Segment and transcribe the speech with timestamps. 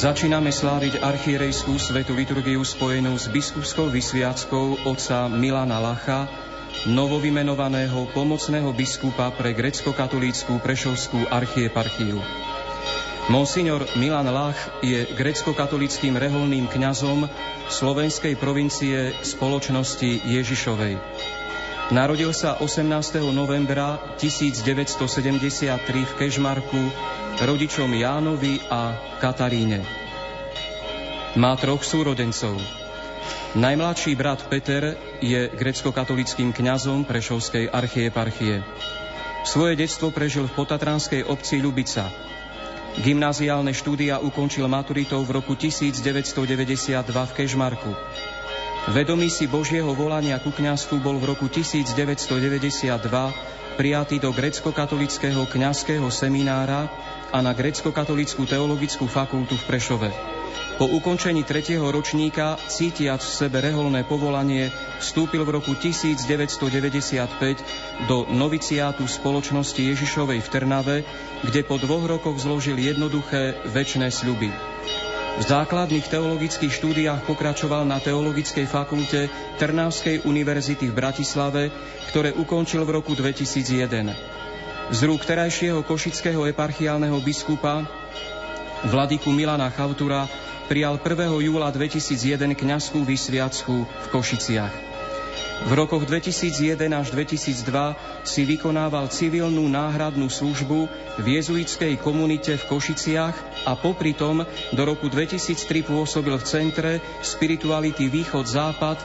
[0.00, 6.24] Začíname sláviť archierejskú svetu liturgiu spojenú s biskupskou vysviackou otca Milana Lacha,
[6.88, 12.16] novovymenovaného pomocného biskupa pre grecko-katolíckú prešovskú archieparchiu.
[13.28, 17.28] Monsignor Milan Lach je grecko-katolickým reholným kňazom
[17.68, 20.96] slovenskej provincie spoločnosti Ježišovej.
[21.92, 22.88] Narodil sa 18.
[23.36, 26.88] novembra 1973 v Kežmarku
[27.38, 29.86] rodičom Jánovi a Kataríne.
[31.38, 32.58] Má troch súrodencov.
[33.54, 38.66] Najmladší brat Peter je grecko-katolickým kňazom Prešovskej archieparchie.
[39.46, 42.10] Svoje detstvo prežil v potatranskej obci Ľubica.
[42.98, 47.92] Gymnáziálne štúdia ukončil maturitou v roku 1992 v Kežmarku.
[48.90, 52.90] Vedomý si Božieho volania ku kňazstvu bol v roku 1992
[53.78, 56.90] prijatý do grecko-katolického kňazského seminára
[57.30, 60.10] a na grecko-katolickú teologickú fakultu v Prešove.
[60.80, 69.04] Po ukončení tretieho ročníka, cítiac v sebe reholné povolanie, vstúpil v roku 1995 do noviciátu
[69.04, 71.04] spoločnosti Ježišovej v Trnave,
[71.44, 74.48] kde po dvoch rokoch zložil jednoduché väčšné sľuby.
[75.40, 79.30] V základných teologických štúdiách pokračoval na Teologickej fakulte
[79.62, 81.70] Trnavskej univerzity v Bratislave,
[82.10, 84.49] ktoré ukončil v roku 2001.
[84.90, 87.86] Z rúk terajšieho košického eparchiálneho biskupa
[88.90, 90.26] Vladiku Milana Chautura
[90.66, 91.30] prijal 1.
[91.46, 94.74] júla 2001 kňazskú vysviacku v Košiciach.
[95.60, 100.90] V rokoch 2001 až 2002 si vykonával civilnú náhradnú službu
[101.22, 104.42] v jezuitskej komunite v Košiciach a popri tom
[104.74, 108.98] do roku 2003 pôsobil v centre spirituality Východ-Západ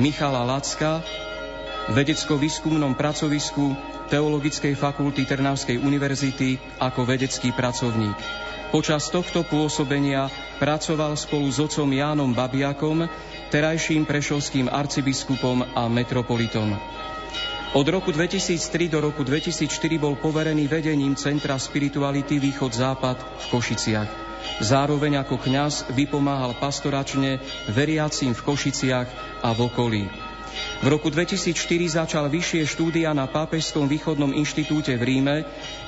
[0.00, 1.04] Michala Lacka,
[1.92, 8.16] vedecko-výskumnom pracovisku Teologickej fakulty Trnavskej univerzity ako vedecký pracovník.
[8.68, 10.28] Počas tohto pôsobenia
[10.60, 13.08] pracoval spolu s otcom Jánom Babiakom,
[13.48, 16.76] terajším prešovským arcibiskupom a metropolitom.
[17.76, 19.68] Od roku 2003 do roku 2004
[20.00, 24.10] bol poverený vedením Centra spirituality Východ-Západ v Košiciach.
[24.64, 29.08] Zároveň ako kňaz vypomáhal pastoračne veriacím v Košiciach
[29.44, 30.27] a v okolí.
[30.78, 31.58] V roku 2004
[31.90, 35.36] začal vyššie štúdia na Pápežskom východnom inštitúte v Ríme,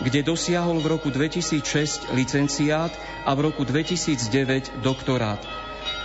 [0.03, 2.91] kde dosiahol v roku 2006 licenciát
[3.23, 5.39] a v roku 2009 doktorát.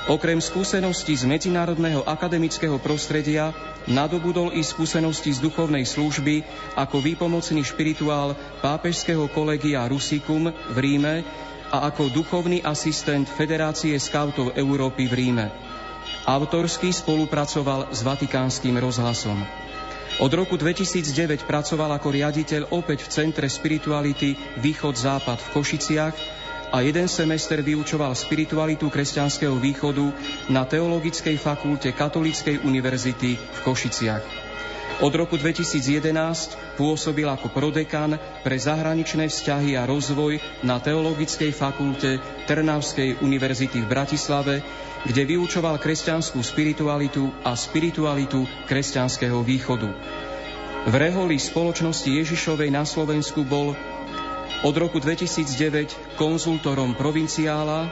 [0.05, 3.57] Okrem skúseností z medzinárodného akademického prostredia
[3.89, 6.45] nadobudol i skúsenosti z duchovnej služby
[6.77, 11.25] ako výpomocný špirituál pápežského kolegia Rusicum v Ríme
[11.73, 15.64] a ako duchovný asistent Federácie skautov Európy v Ríme.
[16.25, 19.37] Autorsky spolupracoval s Vatikánskym rozhlasom.
[20.17, 26.15] Od roku 2009 pracoval ako riaditeľ opäť v Centre spirituality Východ-Západ v Košiciach
[26.73, 30.09] a jeden semester vyučoval spiritualitu kresťanského východu
[30.49, 34.44] na Teologickej fakulte Katolíckej univerzity v Košiciach.
[34.95, 38.15] Od roku 2011 pôsobil ako prodekan
[38.47, 44.63] pre zahraničné vzťahy a rozvoj na Teologickej fakulte Trnavskej univerzity v Bratislave,
[45.03, 49.91] kde vyučoval kresťanskú spiritualitu a spiritualitu kresťanského východu.
[50.87, 53.75] V reholi spoločnosti Ježišovej na Slovensku bol
[54.63, 57.91] od roku 2009 konzultorom provinciála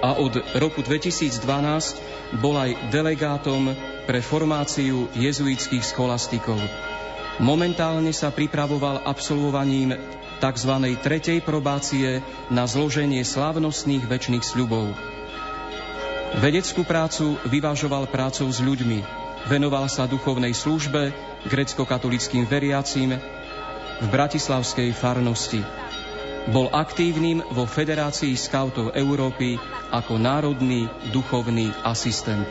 [0.00, 3.74] a od roku 2012 bol aj delegátom
[4.08, 6.60] pre formáciu jezuitských scholastikov.
[7.42, 9.98] Momentálne sa pripravoval absolvovaním
[10.38, 10.72] tzv.
[11.02, 14.94] tretej probácie na zloženie slávnostných väčšných sľubov.
[16.38, 19.02] Vedeckú prácu vyvážoval prácou s ľuďmi.
[19.46, 21.14] Venoval sa duchovnej službe
[21.46, 23.14] grecko-katolickým veriacím
[24.02, 25.62] v bratislavskej farnosti.
[26.44, 29.56] Bol aktívnym vo Federácii skautov Európy
[29.88, 32.44] ako národný duchovný asistent.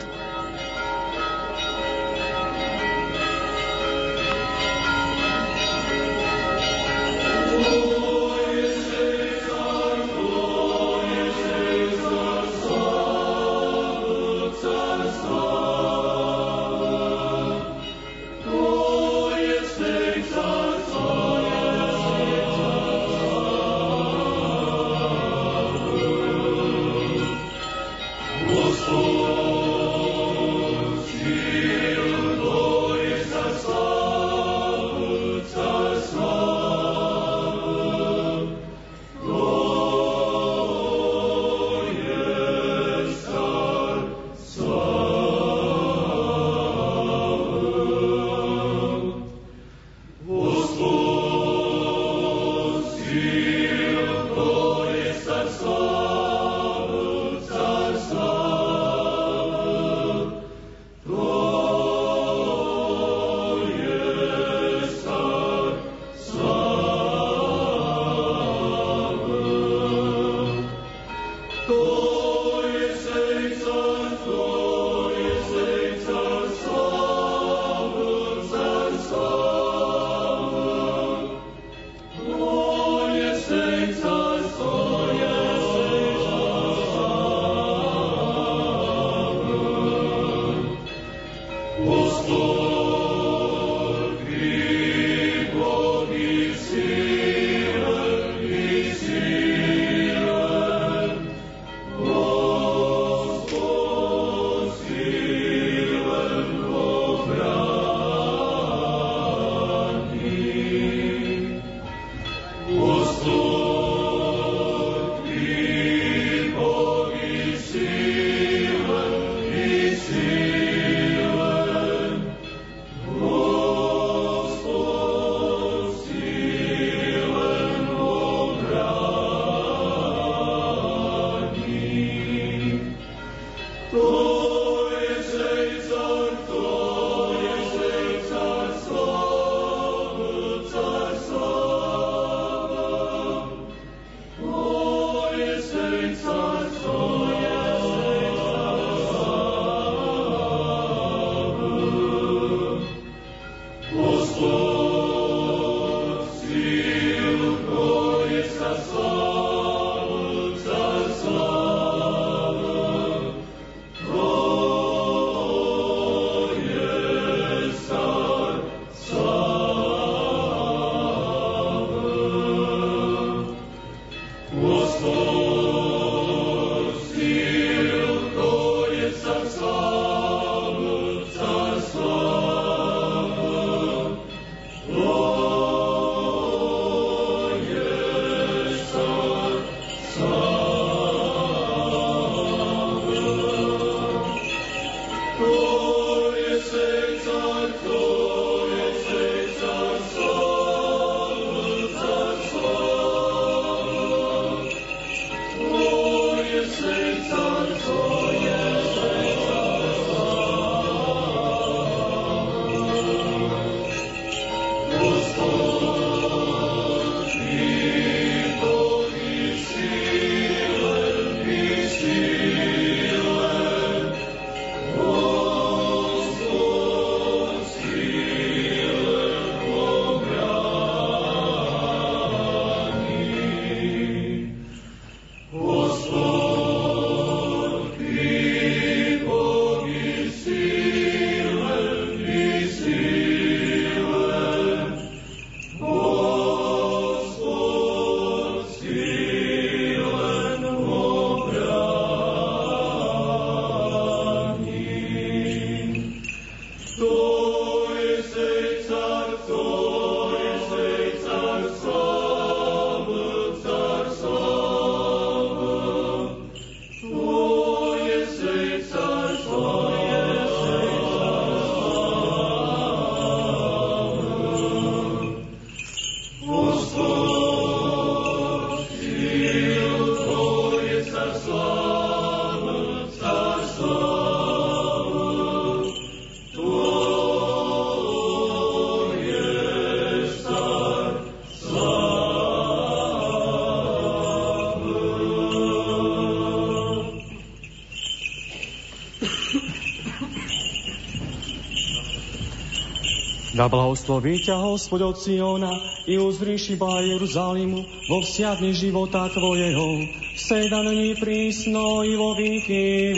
[303.64, 305.72] Da blahosloví ťa Hospod od Siona
[306.04, 307.80] i uzriši ba Jeruzalimu
[308.12, 310.04] vo vsiadni života Tvojeho,
[310.36, 313.16] seda není prísno i vo výky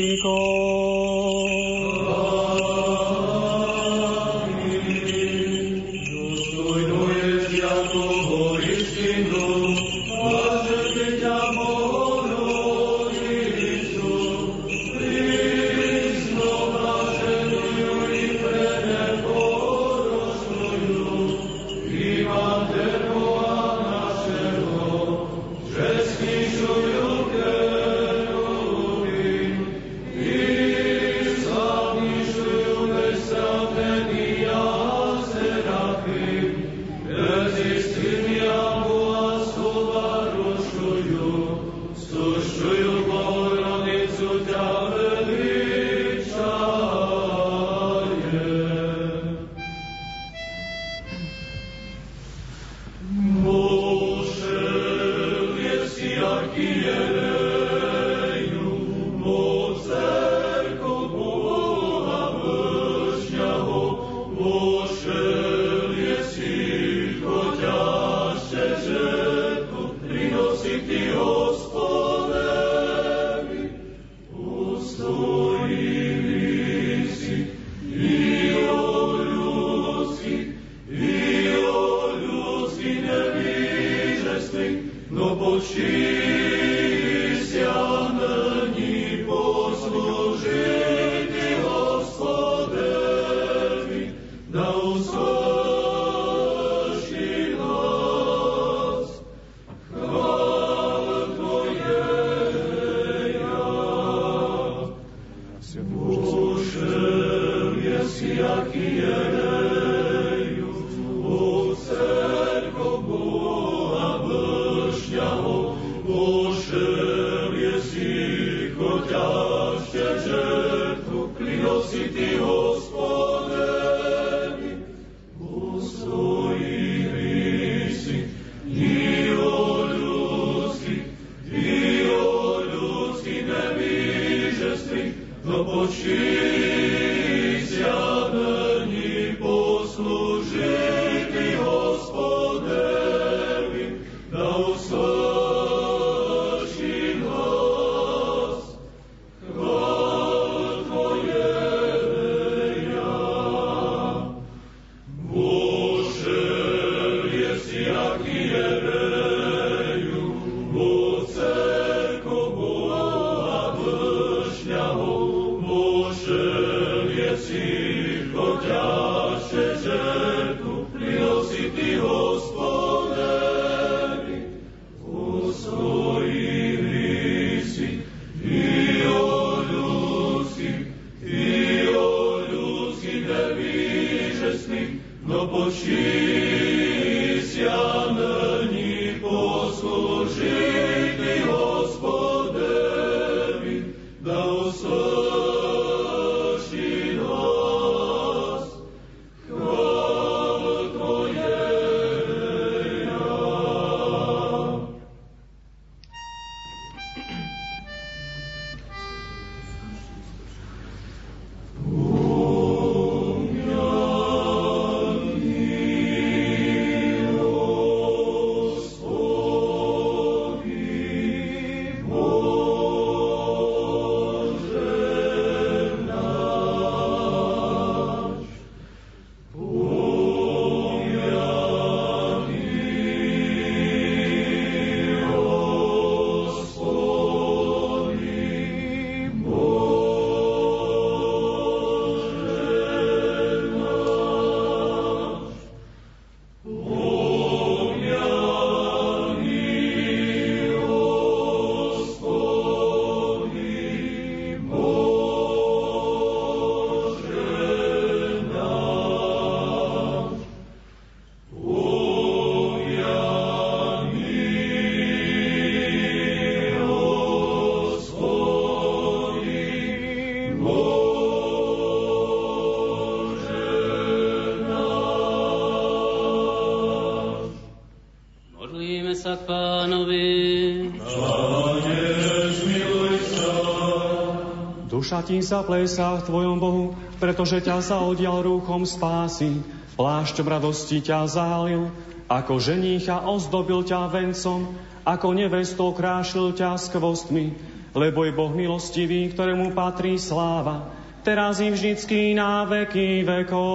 [285.27, 289.59] Ti sa plesá v tvojom Bohu, pretože ťa sa odial rúchom spásy.
[289.99, 291.91] Plášťom radosti ťa zahalil,
[292.31, 294.71] ako ženícha ozdobil ťa vencom,
[295.03, 297.59] ako nevesto krášil ťa s kvostmi,
[297.91, 300.95] lebo je Boh milostivý, ktorému patrí sláva,
[301.27, 303.75] teraz i vždycky na veky vekov.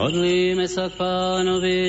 [0.00, 1.80] Modlíme sa k pánovi.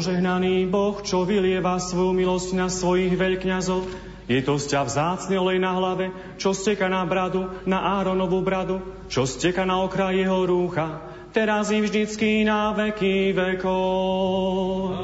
[0.00, 3.84] Požehnaný Boh, čo vylieva svoju milosť na svojich veľkňazov,
[4.32, 6.08] je to sťa vzácny olej na hlave,
[6.40, 8.80] čo steka na bradu, na Áronovú bradu,
[9.12, 11.04] čo steka na okraj jeho rúcha,
[11.36, 14.96] teraz i vždycky na veky vekov.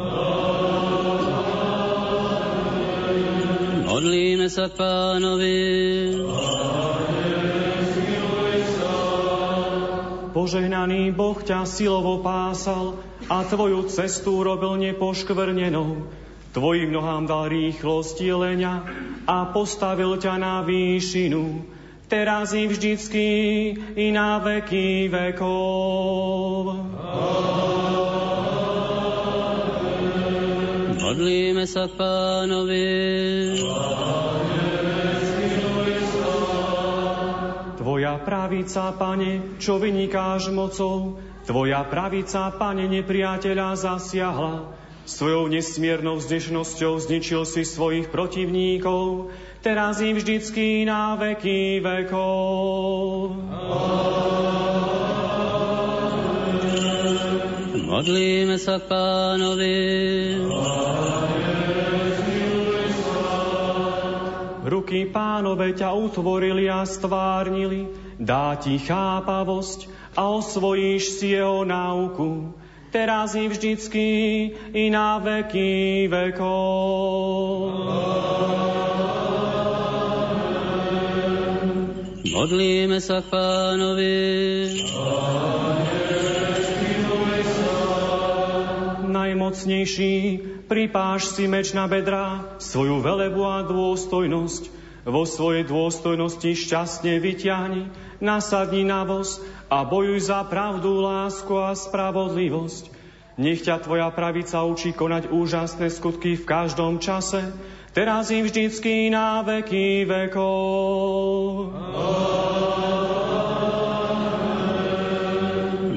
[3.85, 5.61] Modlíme sa pánovi.
[10.33, 12.97] Požehnaný Boh ťa silovo pásal
[13.27, 16.07] a tvoju cestu robil nepoškvrnenou.
[16.55, 18.87] Tvojim nohám dal rýchlosť jelenia
[19.27, 21.75] a postavil ťa na výšinu.
[22.07, 23.27] Teraz i vždycky
[23.99, 26.87] i na veky vekov.
[31.03, 32.87] Modlíme sa pánovi.
[37.77, 44.75] Tvoja pravica, pane, čo vynikáš mocou, Tvoja pravica, pane, nepriateľa zasiahla.
[45.07, 49.31] Svojou nesmiernou vzdešnosťou zničil si svojich protivníkov,
[49.63, 53.39] teraz im vždycky na veky vekov.
[57.87, 59.79] Modlíme sa k pánovi.
[64.67, 67.87] Ruky pánove ťa utvorili a stvárnili,
[68.19, 72.57] dá ti chápavosť a osvojíš si jeho náuku.
[72.91, 74.09] Teraz i vždycky
[74.73, 76.57] i na veky vekov.
[82.33, 84.17] Modlíme sa k pánovi.
[89.07, 90.15] Najmocnejší,
[90.69, 94.76] pripáš si meč na bedrá, svoju velebu a dôstojnosť.
[95.07, 99.39] Vo svojej dôstojnosti šťastne vyťahni, nasadni na voz
[99.71, 102.91] a bojuj za pravdu, lásku a spravodlivosť.
[103.39, 107.55] Nech ťa tvoja pravica učí konať úžasné skutky v každom čase,
[107.95, 111.71] teraz im vždycky na veky vekov.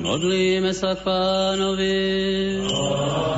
[0.06, 1.98] Modlíme sa pánovi.
[2.70, 3.29] Páne,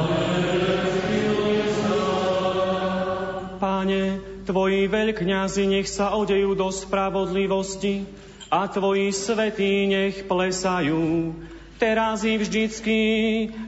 [4.51, 8.03] Tvoji veľkňazi nech sa odejú do spravodlivosti
[8.51, 11.31] a Tvoji svetí nech plesajú,
[11.79, 12.99] teraz i vždycky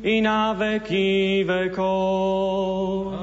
[0.03, 3.15] i na veky vekov.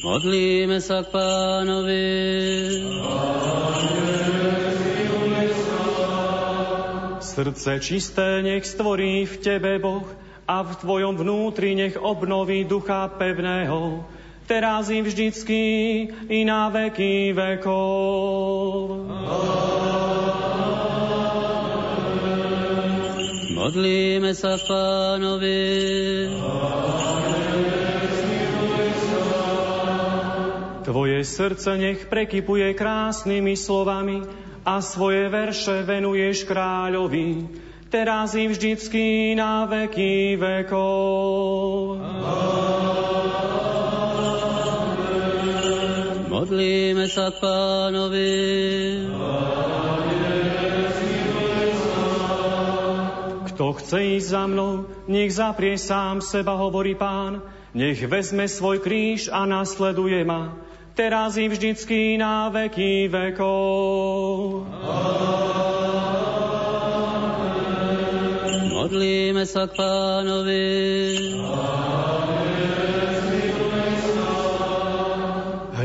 [0.00, 2.08] Modlíme sa k pánovi.
[7.20, 10.08] Srdce čisté nech stvorí v Tebe Boh,
[10.46, 14.06] a v tvojom vnútri nech obnoví ducha pevného,
[14.46, 15.62] teraz i vždycky
[16.30, 18.94] i na veky vekov.
[23.58, 25.58] Modlíme sa pánovi.
[30.86, 34.22] Tvoje srdce nech prekypuje krásnymi slovami
[34.62, 41.98] a svoje verše venuješ kráľovi teraz i vždycky na veky vekov.
[46.30, 48.34] Modlíme sa pánovi.
[53.50, 57.40] Kto chce ísť za mnou, nech zaprie sám seba, hovorí pán.
[57.72, 60.60] Nech vezme svoj kríž a nasleduje ma.
[60.96, 64.64] Teraz i vždycky na veky vekov.
[68.96, 70.64] Modlíme sa k pánovi.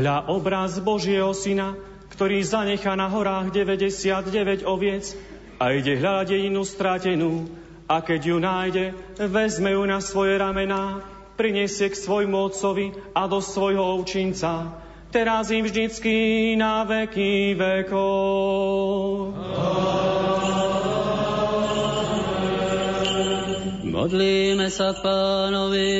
[0.00, 1.76] Hľa obraz Božieho syna,
[2.08, 5.12] ktorý zanechá na horách 99 oviec
[5.60, 7.52] a ide hľadať jedinú stratenú.
[7.84, 11.04] A keď ju nájde, vezme ju na svoje ramená,
[11.36, 14.72] prinesie k svojmu otcovi a do svojho ovčinca.
[15.12, 19.36] Teraz im vždycky na veky vekov.
[24.02, 25.94] Modlíme sa pánovi.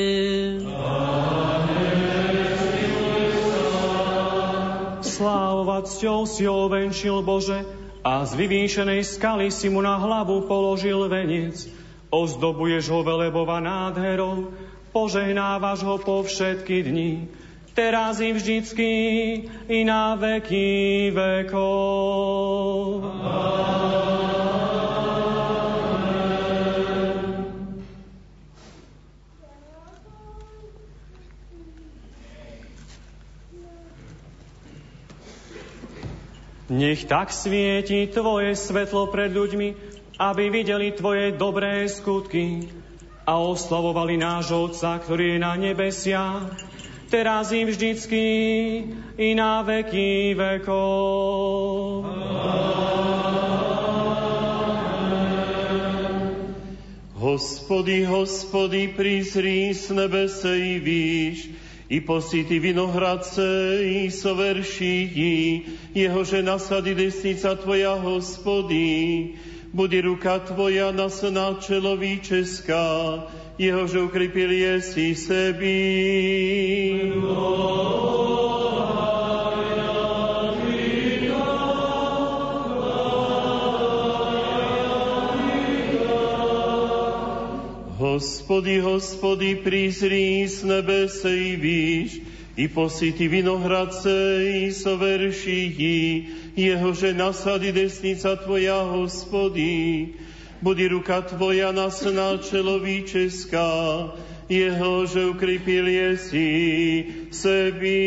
[5.07, 7.63] Slávovať cťou si ovenčil Bože
[8.03, 11.63] a z vyvýšenej skaly si mu na hlavu položil venec.
[12.11, 14.51] Ozdobuješ ho velebova nádherou,
[14.91, 17.31] požehnávaš ho po všetky dni,
[17.71, 18.91] teraz i vždycky
[19.71, 22.99] i na veky vekov.
[36.73, 39.69] Nech tak svieti Tvoje svetlo pred ľuďmi,
[40.17, 42.65] aby videli Tvoje dobré skutky
[43.29, 46.49] a oslavovali nášho Otca, ktorý je na nebesiach,
[47.13, 48.25] teraz i vždycky
[49.21, 52.09] i na veky vekov.
[57.21, 61.53] Hospody, hospody, prizri z nebese i výš,
[61.93, 63.45] i posity vinohradce
[63.85, 65.63] i soverší,
[65.95, 69.29] jehože nasady desnica Tvoja, hospody,
[69.73, 73.29] bude ruka Tvoja nasná čeloví česká,
[73.59, 77.13] jehože ukrepil jesi sebi.
[88.13, 92.21] Hospody, hospody, prizri z nebese i výš,
[92.61, 94.13] i posity vinohradce
[94.53, 100.13] i soverší, jehože nasady desnica Tvoja, hospody,
[100.61, 104.13] Budi ruka Tvoja nasná čeloví česká,
[104.45, 106.53] jehože ukrepil jesi
[107.33, 108.05] sebi.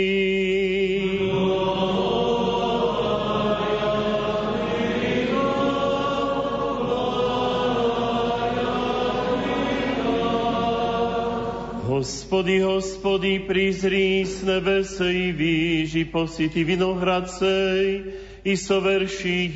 [12.06, 18.13] Hospody, hospody, prizri z nebese i výži, posity vinohradcej
[18.46, 19.50] i soverší,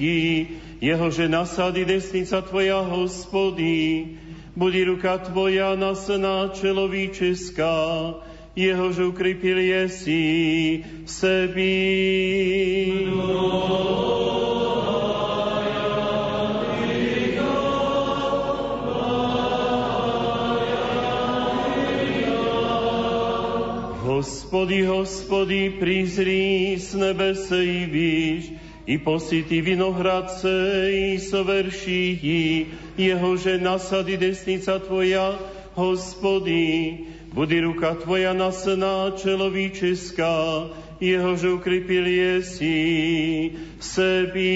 [0.81, 4.17] jehože nasady desnica Tvoja, hospody,
[4.57, 8.17] bude ruka Tvoja nasná čeloví česká,
[8.57, 10.25] jehože ukrepil jesi
[11.05, 11.77] sebi.
[24.49, 28.49] Hospody, hospody, prizri z nebese i výš,
[28.89, 30.49] i posity vinohradce
[30.89, 32.17] i soverší,
[32.97, 35.37] jehože nasady desnica Tvoja,
[35.77, 36.97] hospody,
[37.29, 40.65] bude ruka Tvoja nasná čeloví česká,
[40.97, 44.49] jehože ukrepil jesi sebi.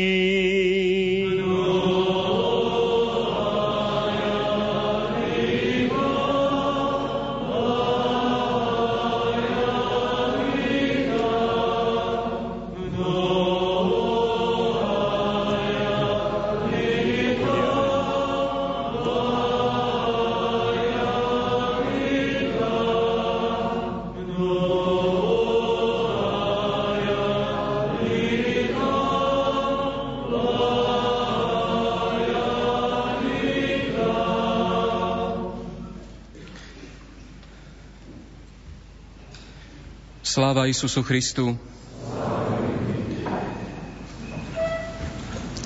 [40.34, 41.54] Sláva Isusu Christu.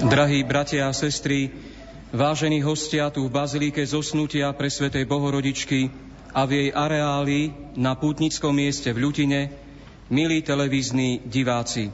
[0.04, 1.56] Drahí bratia a sestry,
[2.12, 5.88] vážení hostia tu v Bazilike zosnutia pre Svetej Bohorodičky
[6.36, 9.56] a v jej areáli na pútnickom mieste v Ľutine,
[10.12, 11.88] milí televízni diváci.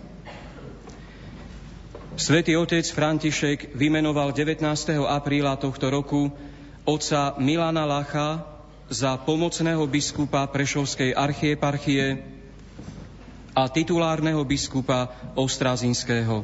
[2.17, 4.65] Svetý otec František vymenoval 19.
[5.05, 6.33] apríla tohto roku
[6.89, 8.41] otca Milana Lacha
[8.89, 12.32] za pomocného biskupa Prešovskej archieparchie
[13.53, 16.41] a titulárneho biskupa Ostrázinského.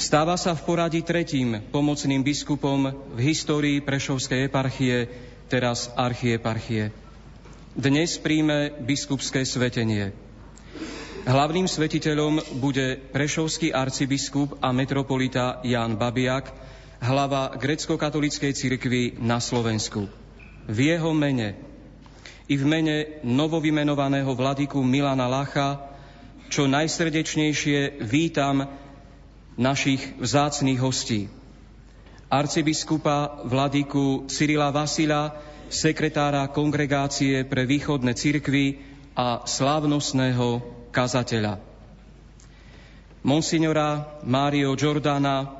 [0.00, 5.08] Stáva sa v poradí tretím pomocným biskupom v histórii Prešovskej eparchie,
[5.48, 6.92] teraz archieparchie.
[7.76, 10.12] Dnes príjme biskupské svetenie.
[11.28, 16.48] Hlavným svetiteľom bude prešovský arcibiskup a metropolita Jan Babiak,
[17.04, 20.08] hlava grecko-katolíckej cirkvi na Slovensku.
[20.64, 21.69] V jeho mene
[22.50, 25.86] i v mene novovymenovaného vladyku Milana Lacha
[26.50, 28.66] čo najsrdečnejšie vítam
[29.54, 31.30] našich vzácných hostí.
[32.26, 35.38] Arcibiskupa vladyku Cyrila Vasila,
[35.70, 38.82] sekretára kongregácie pre východné cirkvy
[39.14, 40.58] a slávnostného
[40.90, 41.62] kazateľa.
[43.22, 45.54] Monsignora Mário Giordana,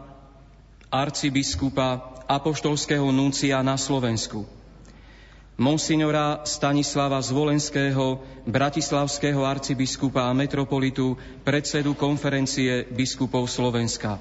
[0.90, 4.60] arcibiskupa apoštolského nuncia na Slovensku
[5.61, 8.16] monsignora Stanislava Zvolenského,
[8.49, 14.16] bratislavského arcibiskupa a metropolitu, predsedu konferencie biskupov Slovenska.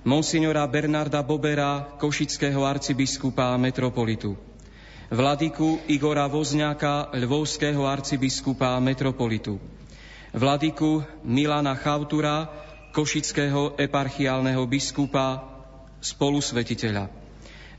[0.00, 4.32] monsignora Bernarda Bobera, košického arcibiskupa a metropolitu,
[5.12, 9.60] vladyku Igora Vozňáka, lvovského arcibiskupa a metropolitu,
[10.32, 12.48] vladyku Milana Chautura,
[12.96, 15.44] košického eparchiálneho biskupa,
[16.00, 17.19] spolusvetiteľa,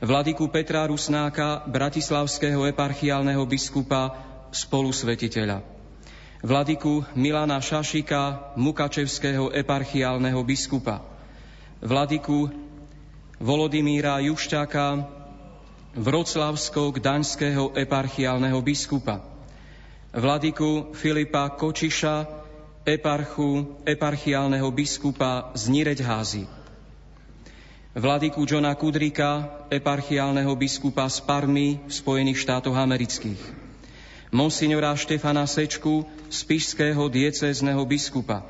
[0.02, 4.10] vladyku Petra Rusnáka, bratislavského eparchiálneho biskupa,
[4.50, 5.62] spolusvetiteľa,
[6.42, 11.06] vladyku Milana Šašika, mukačevského eparchiálneho biskupa,
[11.78, 12.50] vladyku
[13.38, 15.06] Volodymíra Jušťáka,
[15.92, 19.22] Vroclavsko-Gdaňského eparchiálneho biskupa,
[20.10, 22.42] vladyku Filipa Kočiša,
[22.82, 26.61] eparchu eparchiálneho biskupa z Nireďházy,
[27.92, 33.40] vladyku Johna Kudrika, eparchiálneho biskupa z Parmy v Spojených štátoch amerických,
[34.32, 38.48] monsignora Štefana Sečku, spišského diecézneho biskupa,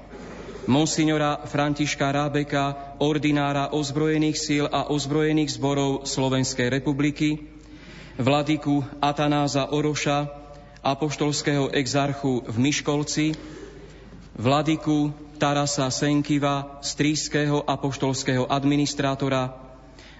[0.70, 7.42] monsignora Františka Rábeka, ordinára ozbrojených síl a ozbrojených zborov Slovenskej republiky,
[8.22, 10.30] vladyku Atanáza Oroša,
[10.86, 13.34] apoštolského exarchu v Miškolci,
[14.38, 15.10] vladyku
[15.42, 19.50] Tarasa Senkiva, stríského apoštolského administrátora,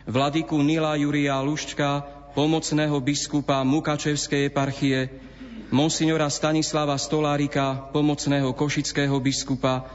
[0.02, 2.02] vladyku Nila Juria Luščka,
[2.35, 5.14] pomocného biskupa Mukačevskej eparchie,
[5.70, 9.87] monsignora Stanislava Stolárika, pomocného košického biskupa,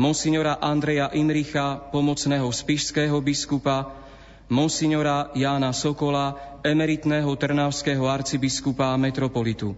[0.00, 3.92] monsignora Andreja Imricha, pomocného spišského biskupa,
[4.48, 9.76] monsignora Jána Sokola, emeritného trnavského arcibiskupa a metropolitu.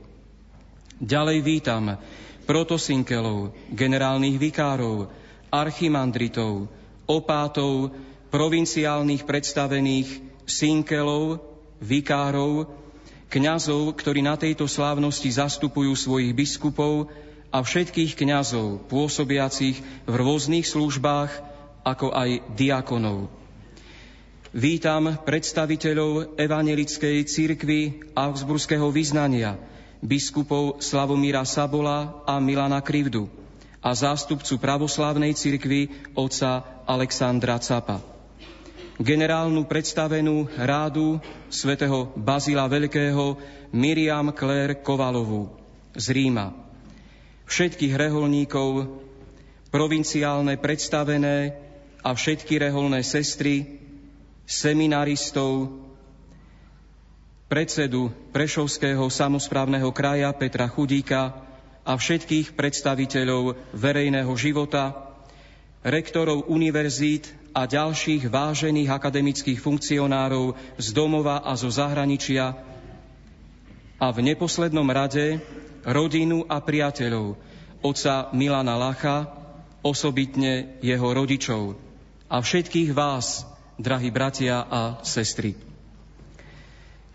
[1.02, 1.98] Ďalej vítam
[2.44, 5.08] protosinkelov, generálnych vikárov,
[5.52, 6.66] archimandritov,
[7.06, 7.92] opátov,
[8.32, 10.08] provinciálnych predstavených,
[10.48, 11.44] sinkelov,
[11.82, 12.70] vikárov,
[13.32, 17.08] kňazov, ktorí na tejto slávnosti zastupujú svojich biskupov
[17.52, 21.30] a všetkých kňazov pôsobiacich v rôznych službách,
[21.84, 23.28] ako aj diakonov.
[24.52, 29.56] Vítam predstaviteľov Evangelickej cirkvy Augsburského vyznania,
[30.02, 33.30] biskupov Slavomíra Sabola a Milana Krivdu
[33.78, 38.12] a zástupcu pravoslávnej cirkvy otca Alexandra Capa
[39.02, 41.18] generálnu predstavenú rádu
[41.50, 43.40] svätého Bazila Veľkého
[43.74, 45.50] Miriam Claire Kovalovú
[45.96, 46.54] z Ríma.
[47.48, 49.00] Všetkých reholníkov,
[49.74, 51.56] provinciálne predstavené
[52.00, 53.80] a všetky reholné sestry,
[54.46, 55.82] seminaristov,
[57.52, 61.36] predsedu Prešovského samozprávneho kraja Petra Chudíka
[61.84, 65.12] a všetkých predstaviteľov verejného života,
[65.84, 72.56] rektorov univerzít a ďalších vážených akademických funkcionárov z domova a zo zahraničia
[74.00, 75.36] a v neposlednom rade
[75.84, 77.36] rodinu a priateľov
[77.84, 79.28] oca Milana Lacha,
[79.84, 81.76] osobitne jeho rodičov
[82.32, 83.44] a všetkých vás,
[83.76, 85.71] drahí bratia a sestry.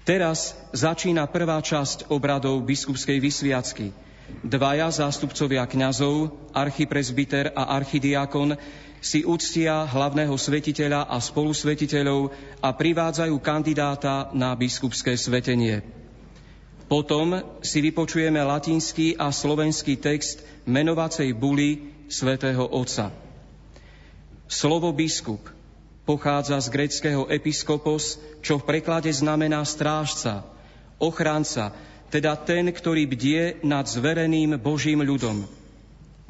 [0.08, 3.91] Teraz začína prvá časť obradov biskupskej vysviacky.
[4.39, 8.56] Dvaja zástupcovia kňazov, archipresbyter a archidiakon,
[9.04, 12.32] si uctia hlavného svetiteľa a spolusvetiteľov
[12.63, 15.84] a privádzajú kandidáta na biskupské svetenie.
[16.88, 23.12] Potom si vypočujeme latinský a slovenský text menovacej buly svätého Otca.
[24.48, 25.57] Slovo biskup
[26.08, 30.48] pochádza z greckého episkopos, čo v preklade znamená strážca,
[31.04, 31.76] ochránca,
[32.08, 35.43] teda ten, ktorý bdie nad zvereným Božím ľudom.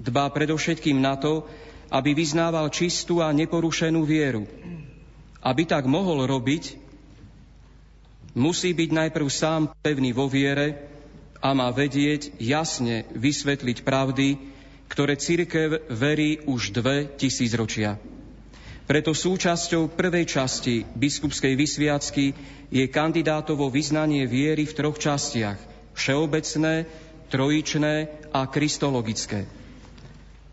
[0.01, 1.45] Dbá predovšetkým na to,
[1.93, 4.49] aby vyznával čistú a neporušenú vieru.
[5.45, 6.75] Aby tak mohol robiť,
[8.33, 10.89] musí byť najprv sám pevný vo viere
[11.37, 14.57] a má vedieť jasne vysvetliť pravdy,
[14.89, 18.16] ktoré církev verí už dve tisícročia.
[18.87, 22.31] Preto súčasťou prvej časti biskupskej vysviacky
[22.71, 25.59] je kandidátovo vyznanie viery v troch častiach.
[25.91, 26.87] Všeobecné,
[27.27, 27.95] trojičné
[28.31, 29.43] a kristologické.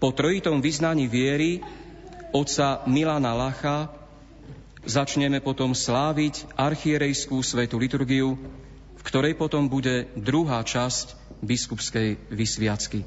[0.03, 1.63] Po trojitom vyznaní viery
[2.35, 3.95] otca Milana Lacha
[4.83, 8.35] začneme potom sláviť archierejskú svetú liturgiu,
[8.99, 13.07] v ktorej potom bude druhá časť biskupskej vysviacky.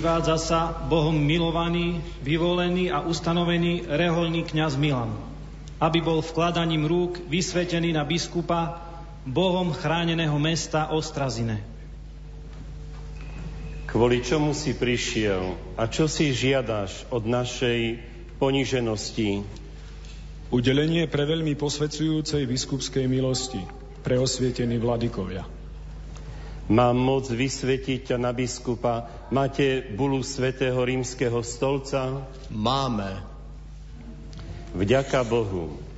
[0.00, 5.12] Privádza sa Bohom milovaný, vyvolený a ustanovený reholný kňaz Milan,
[5.76, 8.80] aby bol vkladaním rúk vysvetený na biskupa
[9.28, 11.60] Bohom chráneného mesta Ostrazine.
[13.92, 18.00] Kvôli čomu si prišiel a čo si žiadaš od našej
[18.40, 19.44] poniženosti?
[20.48, 23.60] Udelenie pre veľmi posvedzujúcej biskupskej milosti,
[24.00, 25.59] pre osvietení vladikovia.
[26.70, 29.10] Mám moc vysvetiť ťa na biskupa.
[29.34, 32.22] Máte bulu svätého rímskeho stolca?
[32.46, 33.26] Máme.
[34.78, 35.89] Vďaka Bohu.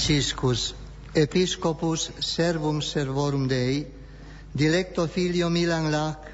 [0.00, 0.74] Franciscus,
[1.12, 3.86] episcopus servum servorum Dei,
[4.50, 6.24] dilecto filio Milan Lac,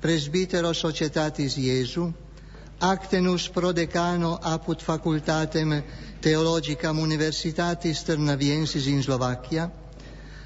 [0.00, 2.10] presbitero societatis Iesu,
[2.78, 5.82] actenus prodecano apud facultatem
[6.22, 9.70] theologicam universitatis Ternaviensis in Slovacchia,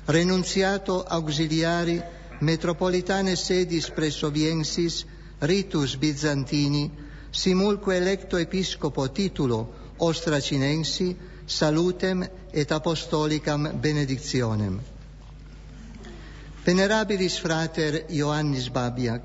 [0.06, 2.02] renunziato auxiliari
[2.40, 5.06] metropolitane sedis presso Viensis
[5.38, 6.90] Ritus Byzantini,
[7.30, 14.80] simulque electo episcopo titulo Ostracinensi, salutem et apostolicam benedictionem.
[16.64, 19.22] Venerabilis frater Ioannis Babiac,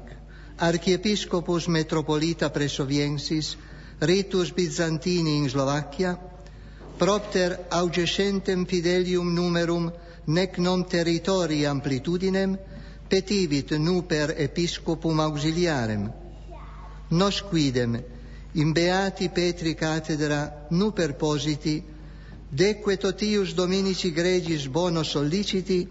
[0.57, 3.55] archiepiscopus metropolita presoviensis,
[4.01, 6.17] ritus Byzantini in Slovacchia,
[6.97, 9.91] propter augescentem fidelium numerum
[10.25, 12.57] nec non territori amplitudinem,
[13.07, 16.11] petivit nu per episcopum auxiliarem.
[17.09, 18.03] Nos quidem,
[18.53, 21.15] in beati Petri cathedra, nu per
[22.49, 25.88] positi, Deque totius dominici gregis bono solliciti,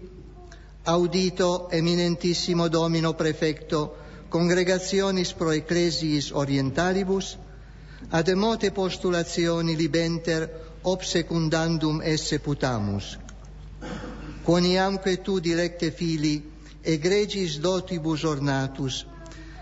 [0.83, 3.95] audito eminentissimo domino prefecto
[4.29, 7.37] congregationis pro ecclesiis orientalibus,
[8.09, 10.49] ad emote postulationi libenter
[10.81, 13.17] ob secundandum esse putamus.
[14.43, 16.43] Quoniamque tu dilecte fili
[16.81, 19.05] egregis dotibus ornatus,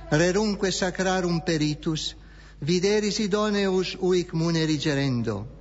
[0.09, 2.15] rerunque sacrarum peritus,
[2.59, 5.56] videris idoneus uic muneri gerendo,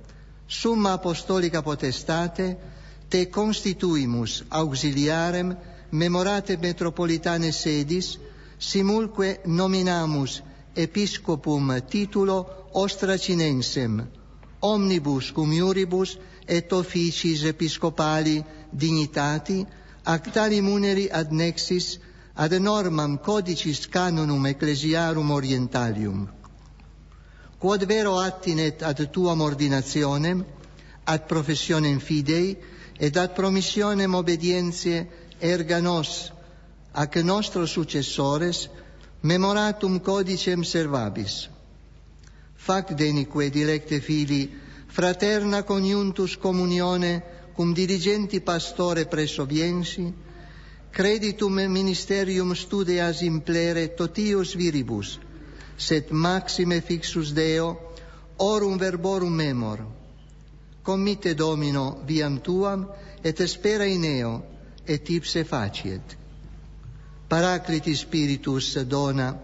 [0.47, 2.57] summa apostolica potestate,
[3.09, 5.55] te constituimus auxiliarem
[5.91, 8.17] memorate metropolitane sedis,
[8.59, 10.41] simulque nominamus
[10.75, 14.01] episcopum titulo ostracinensem,
[14.61, 19.65] omnibus cum iuribus et officis episcopali dignitati,
[20.03, 21.99] actari muneri ad nexis
[22.35, 26.36] ad normam codicis canonum ecclesiarum orientalium
[27.59, 30.45] quod vero attinet ad tuam ordinationem,
[31.03, 32.57] ad professionem fidei,
[32.99, 35.07] et ad promissionem obedientiae
[35.39, 36.31] erga nos,
[36.93, 38.69] ac nostros successores,
[39.21, 41.49] memoratum codicem servabis.
[42.55, 44.49] Fac denique dilecte fili,
[44.87, 47.23] fraterna coniuntus communione
[47.55, 50.13] cum dirigenti pastore presso viensi,
[50.91, 55.19] creditum ministerium studeas implere totius viribus,
[55.77, 57.77] set maxime fixus Deo,
[58.37, 59.85] orum verborum memor.
[60.83, 62.87] Commite Domino viam tuam,
[63.23, 64.43] et spera in eo,
[64.85, 66.15] et ipse faciet.
[67.27, 69.35] Paracliti Spiritus dona,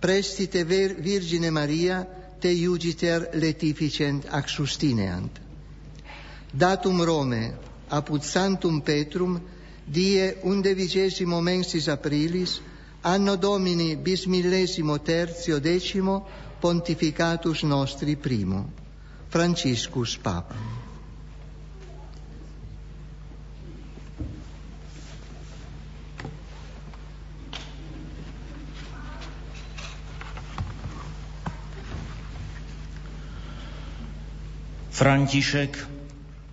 [0.00, 2.06] prestite ver Virgine Maria,
[2.40, 5.38] te iugiter letificent ac sustineant.
[6.50, 7.54] Datum Rome,
[7.88, 9.38] apud Santum Petrum,
[9.86, 12.60] die undevigésimo mensis aprilis,
[13.02, 16.26] anno domini bis millesimo terzio decimo
[16.60, 18.68] pontificatus nostri primo.
[19.30, 20.54] Franciscus Papa.
[35.00, 35.80] František,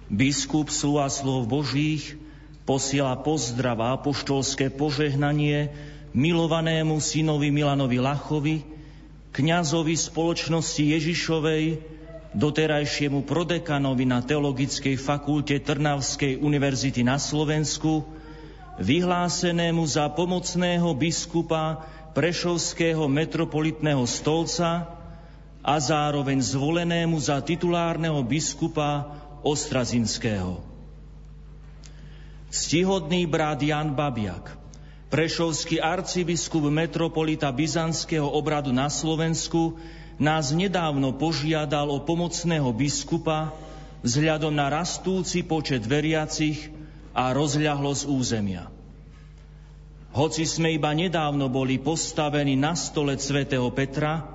[0.08, 2.16] biskup slova slov Božích,
[2.64, 5.76] posiela pozdrav a apoštolské požehnanie
[6.16, 8.64] milovanému synovi Milanovi Lachovi,
[9.36, 11.80] kňazovi spoločnosti Ježišovej,
[12.38, 18.06] doterajšiemu prodekanovi na Teologickej fakulte Trnavskej univerzity na Slovensku,
[18.78, 21.82] vyhlásenému za pomocného biskupa
[22.14, 24.90] Prešovského metropolitného stolca
[25.62, 29.06] a zároveň zvolenému za titulárneho biskupa
[29.46, 30.62] Ostrazinského.
[32.48, 34.56] Stihodný brat Jan Babiak,
[35.08, 39.80] prešovský arcibiskup metropolita Byzantského obradu na Slovensku,
[40.18, 43.54] nás nedávno požiadal o pomocného biskupa
[44.02, 46.74] vzhľadom na rastúci počet veriacich
[47.14, 48.70] a rozľahlosť územia.
[50.18, 54.26] Hoci sme iba nedávno boli postavení na stole svätého Petra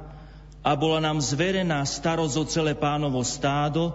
[0.62, 3.90] a bola nám zverená starosť o celé pánovo stádo,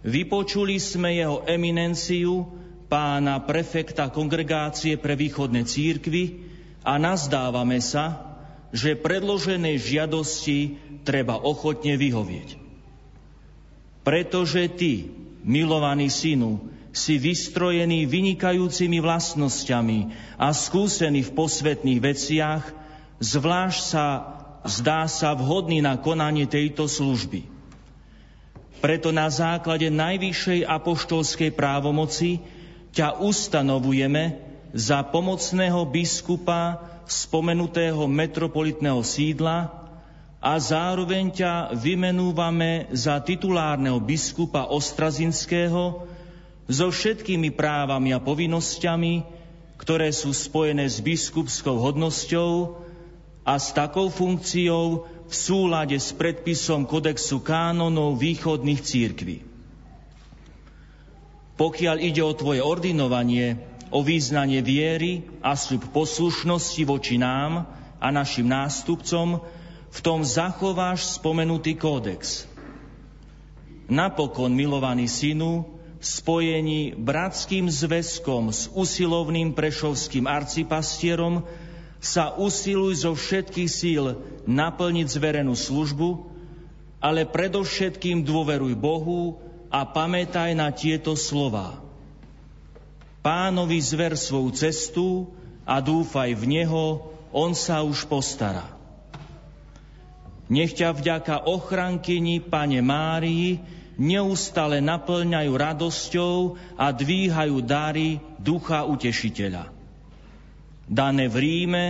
[0.00, 2.59] vypočuli sme jeho eminenciu
[2.90, 6.42] pána prefekta kongregácie pre východné církvy
[6.82, 8.34] a nazdávame sa,
[8.74, 10.58] že predloženej žiadosti
[11.06, 12.58] treba ochotne vyhovieť.
[14.02, 15.06] Pretože ty,
[15.46, 16.58] milovaný synu,
[16.90, 19.98] si vystrojený vynikajúcimi vlastnosťami
[20.34, 22.62] a skúsený v posvetných veciach,
[23.22, 24.06] zvlášť sa
[24.66, 27.46] zdá sa vhodný na konanie tejto služby.
[28.80, 32.40] Preto na základe najvyššej apoštolskej právomoci
[32.90, 34.38] ťa ustanovujeme
[34.70, 36.78] za pomocného biskupa
[37.10, 39.70] spomenutého metropolitného sídla
[40.40, 46.06] a zároveň ťa vymenúvame za titulárneho biskupa Ostrazinského
[46.70, 49.26] so všetkými právami a povinnosťami,
[49.76, 52.78] ktoré sú spojené s biskupskou hodnosťou
[53.42, 59.49] a s takou funkciou v súlade s predpisom Kodexu kánonov východných církví.
[61.60, 63.60] Pokiaľ ide o tvoje ordinovanie,
[63.92, 67.68] o význanie viery a sľub poslušnosti voči nám
[68.00, 69.44] a našim nástupcom,
[69.92, 72.48] v tom zachováš spomenutý kódex.
[73.92, 75.68] Napokon, milovaný synu,
[76.00, 81.44] v spojení bratským zväzkom s usilovným prešovským arcipastierom
[82.00, 84.16] sa usiluj zo všetkých síl
[84.48, 86.24] naplniť zverenú službu,
[87.04, 91.78] ale predovšetkým dôveruj Bohu a pamätaj na tieto slova.
[93.22, 95.08] Pánovi zver svoju cestu
[95.62, 96.86] a dúfaj v Neho,
[97.30, 98.66] On sa už postará.
[100.50, 103.62] Nech ťa vďaka ochrankyni Pane Márii
[103.94, 109.70] neustále naplňajú radosťou a dvíhajú dary Ducha Utešiteľa.
[110.90, 111.84] Dané v Ríme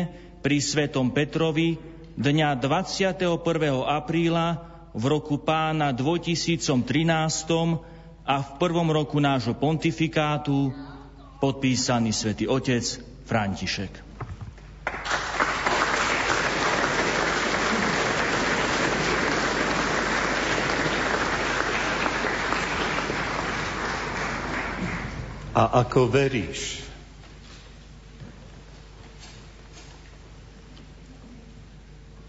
[0.45, 1.81] pri Svetom Petrovi
[2.21, 3.41] dňa 21.
[3.89, 6.67] apríla v roku pána 2013
[8.27, 10.75] a v prvom roku nášho pontifikátu
[11.39, 12.83] podpísaný svätý Otec
[13.27, 14.11] František.
[25.51, 26.90] A ako veríš?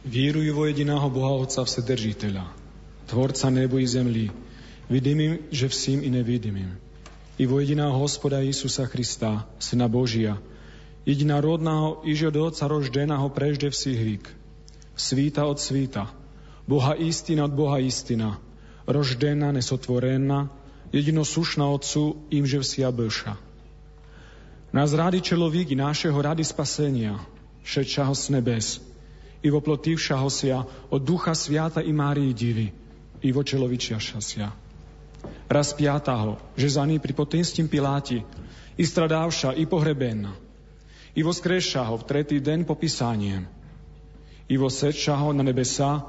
[0.02, 2.49] Vírujú vo jediného Boha Otca Vsedržiteľa,
[3.06, 4.26] Tvorca nebu i zemlí,
[4.89, 6.74] vidimým, že vším i nevidimým.
[7.38, 10.41] I vo jediného Hospoda Isusa Krista, Syna Božia,
[11.06, 14.26] jediná rodného iž od Otca roždeného prežde všich hvík.
[14.97, 16.10] Svíta od svíta,
[16.66, 18.41] Boha istina od Boha istina,
[18.89, 20.49] roždená, nesotvorená,
[20.89, 23.38] jedino sušná Otcu, im že vsia blša.
[24.74, 27.22] Nás rady človík i našeho rady spasenia,
[27.62, 28.34] všetčaho s
[29.42, 32.70] nebes, i voplotívša hosia od Ducha Sviata i Márii divy,
[33.22, 34.54] i vo čelovičia šasia.
[35.50, 38.22] Raz piataho, že za ní pri potenstím Piláti,
[38.78, 40.34] i stradávša, i pohrebenna,
[41.14, 43.46] i voskreša ho v tretí den po písaniem,
[44.50, 46.02] i vosečša ho na nebesa,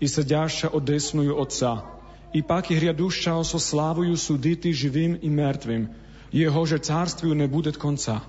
[0.00, 1.82] i sediaša odesnujú Otca,
[2.32, 5.90] i pak i hriadušća ho so slávujú súdity živým i mŕtvým,
[6.30, 8.22] jeho, že cárstvujú nebude konca.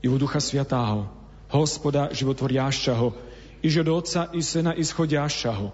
[0.00, 1.12] I vo Ducha Sviatáho,
[1.52, 3.29] Hospoda životvoriašťaho,
[3.62, 5.72] i že do Otca i Syna i schodiašaho,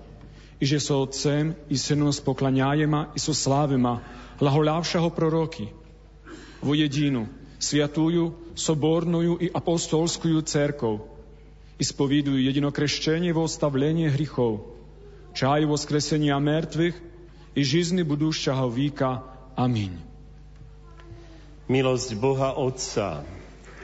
[0.60, 4.02] i že so Otcem i Synom spoklanjajema i so slávima,
[4.42, 5.70] hlahoľavšaho proroky,
[6.60, 7.30] vo jedinu,
[7.62, 11.06] sviatujú, sobornujú i apostolskую cerkov,
[11.76, 14.64] i spovidujú jedinokreščenie vo ostavlenie hrichov,
[15.36, 16.96] čaju voskresenia mŕtvych
[17.52, 19.20] i žizny budúšťaho víka.
[19.56, 20.00] Amin.
[21.68, 23.26] Milosť Boha Otca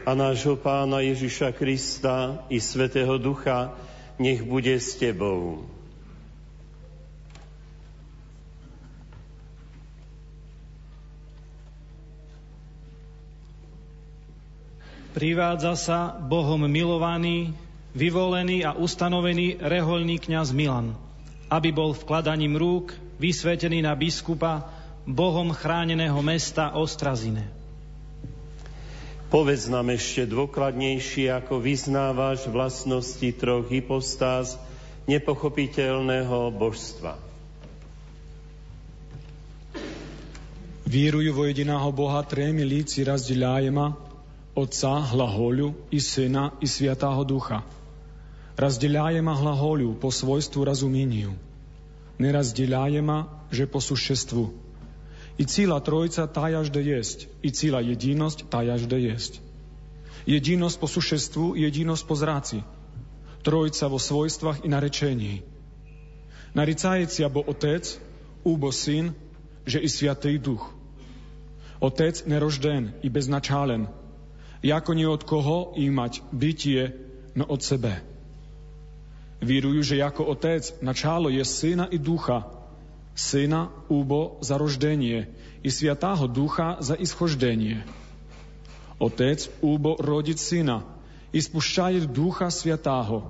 [0.03, 3.77] a nášho Pána Ježiša Krista i Svetého Ducha
[4.23, 5.67] nech bude s Tebou.
[15.13, 17.53] Privádza sa Bohom milovaný,
[17.93, 20.97] vyvolený a ustanovený reholný kňaz Milan,
[21.53, 24.73] aby bol vkladaním rúk vysvetený na biskupa
[25.05, 27.62] Bohom chráneného mesta Ostrazine.
[29.33, 34.61] Povedz nám ešte dôkladnejšie, ako vyznávaš vlastnosti troch hypostáz
[35.09, 37.17] nepochopiteľného božstva.
[40.85, 43.97] Vieruju vo jediného Boha trémi líci razdeľajema,
[44.53, 47.65] Otca, hlaholju i Syna i Svjataho ducha.
[48.61, 51.33] Razdeľajema hlaholju po svojstvu razuminiju.
[52.21, 52.37] Ne
[53.49, 54.62] že po sušestvu.
[55.43, 59.43] I cíla trojca tájažde jest, i cíla jedinosť tájažde jest.
[60.23, 62.59] Jedinosť po sušestvu, jedinosť po zráci.
[63.43, 65.35] Trojca vo svojstvách i narečení.
[66.55, 67.83] Naricajeci bo otec,
[68.47, 69.19] úbo syn,
[69.67, 70.63] že i sviatý duch.
[71.83, 73.91] Otec nerožden i beznačálen,
[74.63, 76.95] jako nie od koho imať bytie,
[77.35, 77.99] no od sebe.
[79.43, 82.62] Vírujú, že ako otec načálo je syna i ducha,
[83.13, 85.29] Syna úbo za roždenie
[85.61, 87.85] i Sviatáho Ducha za ischoždenie.
[88.97, 90.87] Otec úbo rodiť Syna
[91.33, 93.29] i spušťaje Ducha Sviatáho.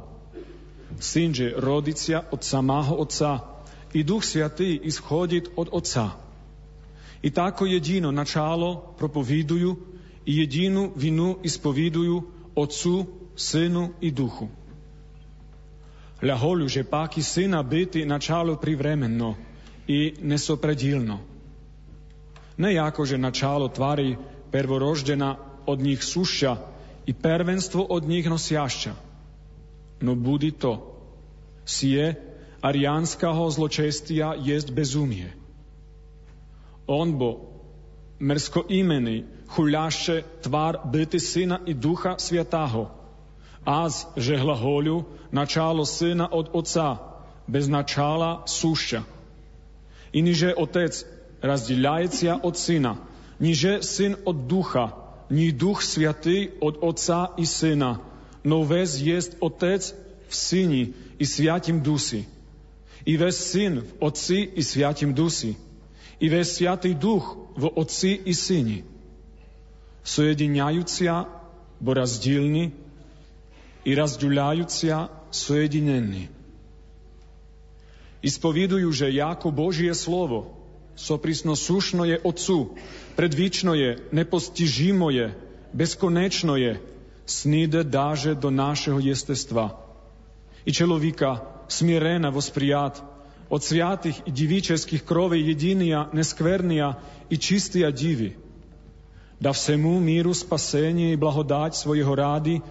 [1.02, 3.42] Syn že rodicia od samáho Otca
[3.96, 6.14] i Duch Sviatý ischodit od Otca.
[7.22, 9.76] I tako jedino načalo propoviduju
[10.26, 12.22] i jedinu vinu ispoviduju
[12.54, 13.06] Otcu,
[13.36, 14.48] Synu i Duhu.
[16.22, 19.34] Ľaholju, že páky syna biti načalo privremeno,
[19.92, 21.18] i nesopredilno.
[22.56, 24.16] Ne jako, že načalo tvari
[24.50, 25.36] prvoroždena
[25.66, 26.56] od njih sušća
[27.06, 28.94] i prvenstvo od njih nosjašća.
[30.00, 30.72] No budi to.
[31.64, 32.14] Sije
[32.60, 35.32] arijanskaho zločestija jest bezumije.
[36.86, 37.40] On bo
[38.20, 42.86] mrsko imeni huljaše tvar biti sina i duha svjataho,
[43.64, 46.96] az že hlaholju načalo syna od oca,
[47.46, 49.02] bez načala sušća.
[50.12, 51.06] I niže Otec
[51.42, 52.98] razděляjícia od Syna,
[53.40, 54.92] niže Syn od Ducha,
[55.30, 58.00] ni Duch Sviatý od Otca i Syna,
[58.44, 59.94] no vez jest Otec
[60.28, 60.82] v Syni
[61.18, 62.26] i Sviatim Dusi.
[63.04, 65.56] I vez Syn v Otci i Sviatim Dusi.
[66.20, 68.84] I vez Sviatý Duch v Otci i Syni.
[70.04, 71.26] Sojedinjajúcia
[71.82, 72.70] bo razdílni
[73.82, 76.41] i razďuľajúcia sojedinenni.
[78.22, 80.54] Ispovidujú, že jako Božie slovo,
[80.94, 82.78] soprisno sušno je Otcu,
[83.18, 85.34] predvíčno je, nepostižimo je,
[85.74, 86.78] bezkonečno je,
[87.26, 89.74] snide dáže do našeho jestestva.
[90.62, 93.02] I človeka smirena vosprijat,
[93.52, 96.96] od sviatých i divičeských krovej jedinia, neskvernia
[97.28, 98.32] i čistia divi.
[99.42, 102.64] Da všemu míru spasenie i blahodať svojho rády,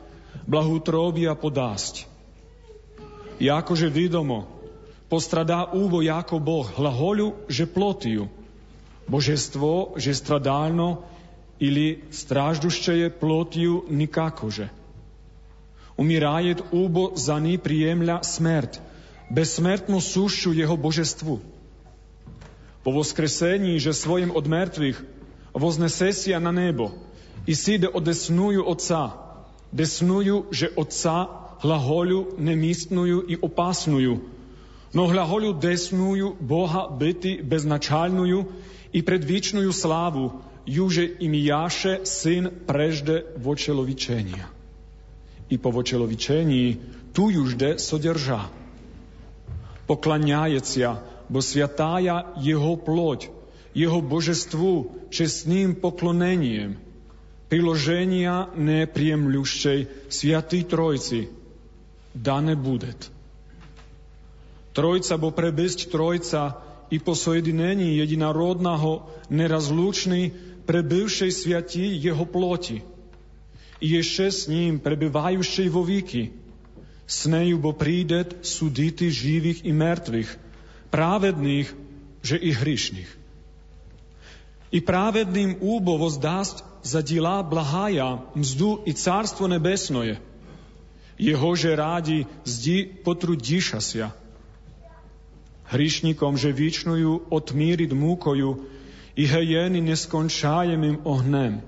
[0.49, 2.09] blahútrobia podásť.
[3.37, 4.60] Jakože vidomo,
[5.11, 8.31] postradá úvo jako Boh hlaholju, že plotiju.
[9.11, 11.03] Božestvo, že stradalno
[11.59, 14.71] ili straždušće je plotiju nikakože.
[15.99, 18.79] Umirajet ubo za ni prijemlja smrt,
[19.29, 21.39] bezsmrtnu sušću jeho božestvu.
[22.83, 24.95] Po voskresenji, že svojim od mrtvih
[25.53, 26.89] voznese na nebo
[27.45, 29.11] i side odesnuju oca,
[29.71, 31.27] desnuju, že oca
[31.61, 34.19] hlaholju nemistnuju i opasnuju,
[34.93, 38.45] no hlaholju desnuju Boha biti beznačalnuju
[38.93, 40.31] i predvičnuju slavu,
[40.65, 44.45] juže im jaše syn prežde vočelovičenja.
[45.49, 46.77] I po vočelovičenji
[47.13, 48.39] tu južde sodrža.
[49.87, 50.95] Poklanjajecia,
[51.29, 53.27] bo svjataja jeho ploť,
[53.73, 56.75] jeho božestvu čestným poklonenijem,
[57.47, 61.27] priloženia neprijemljušćej svjatý trojci,
[62.15, 63.11] da ne budet.
[64.71, 66.55] Trojca bo prebysť trojca
[66.91, 70.31] i po sojedinení jedinarodného nerazlučný
[70.63, 72.83] prebywšej sviatí jeho ploti.
[73.83, 76.31] I ešte s ním prebývajúšej vo víky.
[77.03, 80.29] S neju bo prídet sudity živých i mŕtvych,
[80.87, 81.67] právedných,
[82.23, 83.11] že i hrišných.
[84.71, 90.15] I právedným úbo vozdásť za dila blahaja, mzdu i carstvo nebesnoje.
[91.19, 94.15] Jehože rádi zdi potrudíša sia
[95.71, 98.49] hrišnikom, že vyčnujú otmíriť múkoju
[99.15, 101.63] i hejeny neskončajemým ohnem.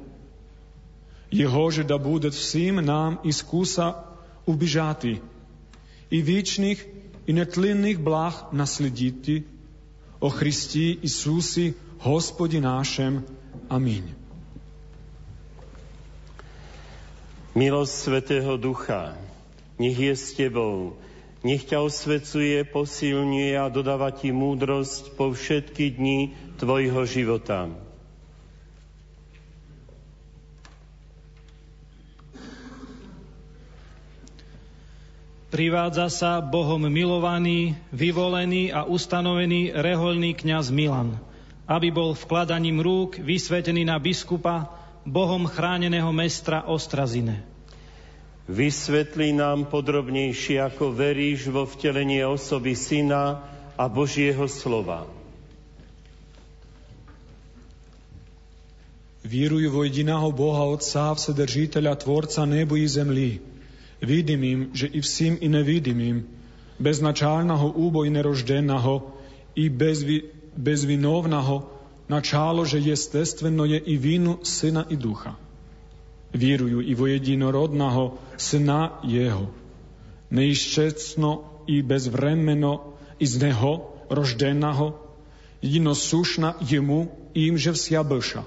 [1.33, 4.05] Jehože da bude vším nám i skúsa
[4.45, 5.33] ubižati
[6.13, 6.79] i výčných
[7.25, 9.41] i netlinných blah naslediti
[10.21, 11.73] o Christi Isusi,
[12.03, 13.23] Hospodi nášem.
[13.71, 14.03] Amin.
[17.55, 19.15] Milosť Svetého Ducha,
[19.79, 20.99] nech je s Tebou,
[21.43, 26.19] nech ťa osvecuje, posilňuje a dodáva ti múdrosť po všetky dni
[26.55, 27.67] tvojho života.
[35.53, 41.21] Privádza sa Bohom milovaný, vyvolený a ustanovený rehoľný kňaz Milan,
[41.69, 44.73] aby bol vkladaním rúk vysvetený na biskupa
[45.05, 47.52] Bohom chráneného mestra Ostrazine.
[48.43, 53.39] Vysvetli nám podrobnejšie, ako veríš vo vtelenie osoby Syna
[53.79, 55.07] a Božieho slova.
[59.23, 63.39] Vjeruju vo jediného Boha Otca, Vsedržitelja, Tvorca nebu i zemlji.
[64.03, 66.27] Vidim im, že i vsim i nevidim
[66.83, 69.15] beznačalného úbo i neroždeného,
[69.55, 70.17] i bez bezvi,
[70.57, 71.63] bezvinovného,
[72.11, 75.42] načalo, že jestestveno je i vinu Syna i ducha
[76.32, 79.48] і во єдинородного Сина Його,
[80.30, 82.80] неіщецно і безвременно
[83.18, 84.94] із Него рожденного,
[85.62, 88.42] єдиносушна Йому і им же вся быша.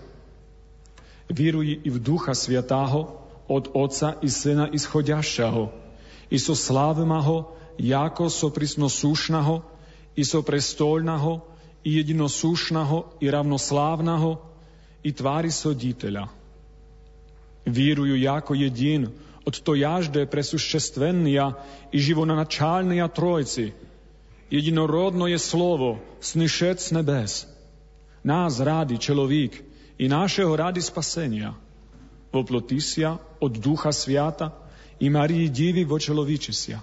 [1.30, 5.72] Вірую і в Духа Святаго, od Otca i Syna ischodящего,
[6.32, 9.62] i so slávmaho, jako so prisnosúšnaho,
[10.16, 11.42] i so prestolnaho,
[11.84, 14.40] i jedinosúšnaho, i ravnoslávnaho,
[15.04, 16.30] i tvári soditeľa.
[17.66, 19.12] Víruju jako jedin,
[19.46, 21.54] od to jažde presuščestvennia
[21.92, 23.74] i živonačálnia trojci.
[24.50, 27.48] Jedinorodno je slovo, snyšec nebes.
[28.24, 29.64] Nás rádi človík
[29.98, 31.62] i našeho rádi spasenia –
[32.32, 34.52] воплотися od Duha Svijata
[35.00, 36.80] i Mariji divi vo čelovičisia.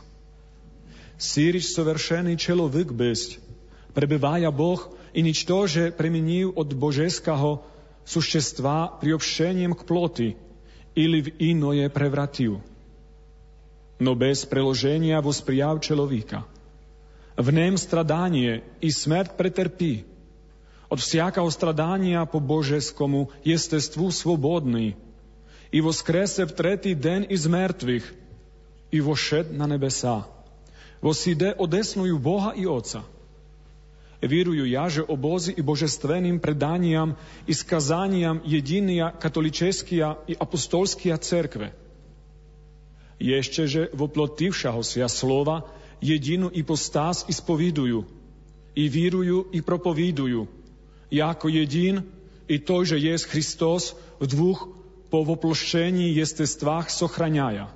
[1.19, 3.41] Siriš sovršený čelovik bysť,
[3.95, 4.79] prebyvaja Boh
[5.15, 7.65] i nič to, že premenil od božeského
[8.07, 10.29] suštestva priobšeniem k ploty
[10.95, 12.61] ili v inoje prevratil.
[13.99, 16.43] No bez preloženia vo sprijav čelovika.
[17.39, 20.05] V nem stradanie i smrt pretrpí.
[20.89, 24.97] Od всякого stradania po božeskomu jestestvu svobodný,
[25.73, 28.15] i воскресе в третій день із мертвих,
[28.91, 30.25] і вошед на небеса.
[31.01, 33.03] Восіде одесною Бога і Отца.
[34.23, 41.73] Вірую я же о Бозі і божественним преданням і сказанням єдиния католическия і апостольския церкве.
[43.21, 45.63] Ještě, že voplotившагося слова
[46.01, 48.05] єдину іпостас ісповідую,
[48.75, 50.49] і вірую, і проповідую,
[51.11, 52.03] яко єдин,
[52.49, 54.69] і той же є Христос в двох
[55.11, 57.69] po воплощении естествах сохраняя.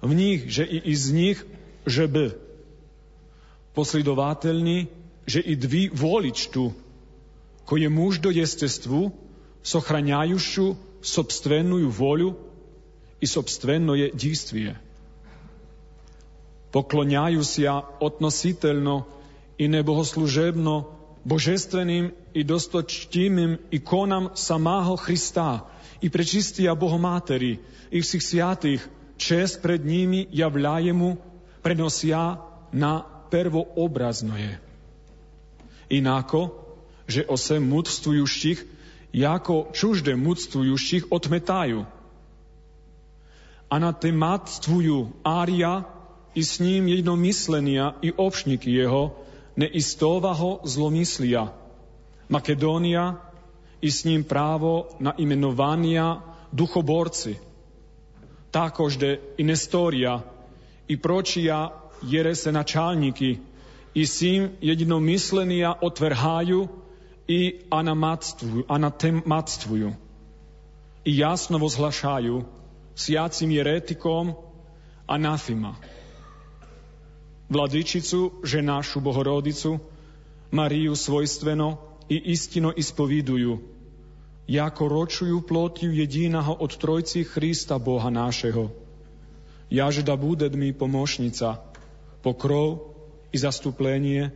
[0.00, 1.46] В них же и из них
[1.86, 2.32] же бы.
[5.20, 6.72] Последовательни, že i dvi voličtu,
[7.66, 9.10] koje muž do jestestvu,
[9.62, 12.38] сохраняющу собственную волю
[13.20, 14.78] и собственное действие.
[16.70, 19.06] Поклоняюся относительно
[19.58, 20.86] и небогослужебно
[21.24, 25.66] божественным и досточтимым иконам самого Христа,
[26.00, 27.58] i prečistia Bohomáteri,
[27.90, 28.86] i всіх святых,
[29.16, 31.16] čest pred nimi javljajemu,
[31.62, 32.38] prenosia
[32.70, 34.60] na pervoobraznoje.
[35.91, 36.55] Inako,
[37.07, 38.59] že osem mudstvujuších
[39.13, 41.83] jako čužde mudstvujuších odmetajú.
[43.71, 45.83] Anatematstvujú ária
[46.31, 49.15] i s ním jednomyslenia i obšníky jeho,
[49.55, 51.51] neistóvaho zlomyslia.
[52.31, 53.19] Makedónia
[53.83, 56.23] i s ním právo na imenovania
[56.55, 57.35] duchoborci.
[58.51, 60.23] Takožde i Nestoria,
[60.87, 61.71] i pročia
[62.03, 63.39] jerese načalniki,
[63.93, 66.67] i sim jedinomyslenija otvrhaju
[67.27, 67.59] i
[68.67, 69.93] anatematstvuju
[71.05, 72.43] i jasno vozglašaju
[72.95, 74.33] sjacim jeretikom
[75.07, 75.75] anafima.
[77.49, 79.79] Vladičicu, že našu Bohorodicu,
[80.51, 81.77] Mariju svojstveno
[82.09, 83.59] i istino ispoviduju,
[84.47, 88.69] jako ročuju plotju jedinaho od trojci Hrista Boha našeho.
[89.69, 91.55] Jaže da bude mi pomošnica,
[92.21, 92.90] pokrov
[93.31, 94.29] i zastuplenie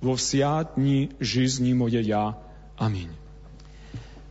[0.00, 2.34] vo vsiatni žizni moje ja.
[2.80, 3.12] Amin.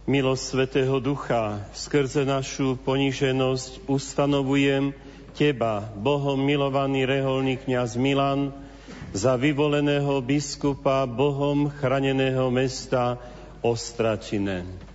[0.07, 4.95] Milosť Svetého Ducha, skrze našu poníženosť ustanovujem
[5.36, 8.55] Teba, Bohom milovaný reholný kňaz Milan,
[9.11, 13.20] za vyvoleného biskupa Bohom chraneného mesta
[13.59, 14.86] Ostračine.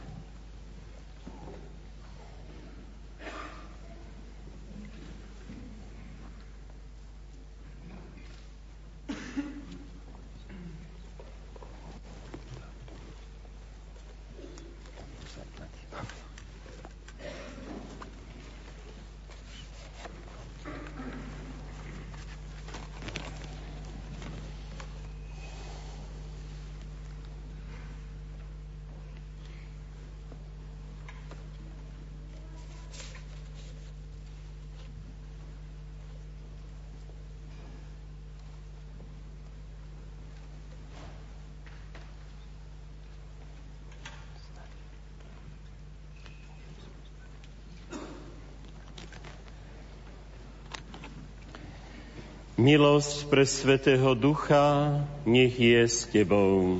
[52.62, 56.78] Milosť pre Svetého Ducha nech je s Tebou.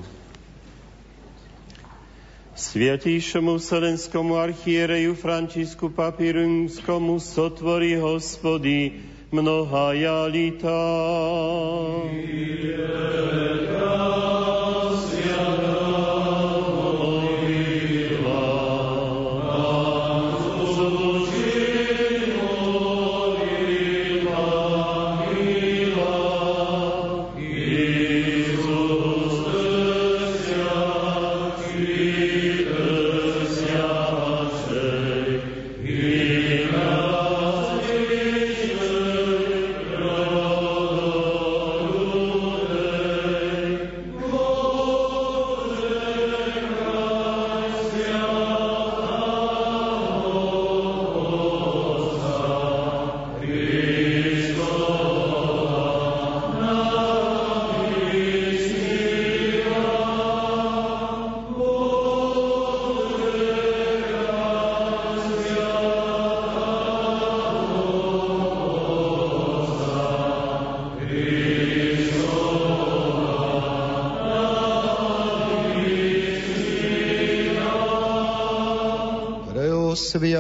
[2.55, 9.03] Sviatejšomu Vselenskomu archiereju Francisku Papirumskomu sotvorí hospody
[9.35, 10.79] mnoha jalita.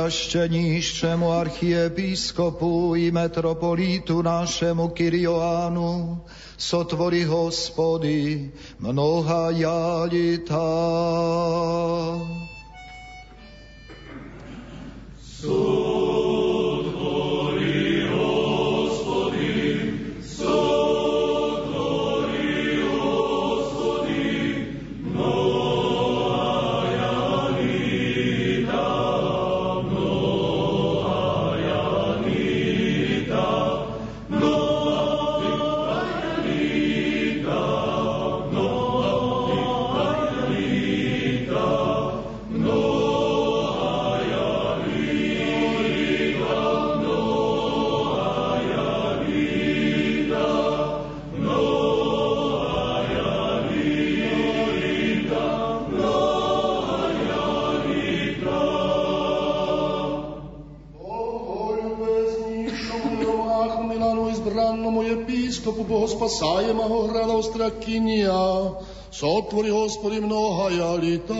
[0.02, 6.18] Preosviašťeniščemu archiepiskopu i metropolitu našemu Kirioánu,
[6.58, 8.50] sotvorí hospody
[8.82, 10.66] mnoha jalita.
[66.32, 68.32] Spasajema ho hrada ostrakinja,
[69.10, 71.34] sotvori gospodi mnoha jalita.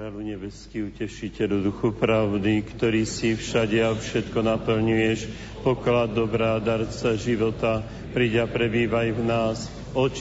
[0.00, 5.28] Kráľu nebeský, utešiteľu duchu pravdy, ktorý si všade a všetko naplňuješ,
[5.60, 7.84] poklad dobrá, darca života,
[8.16, 9.68] príď a prebývaj v nás,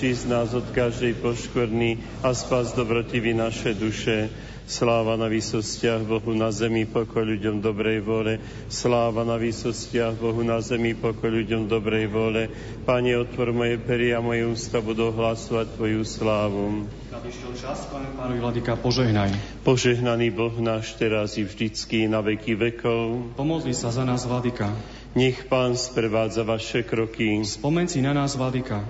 [0.03, 4.27] z nás od každej poškvrny a spas dobrotivý naše duše.
[4.69, 8.37] Sláva na výsostiach Bohu na zemi, pokoj ľuďom dobrej vole.
[8.69, 12.53] Sláva na výsostiach Bohu na zemi, pokoj ľuďom dobrej vole.
[12.85, 16.85] Pane, otvor moje pery a moje ústa budú hlasovať Tvoju slávu.
[17.09, 19.33] Nadišiel čas, Pane Pánovi Vladika, požehnaj.
[19.65, 23.33] Požehnaný Boh náš teraz i vždycky na veky vekov.
[23.41, 24.69] Pomodli sa za nás, Vladika.
[25.17, 27.41] Nech Pán sprevádza vaše kroky.
[27.41, 28.85] Spomen si na nás, Vladika.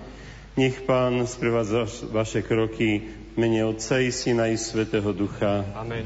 [0.59, 5.63] Nech Pán sprevádza vaše kroky mene Otca i Syna i Svetého Ducha.
[5.75, 6.05] Amen.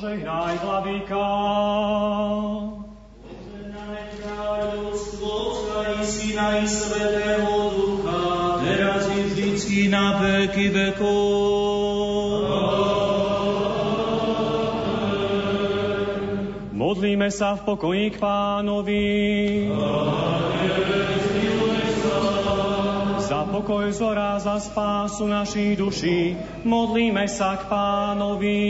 [0.00, 1.28] Požehnaj, Vladyka.
[3.20, 8.24] Požehnaj kráľovstvo Otca i Syna i Svetého Ducha,
[8.64, 11.20] teraz i vždycky na veky vekov.
[16.72, 19.04] Modlíme sa v pokoji k pánovi.
[19.68, 21.19] Za
[23.50, 28.62] pokoj zora, za spásu našich duší, modlíme sa k pánovi.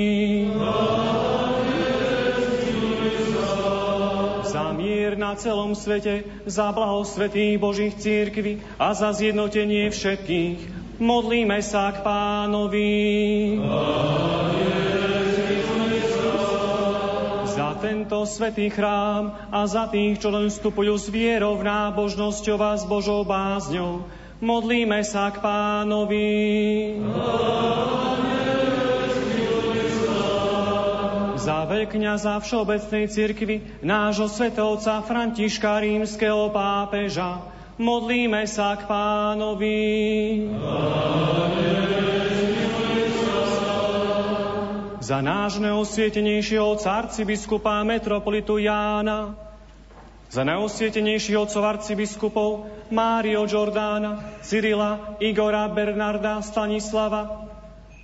[4.48, 10.58] Za mier na celom svete, za blaho svetých Božích církví a za zjednotenie všetkých,
[10.98, 12.90] modlíme sa k pánovi.
[17.46, 22.88] Za tento svetý chrám a za tých, čo len vstupujú s vierou, nábožnosťou a s
[22.88, 24.08] Božou bázňou,
[24.40, 26.28] modlíme sa k pánovi.
[31.40, 37.40] Za veľkňaza Všeobecnej cirkvi, nášho svetovca Františka rímskeho pápeža,
[37.80, 39.80] modlíme sa k pánovi.
[45.00, 49.49] Za náš neosvietenejšieho arcibiskupa metropolitu Jána,
[50.30, 52.50] za neosvietenejších otcov arcibiskupov
[52.94, 57.50] Mário Giordána, Cyrila, Igora, Bernarda, Stanislava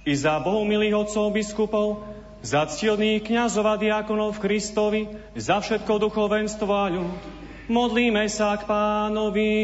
[0.03, 2.03] i za bohumilých otcov biskupov,
[2.43, 5.03] za ctiodných kniazov a diakonov v Kristovi,
[5.39, 7.19] za všetko duchovenstvo a ľud.
[7.67, 9.55] Modlíme sa k pánovi.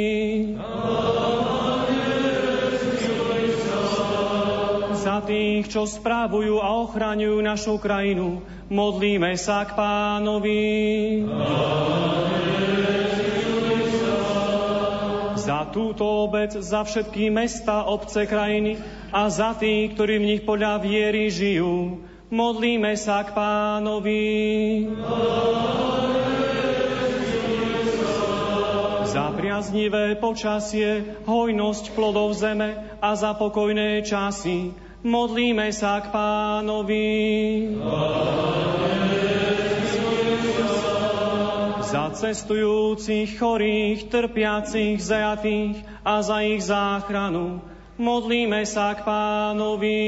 [0.58, 2.32] Za
[5.33, 10.61] tých, čo správujú a ochraňujú našu krajinu, modlíme sa k pánovi.
[15.41, 18.76] Za túto obec, za všetky mesta, obce, krajiny
[19.09, 24.24] a za tých, ktorí v nich podľa viery žijú, modlíme sa k pánovi.
[29.09, 37.11] Za priaznivé počasie, hojnosť plodov zeme a za pokojné časy, modlíme sa k pánovi.
[41.82, 47.61] Za cestujúcich, chorých, trpiacich, zajatých a za ich záchranu,
[48.00, 50.03] modlíme sa k pánovi.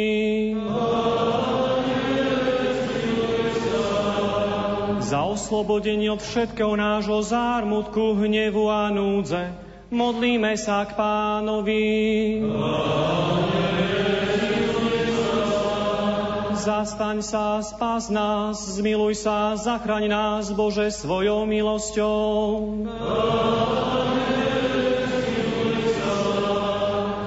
[5.05, 9.53] Za oslobodenie od všetkého nášho zármutku, hnevu a núdze,
[9.92, 11.84] modlíme sa k pánovi.
[16.64, 22.24] Zastaň sa, spás nás, zmiluj sa, zachraň nás, Bože, svojou milosťou.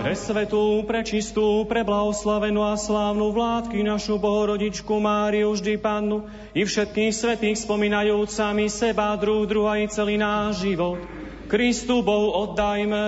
[0.01, 6.25] Pre svetú, pre čistú, pre blahoslavenú a slávnu vládky našu Bohorodičku Máriu vždy Pannu
[6.57, 10.97] i všetkých svetých spomínajúcami seba, druh, druha i celý náš život.
[11.45, 13.05] Kristu Bohu oddajme.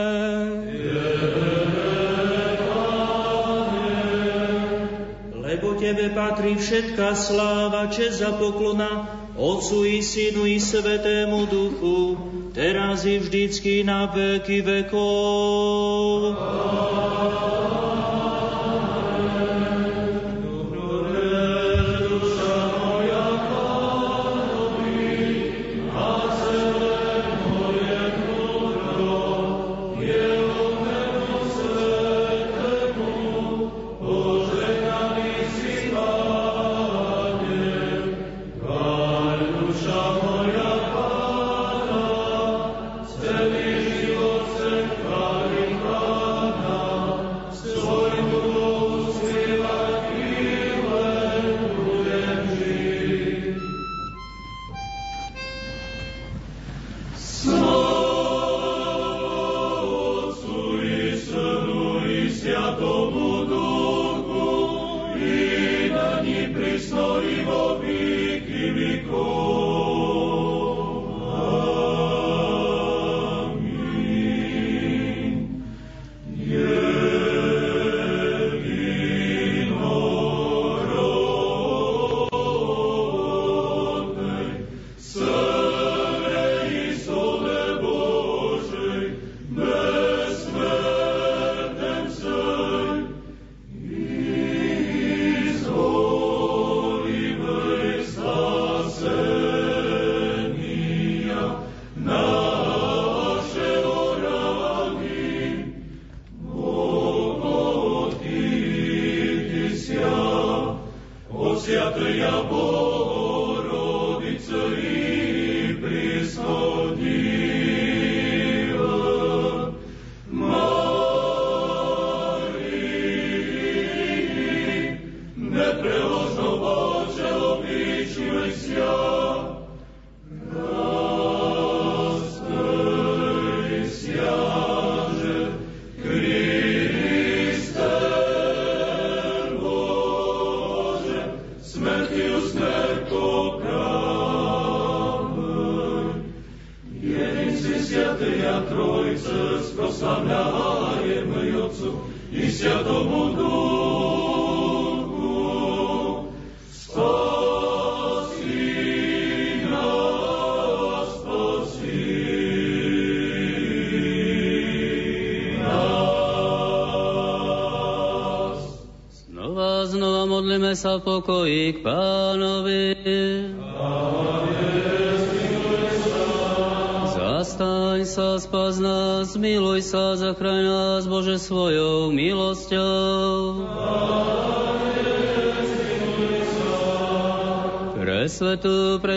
[5.60, 12.16] Lebo Tebe patrí všetká sláva, čest a poklona, Otcu i Synu i Svetému Duchu,
[12.56, 16.32] teraz i vždycky na veky vekov.
[16.40, 17.59] Svetý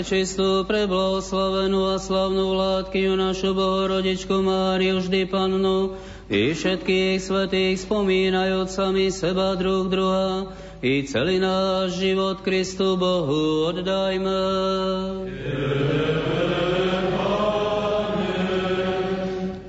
[0.03, 5.95] prečistú, preblahoslavenú a slavnú vládkyňu našu Bohorodičku Máriu, vždy pannu,
[6.27, 10.51] i všetkých svetých spomínajúc sami seba druh druha,
[10.83, 14.43] i celý náš život Kristu Bohu oddajme.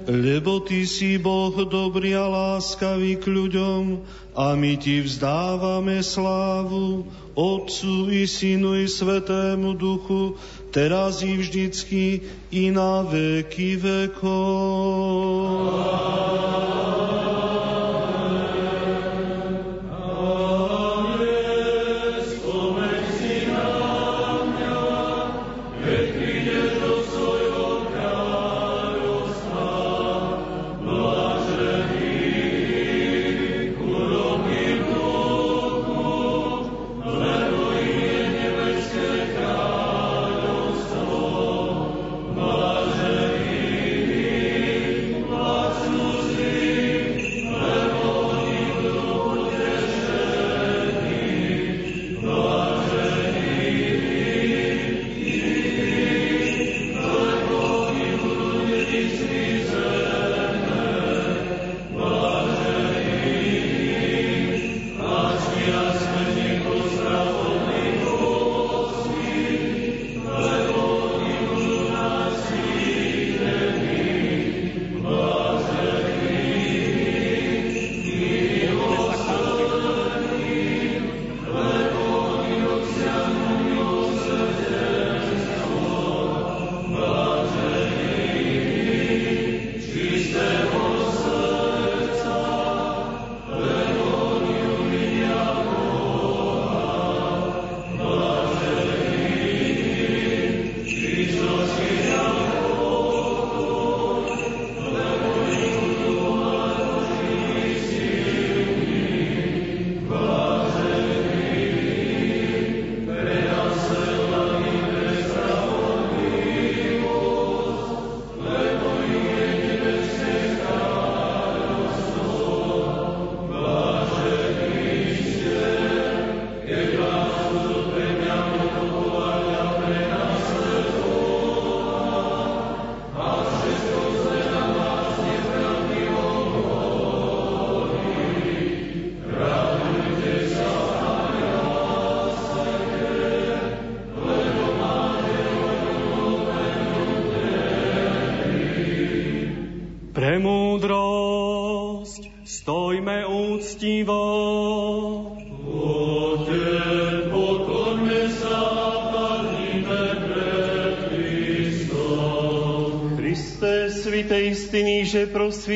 [0.09, 4.01] Lebo Ty si Boh dobrý a láskavý k ľuďom
[4.34, 10.38] a my Ti vzdávame slávu Otcu i Synu i Svetému Duchu,
[10.69, 12.21] teraz i vždycky
[12.53, 15.34] i na veky vekov.
[15.81, 17.42] Premúdrosť,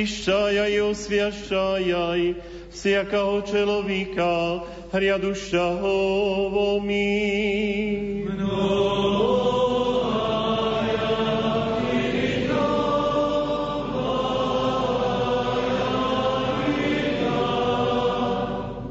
[0.07, 2.35] просвіщай і освящай
[2.73, 4.61] всякого чоловіка,
[4.93, 8.33] грядущого мир.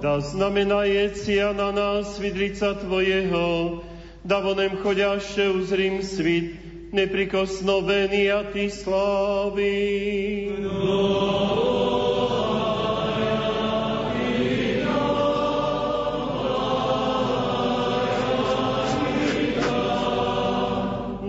[0.02, 3.82] Да знаменається на нас від лиця Твоєго,
[4.24, 6.52] да вонем ходяще узрім світ,
[6.97, 9.77] neprikosnovený a Ty slávy.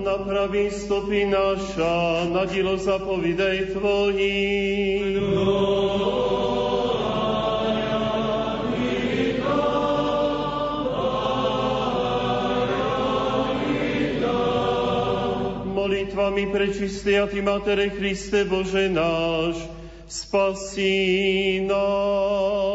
[0.08, 5.20] Napraví stopy naša, na dilo zapovidej Tvojim.
[16.18, 19.70] Molitvami prečistej a Ty, Matere Christe Bože náš,
[20.10, 22.67] spasí nás.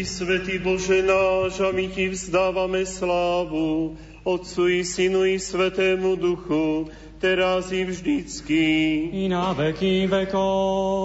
[0.00, 6.88] Si svetý Bože náš a my Ti vzdávame slávu, Otcu i Synu i Svetému Duchu,
[7.20, 8.64] teraz i vždycky.
[9.12, 10.99] I na veky vekov.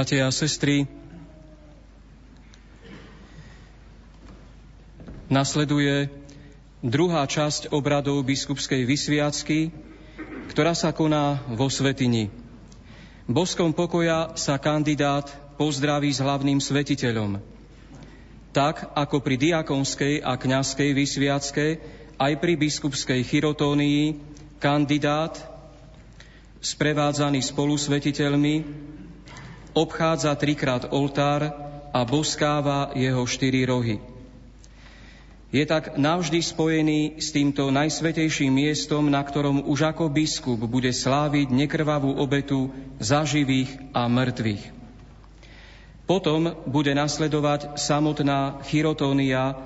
[0.00, 0.88] Bratia a sestry,
[5.28, 6.08] nasleduje
[6.80, 9.68] druhá časť obradov biskupskej vysviacky,
[10.48, 12.32] ktorá sa koná vo Svetini.
[13.28, 15.28] Boskom pokoja sa kandidát
[15.60, 17.36] pozdraví s hlavným svetiteľom.
[18.56, 21.66] Tak, ako pri diakonskej a kňazskej vysviacke,
[22.16, 24.16] aj pri biskupskej chirotónii
[24.64, 25.36] kandidát,
[26.64, 28.88] sprevádzaný spolusvetiteľmi,
[29.74, 31.50] obchádza trikrát oltár
[31.90, 33.98] a boskáva jeho štyri rohy.
[35.50, 41.50] Je tak navždy spojený s týmto najsvetejším miestom, na ktorom už ako biskup bude sláviť
[41.50, 42.70] nekrvavú obetu
[43.02, 44.78] za živých a mŕtvych.
[46.06, 49.58] Potom bude nasledovať samotná chirotónia,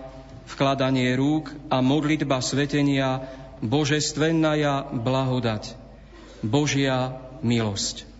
[0.49, 3.29] vkladanie rúk a modlitba svetenia
[3.61, 5.77] Božestvennaja blahodať,
[6.41, 8.14] Božia milosť.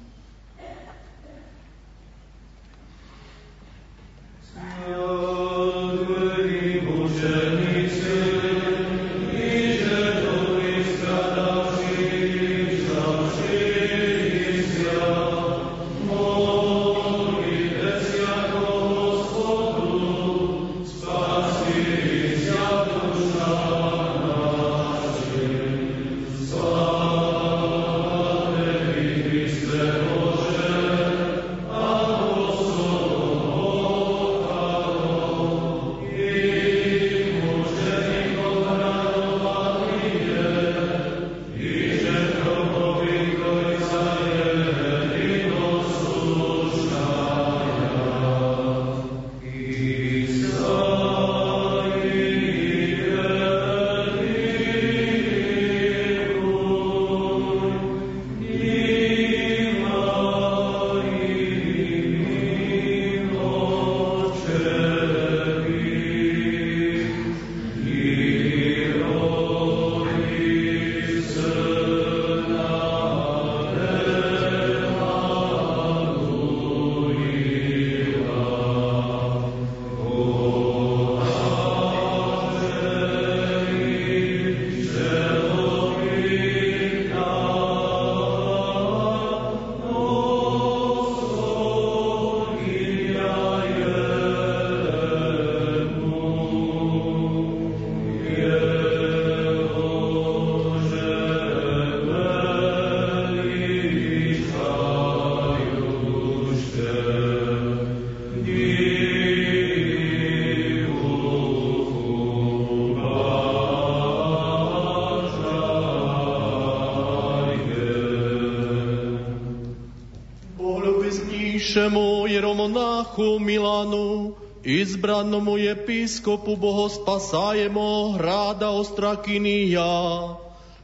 [124.75, 130.35] Milanu, izbranomu episkopu bohospasajemo hrada Ostrakinia,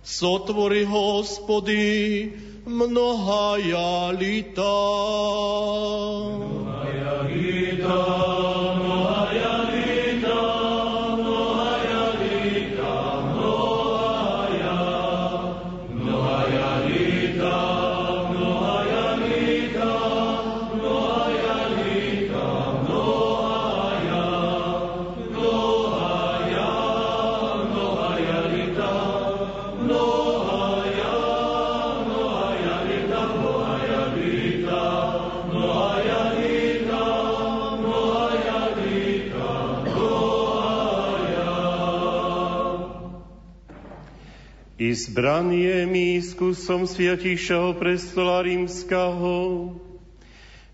[0.05, 2.31] sotvori hospody
[2.67, 3.59] mnoha
[44.90, 49.72] i zbranie mi skúsom sviatišeho prestola rímskaho.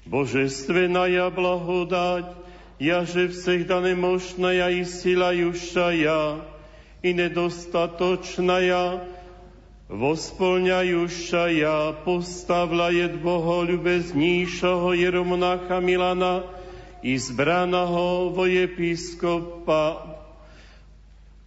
[0.10, 2.34] Božestvená blahodať,
[2.82, 6.42] jaže всегда немощная и силающая,
[7.06, 9.06] и недостаточная,
[9.86, 16.50] восполняющая, поставляет Боголюбезнейшего Еромонаха Milana,
[17.04, 20.15] избранного во епископа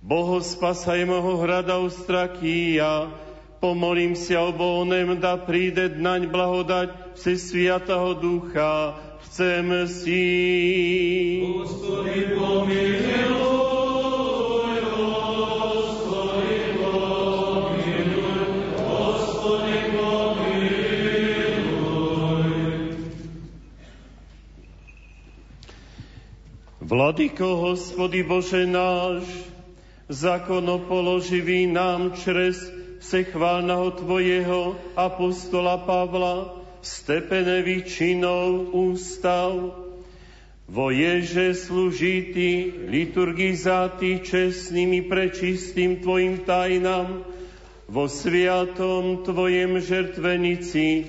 [0.09, 3.13] Boho spasajmoho hrada Ustrakija,
[3.61, 8.97] pomolím sa o Bohonem, da príde naň blahodať vse Sviatého Ducha.
[9.29, 10.25] Chcem si...
[11.45, 13.49] Gospodи, pomiluj.
[26.89, 29.48] Vladyko, hospody Bože náš,
[30.09, 32.57] zakonopoloživý nám čres
[32.99, 39.53] sechválnaho Tvojeho apostola Pavla, stepene výčinov ústav,
[40.69, 47.25] vo ježe služitý, liturgizátý čestným i prečistým Tvojim tajnám,
[47.89, 51.05] vo sviatom Tvojem žertvenici,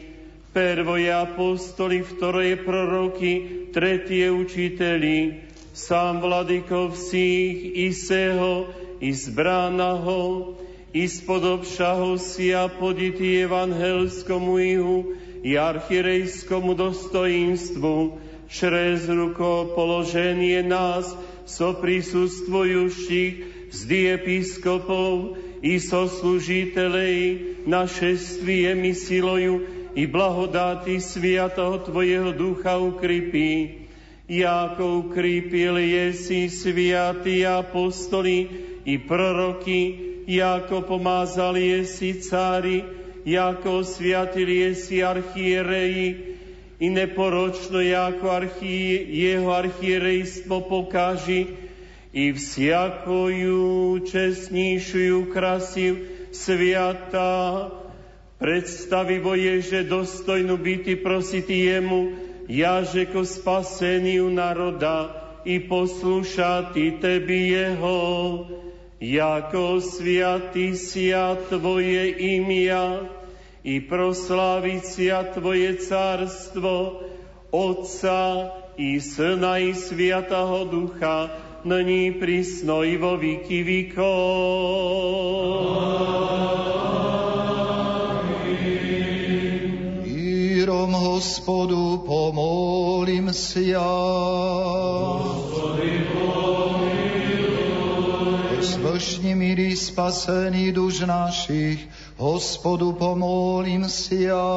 [0.52, 3.32] prvoje apostoli, vtoroje proroky,
[3.72, 8.68] tretie učiteli, sám vladyko vsích i seho,
[9.00, 10.54] i zbránaho,
[10.92, 14.96] i spodobšaho si a poditi evangelskomu ihu
[15.42, 18.18] i archirejskomu dostojinstvu,
[18.50, 21.14] črez ruko položenie nás,
[21.46, 23.34] so prisustvujuších
[23.70, 27.16] vždy episkopov i so služitelej
[27.66, 33.82] na šestvie mi siloju i blahodáty sviatoho Tvojeho ducha ukrypí.
[34.30, 42.84] Jako ukrypil jesi sviatí apostoli, i proroky, jako pomázali jesi cári,
[43.24, 46.36] jako sviatili jesi archiereji,
[46.80, 51.46] i neporočno jako archie, jeho archierejstvo pokáži,
[52.12, 55.96] i vsiakoju čestnejšiu krasiv
[56.32, 57.70] sviata,
[58.38, 62.16] predstavivo je, že dostojnu byti prositi jemu,
[62.48, 68.46] jaže ko spaseniu národa i poslušati tebi jeho,
[69.00, 73.00] jako sviaty sia Tvoje imia
[73.64, 77.00] i proslavicia Tvoje carstvo,
[77.52, 81.28] Otca i Syna i Sviataho Ducha,
[81.64, 83.64] nyní prísno i vo výky
[90.60, 95.29] Írom hospodu pomolím si ja.
[98.80, 104.48] vršni milý spasený duš našich, hospodu pomolím si ja.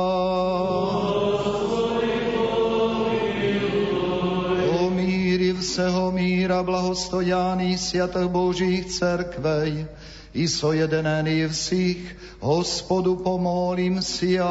[4.80, 9.86] O míri vseho míra blahostojaní siatých Božích cerkvej,
[10.34, 12.02] i sojedenený vsich,
[12.40, 14.50] hospodu pomolím si ja.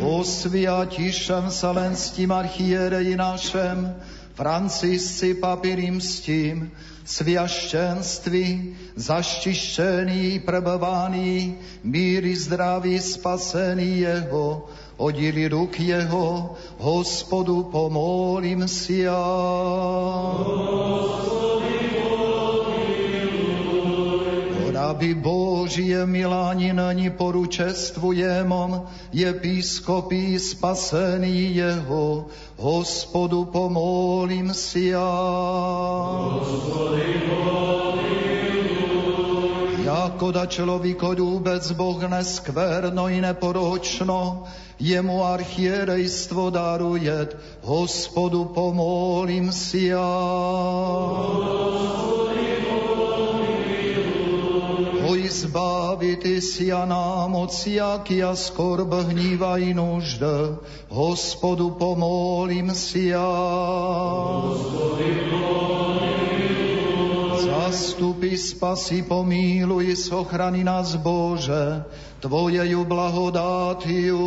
[0.00, 3.92] Osviatišem salenským archiereji našem,
[4.34, 6.66] Francisci papi rímským,
[7.06, 8.46] sviašťenství,
[8.98, 11.54] zaštištený, prebavaný,
[11.86, 14.66] míry zdraví, spasený jeho,
[14.98, 19.22] odili ruk jeho, hospodu pomolím si ja.
[24.74, 25.43] Rabi Božije
[26.06, 28.82] milani není poručestvujemom,
[29.12, 32.26] episkopí spasený jeho,
[32.56, 35.10] hospodu pomolím si ja.
[39.84, 44.44] jako da člověkolúbec Boh neskverno i neporočno,
[44.80, 47.28] jemu archierejstvo daruje,
[47.62, 50.14] hospodu pomolím si ja.
[55.30, 60.22] Zbaviti si a nám od siaky a skorb hníva i nužd,
[60.88, 63.32] hospodu pomolím si ja.
[67.44, 71.84] Zastupy, spasi, pomíluj, sochrani nás Bože,
[72.24, 74.24] Tvojeju blahodátiu.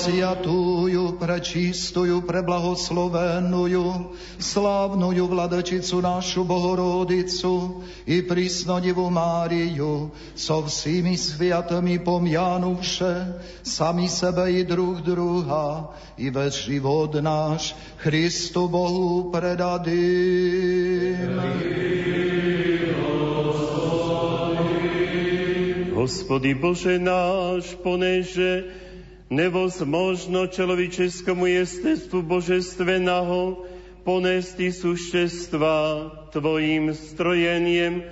[0.00, 13.12] prevzjatúju, prečistúju, preblahoslovenujú, slávnujú vladačicu našu Bohorodicu i prísnodivu Máriu, so všími sviatami pomjanuše,
[13.60, 20.00] sami sebe i druh druha, i već život náš Hristu Bohu predady.
[25.92, 28.80] Hospody Bože náš, poneže
[29.29, 33.65] невозможно человеческому естеству божественного
[34.05, 38.03] понести существа Твоим строением,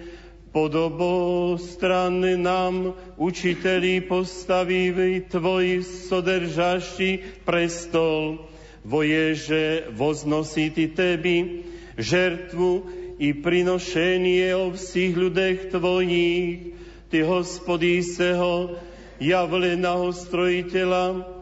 [0.52, 8.41] podobostranný nám, učiteli postavili Tvoj sodržaší prestol,
[8.81, 11.61] voježe voznositi Tebi,
[11.98, 12.72] žertvu
[13.22, 16.73] i prinošenie o všich ľudech Tvojich,
[17.14, 18.73] Ty, hospodí seho,
[19.19, 21.36] javleného strojiteľa,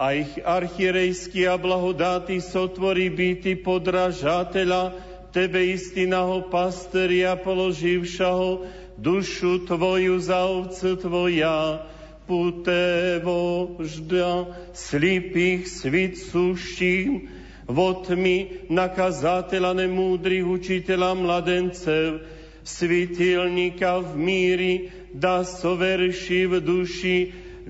[0.00, 8.66] a ich archierejský a blahodáty sotvorí byty podražateľa, Tebe istinaho pasteria položivšaho,
[8.98, 11.86] dušu Tvoju za ovcu Tvoja,
[12.26, 17.30] putevo žda slipých svit suštím,
[17.70, 22.26] votmi nakazateľa nemúdrych učiteľa mladencev,
[22.64, 24.74] svitilníka v míri,
[25.14, 27.18] da soverši v duši,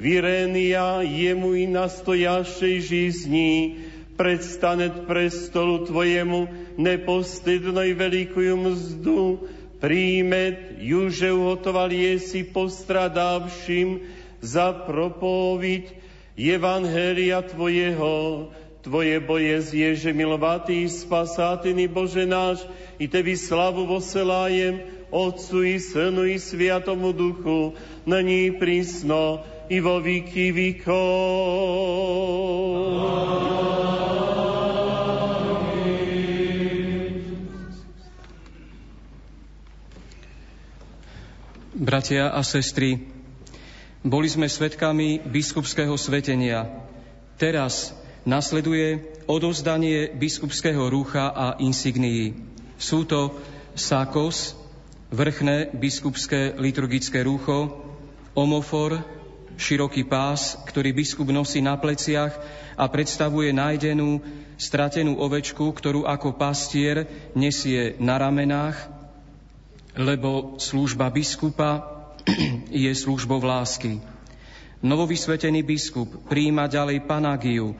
[0.00, 3.76] Virenia jemu i nastojašej žizni,
[4.16, 6.48] predstanet prestolu Tvojemu
[6.78, 9.44] nepostydno i velikuju mzdu,
[9.80, 14.00] príjmet, juže uhotoval jesi postradavším
[14.40, 15.84] za propoviť
[16.36, 18.48] Evangelia Tvojeho,
[18.80, 22.64] Tvoje boje zježe milovatý, spasátiny Bože náš,
[22.96, 24.80] i Tebi slavu voselájem,
[25.12, 27.76] Otcu i Synu i Sviatomu Duchu,
[28.08, 30.54] není prísno i vo výky
[41.80, 43.08] Bratia a sestry,
[44.00, 46.68] boli sme svetkami biskupského svetenia.
[47.40, 47.92] Teraz
[48.24, 52.36] nasleduje odozdanie biskupského rúcha a insignií.
[52.76, 53.36] Sú to
[53.76, 54.56] sakos,
[55.10, 57.80] vrchné biskupské liturgické rúcho,
[58.34, 59.02] omofor,
[59.60, 62.32] široký pás, ktorý biskup nosí na pleciach
[62.80, 64.24] a predstavuje nájdenú,
[64.56, 67.04] stratenú ovečku, ktorú ako pastier
[67.36, 68.76] nesie na ramenách,
[69.96, 71.84] lebo služba biskupa
[72.72, 74.00] je službou lásky.
[74.80, 77.76] Novovysvetený biskup príjima ďalej panagiu,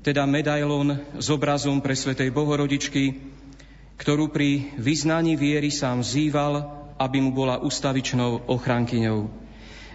[0.00, 3.20] teda medailon s obrazom pre Svetej Bohorodičky,
[4.00, 6.64] ktorú pri vyznaní viery sám zýval,
[6.96, 9.28] aby mu bola ustavičnou ochrankyňou.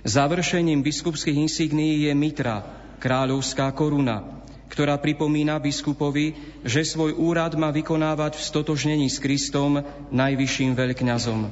[0.06, 2.62] Završením biskupských insignií je mitra,
[3.02, 9.82] kráľovská koruna, ktorá pripomína biskupovi, že svoj úrad má vykonávať v stotožnení s Kristom,
[10.14, 11.50] najvyšším veľkňazom.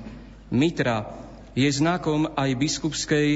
[0.53, 1.09] Mitra
[1.57, 3.29] je znakom aj biskupskej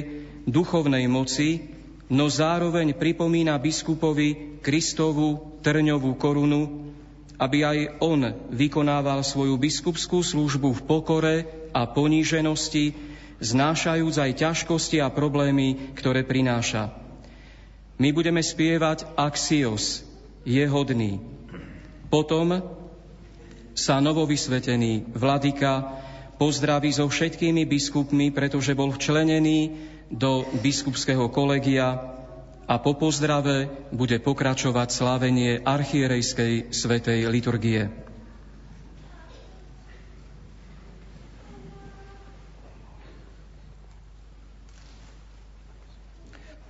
[0.45, 1.76] duchovnej moci,
[2.07, 6.91] no zároveň pripomína biskupovi Kristovu trňovú korunu,
[7.37, 11.35] aby aj on vykonával svoju biskupskú službu v pokore
[11.75, 12.97] a poníženosti,
[13.37, 16.89] znášajúc aj ťažkosti a problémy, ktoré prináša.
[18.01, 20.01] My budeme spievať Axios,
[20.45, 21.21] je hodný.
[22.09, 22.61] Potom
[23.77, 26.01] sa novovysvetený vladyka
[26.41, 29.73] pozdraví so všetkými biskupmi, pretože bol včlenený
[30.11, 32.17] do biskupského kolegia
[32.67, 37.87] a po pozdrave bude pokračovať slávenie archierejskej svetej liturgie.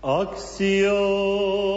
[0.08, 1.68] Axios.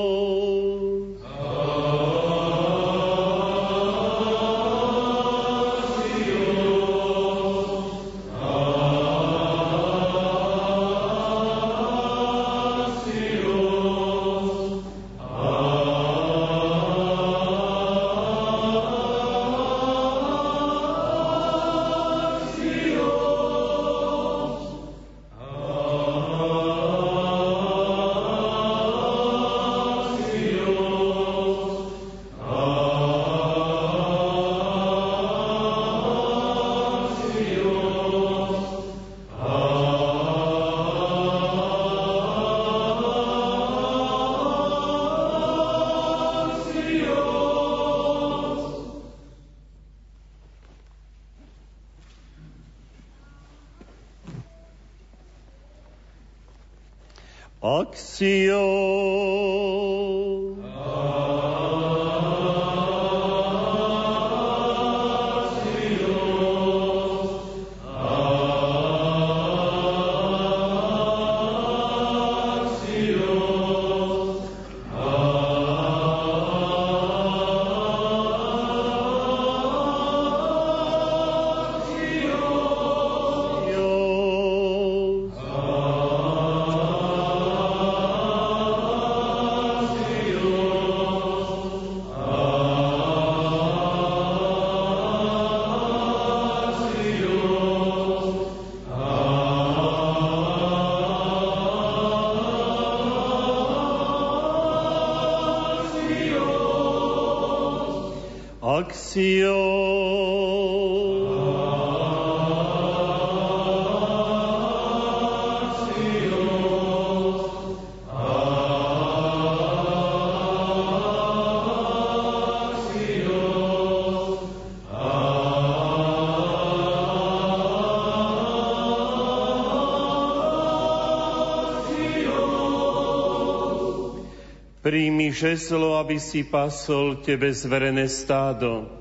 [135.41, 138.93] Žeslo, aby si pasol tebe zverené stádo.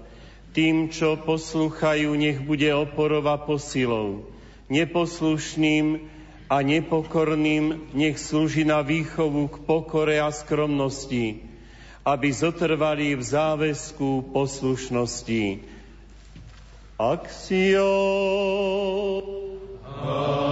[0.55, 4.23] Tým, čo poslúchajú, nech bude oporova posilou.
[4.71, 5.99] Neposlušným
[6.47, 11.43] a nepokorným nech slúži na výchovu k pokore a skromnosti,
[12.07, 15.43] aby zotrvali v záväzku poslušnosti.
[16.95, 17.91] Axio.
[19.99, 20.48] rozprávajú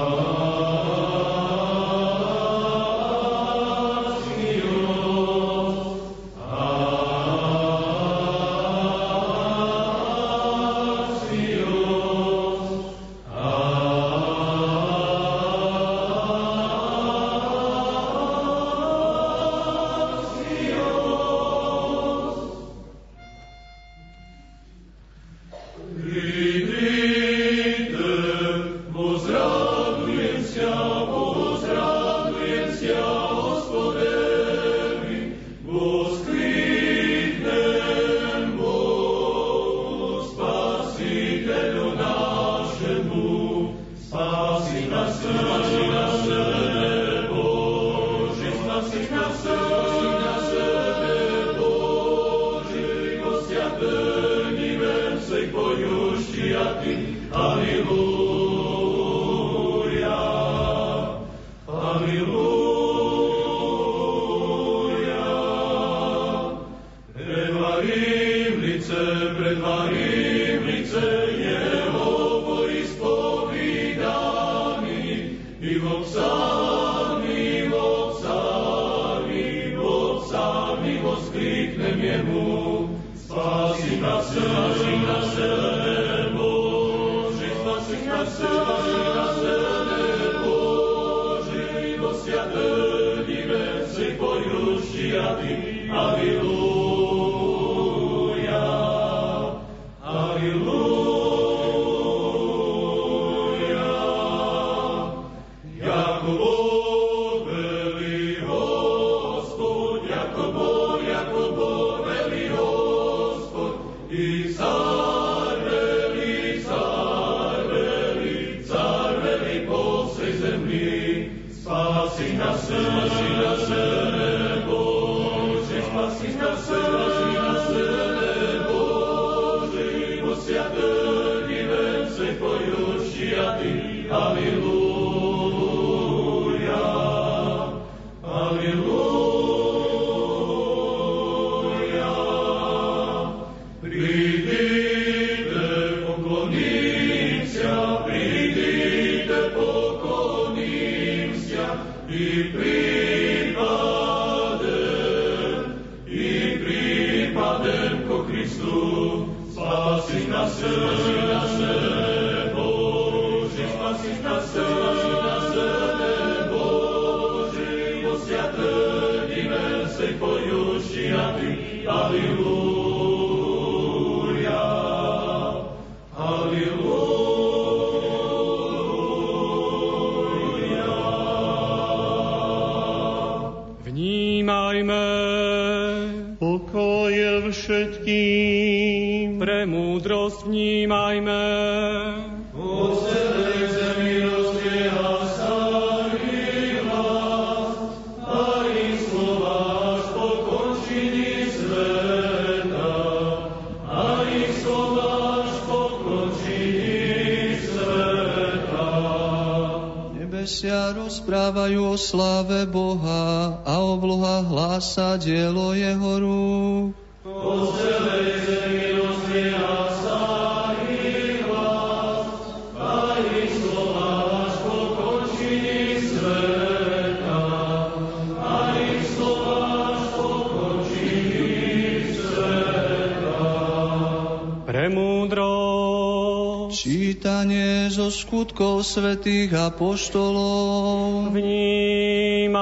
[239.77, 241.37] apoštolov.
[241.37, 242.57] Vnímajme.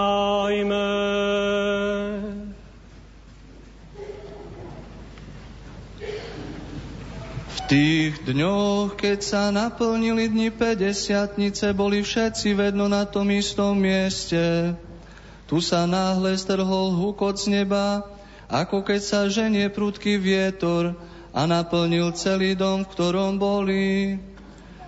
[7.48, 14.76] V tých dňoch, keď sa naplnili dni 50 boli všetci vedno na tom istom mieste.
[15.48, 18.04] Tu sa náhle strhol hukot z neba,
[18.52, 21.00] ako keď sa ženie prudký vietor,
[21.36, 24.16] a naplnil celý dom, v ktorom boli.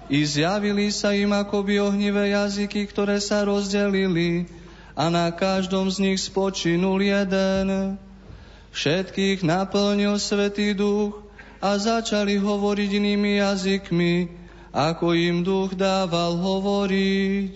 [0.08, 4.48] I zjavili sa im akoby ohnivé jazyky, ktoré sa rozdelili
[4.96, 8.00] a na každom z nich spočinul jeden.
[8.72, 11.20] Všetkých naplnil Svetý Duch
[11.60, 14.16] a začali hovoriť inými jazykmi,
[14.72, 17.54] ako im Duch dával hovoriť.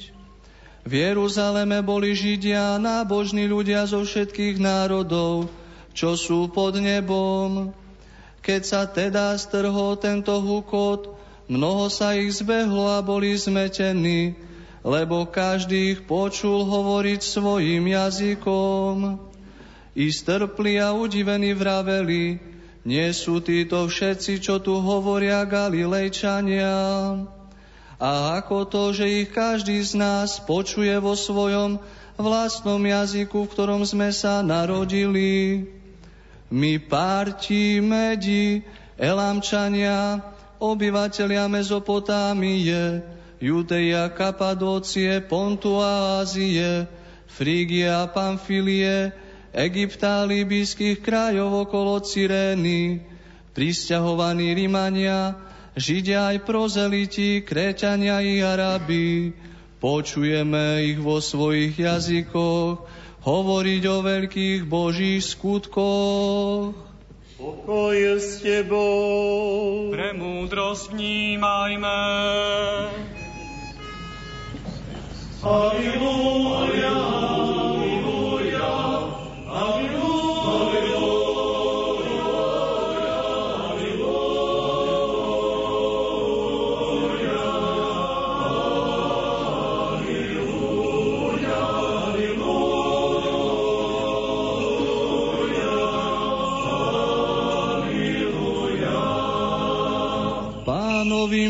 [0.81, 5.47] V Jeruzaleme boli Židia, nábožní ľudia zo všetkých národov,
[5.95, 7.71] čo sú pod nebom.
[8.41, 14.35] Keď sa teda strhol tento hukot, mnoho sa ich zbehlo a boli zmetení,
[14.81, 19.21] lebo každý ich počul hovoriť svojim jazykom.
[19.93, 22.39] I strpli a udivení vraveli,
[22.81, 26.73] nie sú títo všetci, čo tu hovoria Galilejčania.
[28.01, 28.09] A
[28.41, 31.77] ako to, že ich každý z nás počuje vo svojom
[32.17, 35.69] vlastnom jazyku, v ktorom sme sa narodili.
[36.49, 38.65] My Parti, Medi,
[38.97, 40.30] Elamčania,
[40.61, 43.01] obyvatelia Mezopotámie,
[43.41, 46.85] Judeja, Kapadócie, Pontu a Ázie,
[47.25, 49.09] Frígia, Pamfilie,
[49.49, 53.01] Egypta, Líbyských krajov okolo Cyrény,
[53.57, 55.33] pristahovaní Rimania,
[55.73, 59.33] Židia aj prozeliti, Kréťania i Arabi,
[59.81, 62.85] počujeme ich vo svojich jazykoch,
[63.25, 66.90] hovoriť o veľkých Božích skutkoch.
[67.41, 69.89] Pokoj s Tebou.
[69.89, 71.97] Pre múdrosť vnímajme.
[75.41, 77.01] Aleluja.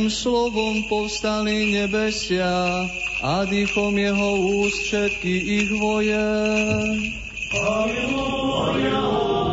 [0.02, 2.90] Pánovým slovom povstali nebesia
[3.22, 4.30] a dýchom jeho
[4.66, 5.30] úst všetky
[5.62, 6.26] ich voje.
[7.54, 9.51] Aleluja.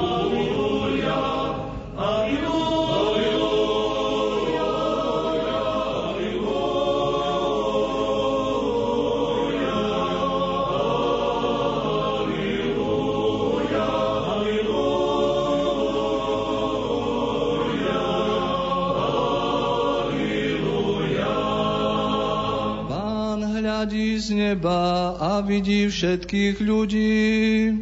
[24.48, 27.76] Neba a vidí všetkých ľudí.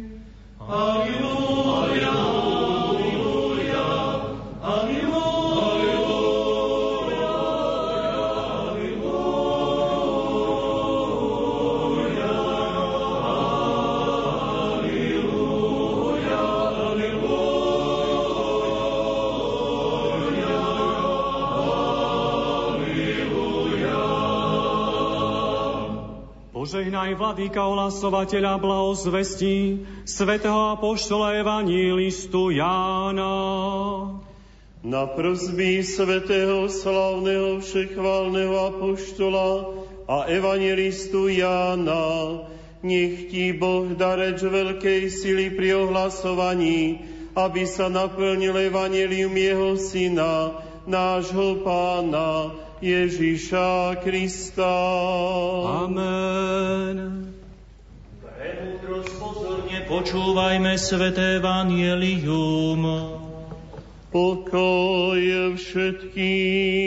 [0.59, 2.26] Aleluja.
[26.77, 33.33] Požehnaj, Vladyka, ohlasovateľa blahozvestí, svätého apoštola Evanílistu Jána.
[34.85, 39.73] Na prosby svätého slavného všechválneho apoštola
[40.05, 42.45] a evanilistu Jána,
[42.85, 47.01] nech ti Boh dareč veľkej sily pri ohlasovaní,
[47.33, 54.69] aby sa naplnil evanilium jeho syna, nášho pána, Ježíša Krista.
[55.89, 57.33] Amen.
[58.21, 62.81] Pre múdrosť pozorne počúvajme sveté Evangelium.
[64.13, 65.21] Pokoj
[65.57, 66.77] všetkým.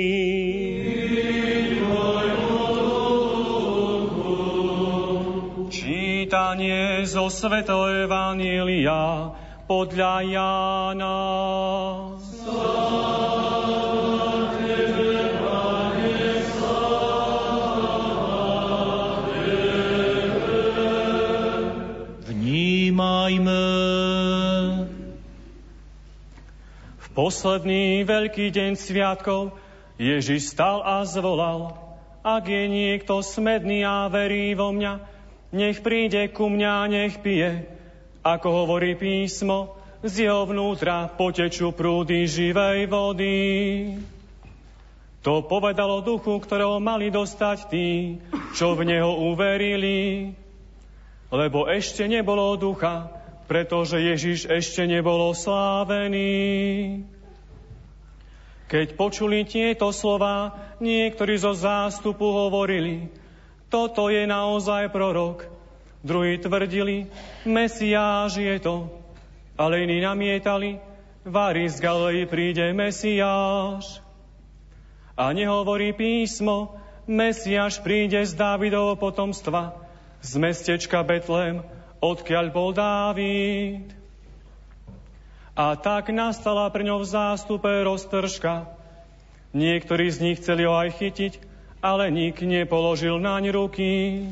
[5.71, 9.35] Čítanie zo svetého Evangelia
[9.67, 11.19] podľa Jána.
[23.31, 24.91] Amen.
[26.99, 29.55] V posledný veľký deň sviatkov
[30.03, 31.79] Ježiš stal a zvolal,
[32.27, 34.99] ak je niekto smedný a verí vo mňa,
[35.55, 37.71] nech príde ku mňa, nech pije.
[38.27, 43.39] Ako hovorí písmo, z jeho vnútra potečú prúdy živej vody.
[45.23, 48.19] To povedalo duchu, ktorého mali dostať tí,
[48.59, 50.35] čo v neho uverili.
[51.31, 53.20] Lebo ešte nebolo ducha,
[53.51, 57.03] pretože Ježiš ešte nebolo slávený.
[58.71, 63.11] Keď počuli tieto slova, niektorí zo zástupu hovorili,
[63.67, 65.51] toto je naozaj prorok.
[66.07, 67.11] Druhí tvrdili,
[67.43, 68.87] Mesiáš je to.
[69.59, 70.79] Ale iní namietali,
[71.27, 73.99] Vary z Galilei príde Mesiáš.
[75.19, 76.79] A nehovorí písmo,
[77.11, 79.75] Mesiaš príde z Dávidovho potomstva,
[80.23, 81.67] z mestečka Betlem,
[82.01, 83.93] odkiaľ bol Dávid.
[85.53, 88.65] A tak nastala pri ňom v zástupe roztržka.
[89.53, 91.33] Niektorí z nich chceli ho aj chytiť,
[91.85, 94.25] ale nik nepoložil naň ruky.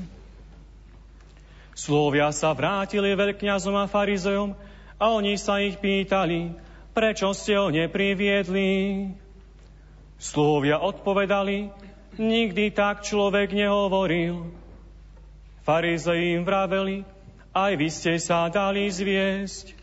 [1.76, 4.56] Slovia sa vrátili veľkňazom a farizejom
[4.98, 6.56] a oni sa ich pýtali,
[6.90, 8.70] prečo ste ho nepriviedli.
[10.18, 11.70] Slovia odpovedali,
[12.18, 14.50] nikdy tak človek nehovoril.
[15.62, 17.06] Farizei im vraveli,
[17.66, 19.74] aj vy ste sa dali zviesť.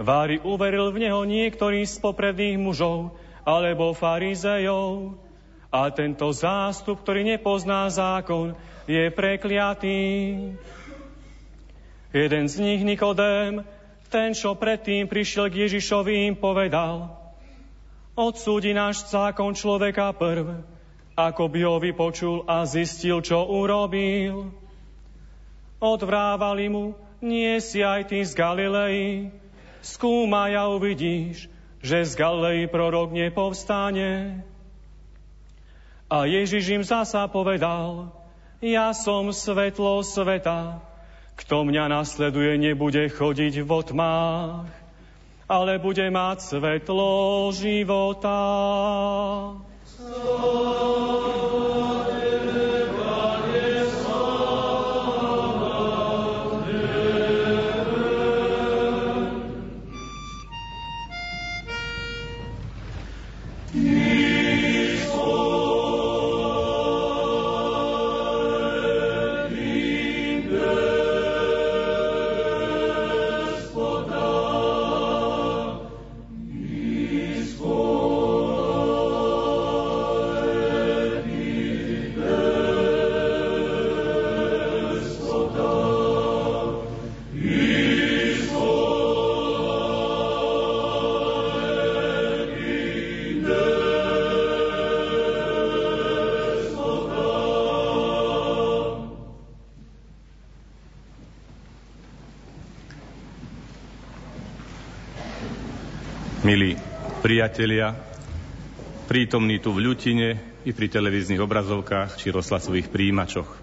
[0.00, 3.14] Vári uveril v neho niektorý z popredných mužov
[3.44, 5.14] alebo farizejov.
[5.70, 8.58] A tento zástup, ktorý nepozná zákon,
[8.90, 9.98] je prekliatý.
[12.10, 13.62] Jeden z nich, Nikodém,
[14.10, 17.14] ten, čo predtým prišiel k Ježišovi, im povedal,
[18.18, 20.66] odsúdi náš zákon človeka prv,
[21.14, 24.50] ako by ho vypočul a zistil, čo urobil.
[25.80, 26.92] Odvrávali mu,
[27.24, 29.32] nie si aj ty z Galilei,
[29.80, 31.48] skúmaj a uvidíš,
[31.80, 34.44] že z Galilei prorok nepovstane.
[36.12, 38.12] A Ježiš im zasa povedal,
[38.60, 40.84] ja som svetlo sveta,
[41.40, 44.68] kto mňa nasleduje, nebude chodiť v otmách,
[45.48, 48.36] ale bude mať svetlo života.
[49.96, 51.39] Milí
[107.20, 107.92] priatelia,
[109.04, 113.60] prítomní tu v ľutine i pri televíznych obrazovkách či rozhlasových príjimačoch.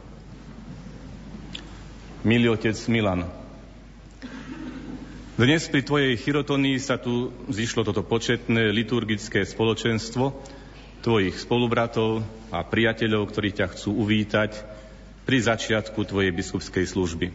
[2.21, 3.25] Milý otec Milan,
[5.41, 10.37] dnes pri tvojej chirotonii sa tu zišlo toto početné liturgické spoločenstvo
[11.01, 12.21] tvojich spolubratov
[12.53, 14.53] a priateľov, ktorí ťa chcú uvítať
[15.25, 17.33] pri začiatku tvojej biskupskej služby.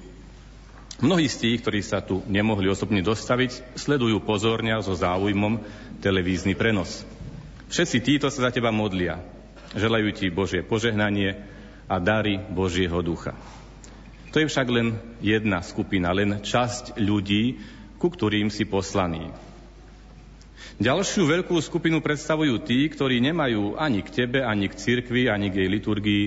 [1.02, 5.58] Mnohí z tých, ktorí sa tu nemohli osobne dostaviť, sledujú pozorne a so záujmom
[6.02, 7.06] televízny prenos.
[7.70, 9.22] Všetci títo sa za teba modlia.
[9.72, 11.38] Želajú ti Božie požehnanie
[11.88, 13.32] a dary Božieho ducha.
[14.34, 17.62] To je však len jedna skupina, len časť ľudí,
[17.96, 19.32] ku ktorým si poslaný.
[20.80, 25.62] Ďalšiu veľkú skupinu predstavujú tí, ktorí nemajú ani k tebe, ani k cirkvi, ani k
[25.62, 26.24] jej liturgii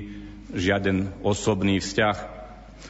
[0.53, 2.34] žiaden osobný vzťah.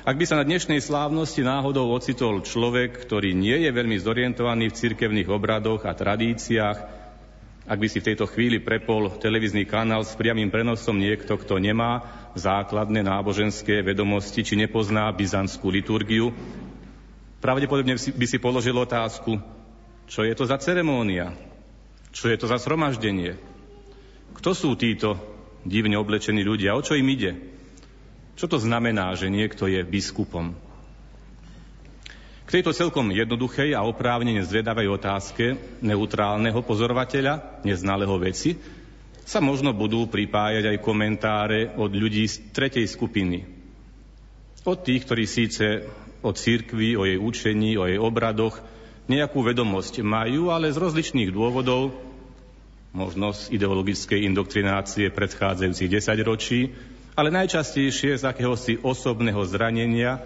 [0.05, 4.77] Ak by sa na dnešnej slávnosti náhodou ocitol človek, ktorý nie je veľmi zorientovaný v
[4.77, 6.77] cirkevných obradoch a tradíciách,
[7.65, 12.05] ak by si v tejto chvíli prepol televízny kanál s priamým prenosom niekto, kto nemá
[12.37, 16.29] základné náboženské vedomosti či nepozná byzantskú liturgiu,
[17.41, 19.41] pravdepodobne by si položil otázku,
[20.05, 21.33] čo je to za ceremónia,
[22.13, 23.33] čo je to za sromaždenie,
[24.37, 25.17] kto sú títo
[25.65, 27.54] divne oblečení ľudia, o čo im ide,
[28.35, 30.55] čo to znamená, že niekto je biskupom?
[32.45, 38.53] K tejto celkom jednoduchej a oprávnene zvedavej otázke neutrálneho pozorovateľa, neznalého veci,
[39.25, 43.49] sa možno budú pripájať aj komentáre od ľudí z tretej skupiny.
[44.61, 45.89] Od tých, ktorí síce
[46.21, 48.61] o církvi, o jej učení, o jej obradoch,
[49.09, 51.97] nejakú vedomosť majú, ale z rozličných dôvodov,
[52.93, 56.59] možno z ideologickej indoktrinácie predchádzajúcich desaťročí,
[57.15, 60.19] ale najčastejšie z akéhosi osobného zranenia,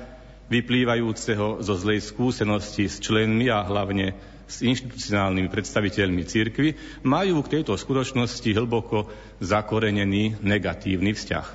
[0.49, 4.17] vyplývajúceho zo zlej skúsenosti s členmi a hlavne
[4.49, 6.69] s inštitucionálnymi predstaviteľmi cirkvy,
[7.05, 11.47] majú k tejto skutočnosti hlboko zakorenený negatívny vzťah.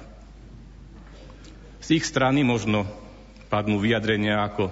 [1.83, 2.87] Z ich strany možno
[3.51, 4.71] padnú vyjadrenia ako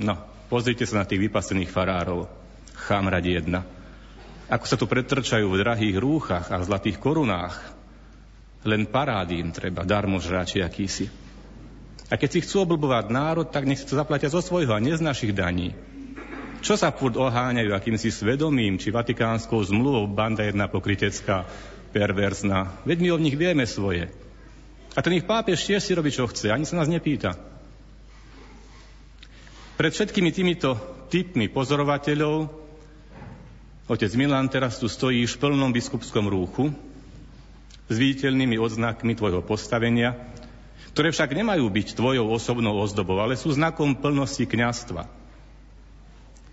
[0.00, 0.16] no,
[0.48, 2.24] pozrite sa na tých vypasených farárov,
[2.72, 3.68] chamrať jedna.
[4.48, 7.77] Ako sa tu pretrčajú v drahých rúchach a zlatých korunách,
[8.68, 11.08] len parády im treba, darmožráči akýsi.
[12.08, 14.96] A keď si chcú oblbovať národ, tak nech si to zaplatia zo svojho a nie
[14.96, 15.72] z našich daní.
[16.60, 21.46] Čo sa furt oháňajú akýmsi svedomím, či vatikánskou zmluvou banda jedna pokritecká,
[21.94, 22.84] perverzná.
[22.84, 24.10] Veď my od nich vieme svoje.
[24.96, 27.38] A ten ich pápež tiež si robí, čo chce, ani sa nás nepýta.
[29.78, 30.74] Pred všetkými týmito
[31.06, 32.50] typmi pozorovateľov
[33.86, 36.74] otec Milan teraz tu stojí v plnom biskupskom rúchu
[37.88, 40.14] s viditeľnými odznakmi tvojho postavenia,
[40.92, 45.18] ktoré však nemajú byť tvojou osobnou ozdobou, ale sú znakom plnosti kňastva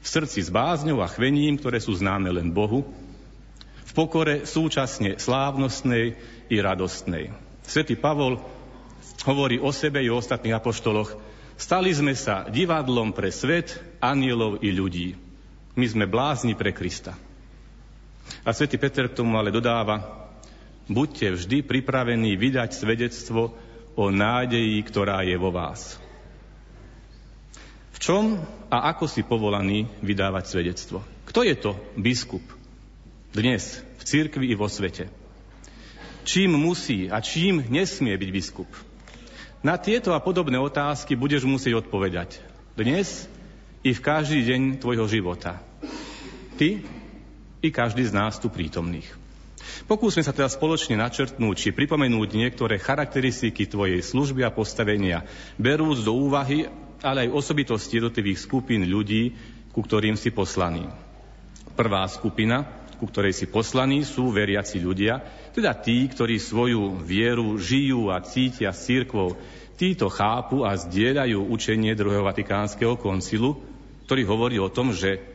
[0.06, 2.86] v srdci s bázňou a chvením, ktoré sú známe len Bohu,
[3.90, 6.14] v pokore súčasne slávnostnej
[6.46, 7.34] i radostnej.
[7.66, 8.38] Svetý Pavol
[9.26, 11.18] hovorí o sebe i o ostatných apoštoloch,
[11.58, 15.18] stali sme sa divadlom pre svet, anielov i ľudí.
[15.74, 17.18] My sme blázni pre Krista.
[18.46, 20.25] A svätý Peter k tomu ale dodáva,
[20.90, 23.54] buďte vždy pripravení vydať svedectvo
[23.96, 25.98] o nádeji, ktorá je vo vás.
[27.96, 28.38] V čom
[28.68, 31.00] a ako si povolaný vydávať svedectvo?
[31.26, 32.44] Kto je to biskup
[33.32, 35.08] dnes v cirkvi i vo svete?
[36.26, 38.70] Čím musí a čím nesmie byť biskup?
[39.66, 42.38] Na tieto a podobné otázky budeš musieť odpovedať
[42.78, 43.26] dnes
[43.82, 45.62] i v každý deň tvojho života.
[46.60, 46.82] Ty
[47.64, 49.25] i každý z nás tu prítomných.
[49.86, 55.26] Pokúsme sa teda spoločne načrtnúť či pripomenúť niektoré charakteristiky tvojej služby a postavenia,
[55.58, 56.70] berúc do úvahy
[57.06, 59.38] ale aj osobitosti jednotlivých skupín ľudí,
[59.70, 60.90] ku ktorým si poslaný.
[61.78, 62.66] Prvá skupina,
[62.98, 65.22] ku ktorej si poslaní, sú veriaci ľudia,
[65.54, 69.38] teda tí, ktorí svoju vieru žijú a cítia s církvou.
[69.76, 73.60] Títo chápu a zdieľajú učenie druhého Vatikánskeho koncilu,
[74.08, 75.35] ktorý hovorí o tom, že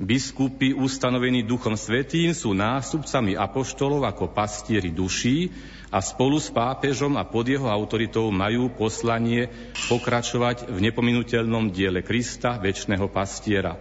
[0.00, 5.52] Biskupy ustanovení Duchom Svetým sú nástupcami apoštolov ako pastieri duší
[5.92, 9.52] a spolu s pápežom a pod jeho autoritou majú poslanie
[9.92, 13.76] pokračovať v nepominuteľnom diele Krista, väčšného pastiera.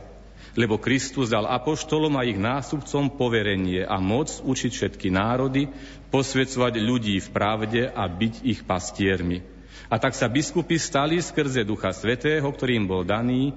[0.51, 5.71] Lebo Kristus dal apoštolom a ich nástupcom poverenie a moc učiť všetky národy,
[6.11, 9.39] posvedcovať ľudí v pravde a byť ich pastiermi.
[9.87, 13.55] A tak sa biskupy stali skrze Ducha Svetého, ktorým bol daný,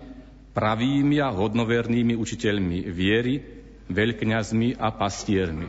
[0.55, 3.43] pravými a hodnovernými učiteľmi viery,
[3.90, 5.68] veľkňazmi a pastiermi.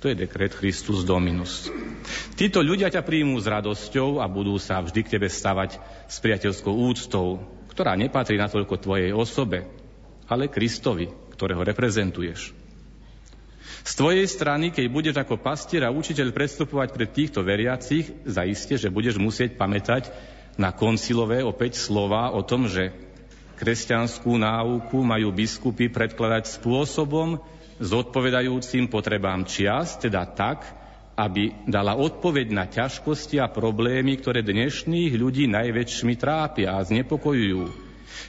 [0.00, 1.68] To je dekret Christus Dominus.
[2.32, 5.76] Títo ľudia ťa príjmú s radosťou a budú sa vždy k tebe stavať
[6.08, 9.68] s priateľskou úctou, ktorá nepatrí natoľko tvojej osobe,
[10.24, 12.56] ale Kristovi, ktorého reprezentuješ.
[13.84, 18.92] Z tvojej strany, keď budeš ako pastier a učiteľ predstupovať pred týchto veriacich, zaiste, že
[18.92, 20.08] budeš musieť pamätať
[20.56, 22.92] na koncilové opäť slova o tom, že
[23.60, 27.44] Kresťanskú náuku majú biskupy predkladať spôsobom
[27.76, 30.64] zodpovedajúcim potrebám čias, teda tak,
[31.12, 37.68] aby dala odpoveď na ťažkosti a problémy, ktoré dnešných ľudí najväčšmi trápia a znepokojujú.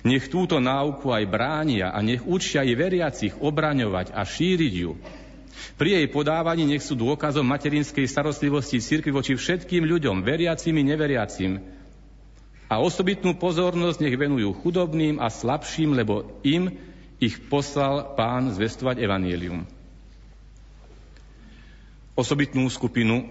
[0.04, 5.00] Nech túto náuku aj bránia a nech učia aj veriacich obraňovať a šíriť ju.
[5.80, 11.81] Pri jej podávaní nech sú dôkazom materinskej starostlivosti cirkvi voči všetkým ľuďom, veriacim i neveriacim,
[12.72, 16.72] a osobitnú pozornosť nech venujú chudobným a slabším, lebo im
[17.20, 19.68] ich poslal pán zvestovať evanielium.
[22.16, 23.28] Osobitnú skupinu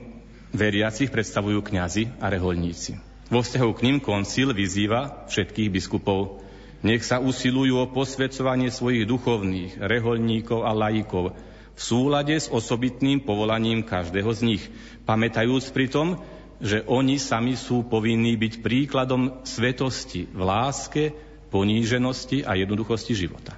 [0.52, 3.00] veriacich predstavujú kňazi a reholníci.
[3.32, 6.44] Vo vzťahu k ním koncil vyzýva všetkých biskupov,
[6.84, 11.32] nech sa usilujú o posvedcovanie svojich duchovných, reholníkov a laikov
[11.76, 14.62] v súlade s osobitným povolaním každého z nich,
[15.08, 16.20] pamätajúc pritom,
[16.60, 21.16] že oni sami sú povinní byť príkladom svetosti v láske,
[21.48, 23.56] poníženosti a jednoduchosti života.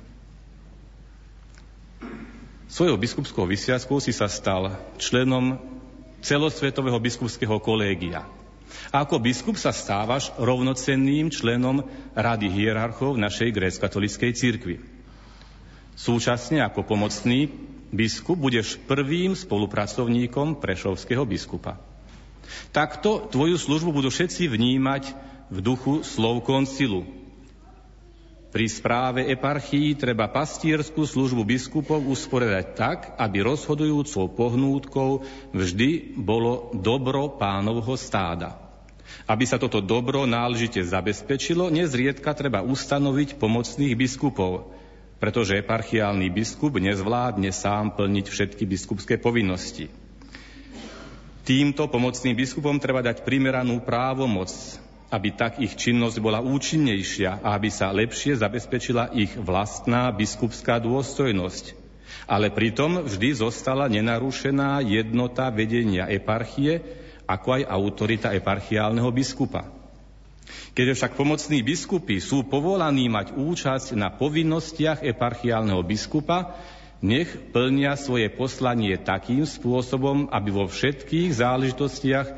[2.72, 5.60] Svojou biskupskou vysviackou si sa stal členom
[6.24, 8.24] celosvetového biskupského kolégia.
[8.88, 11.84] Ako biskup sa stávaš rovnocenným členom
[12.16, 14.76] Rady hierarchov našej grécko-katolíckej cirkvi.
[15.92, 17.52] Súčasne ako pomocný
[17.92, 21.91] biskup budeš prvým spolupracovníkom prešovského biskupa.
[22.72, 25.12] Takto tvoju službu budú všetci vnímať
[25.52, 27.22] v duchu slov koncilu.
[28.52, 35.24] Pri správe eparchií treba pastierskú službu biskupov usporiadať tak, aby rozhodujúcou pohnútkou
[35.56, 38.60] vždy bolo dobro pánovho stáda.
[39.24, 44.68] Aby sa toto dobro náležite zabezpečilo, nezriedka treba ustanoviť pomocných biskupov,
[45.16, 49.88] pretože eparchiálny biskup nezvládne sám plniť všetky biskupské povinnosti.
[51.42, 54.54] Týmto pomocným biskupom treba dať primeranú právomoc,
[55.10, 61.74] aby tak ich činnosť bola účinnejšia a aby sa lepšie zabezpečila ich vlastná biskupská dôstojnosť.
[62.30, 66.78] Ale pritom vždy zostala nenarušená jednota vedenia eparchie,
[67.26, 69.66] ako aj autorita eparchiálneho biskupa.
[70.72, 76.56] Keďže však pomocní biskupy sú povolaní mať účasť na povinnostiach eparchiálneho biskupa,
[77.02, 82.28] nech plnia svoje poslanie takým spôsobom, aby vo všetkých záležitostiach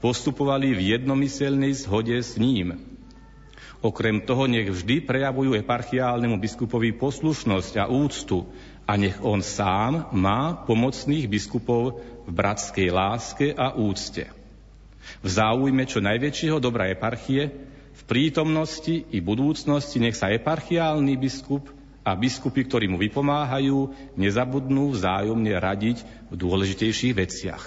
[0.00, 2.80] postupovali v jednomyselnej zhode s ním.
[3.84, 8.48] Okrem toho nech vždy prejavujú eparchiálnemu biskupovi poslušnosť a úctu
[8.88, 14.32] a nech on sám má pomocných biskupov v bratskej láske a úcte.
[15.20, 17.52] V záujme čo najväčšieho dobra eparchie,
[17.92, 21.68] v prítomnosti i budúcnosti nech sa eparchiálny biskup
[22.04, 27.64] a biskupy, ktorí mu vypomáhajú, nezabudnú vzájomne radiť v dôležitejších veciach.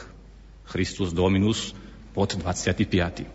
[0.69, 1.73] Christus Dominus
[2.13, 3.25] pod 25.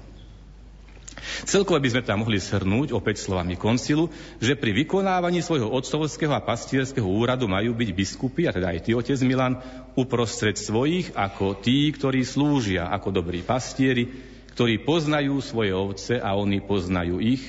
[1.42, 6.42] Celkovo by sme tam mohli shrnúť opäť slovami koncilu, že pri vykonávaní svojho otcovského a
[6.42, 9.58] pastierského úradu majú byť biskupy, a teda aj ty, otec Milan,
[9.98, 14.08] uprostred svojich ako tí, ktorí slúžia ako dobrí pastieri,
[14.54, 17.42] ktorí poznajú svoje ovce a oni poznajú ich,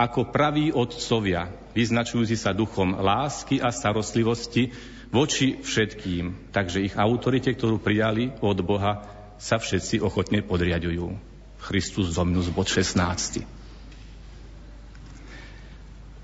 [0.00, 4.70] ako praví otcovia, vyznačujúci sa duchom lásky a starostlivosti
[5.10, 6.54] voči všetkým.
[6.54, 9.04] Takže ich autorite, ktorú prijali od Boha,
[9.40, 11.16] sa všetci ochotne podriadujú.
[11.60, 13.60] Christus Dominus, bod 16.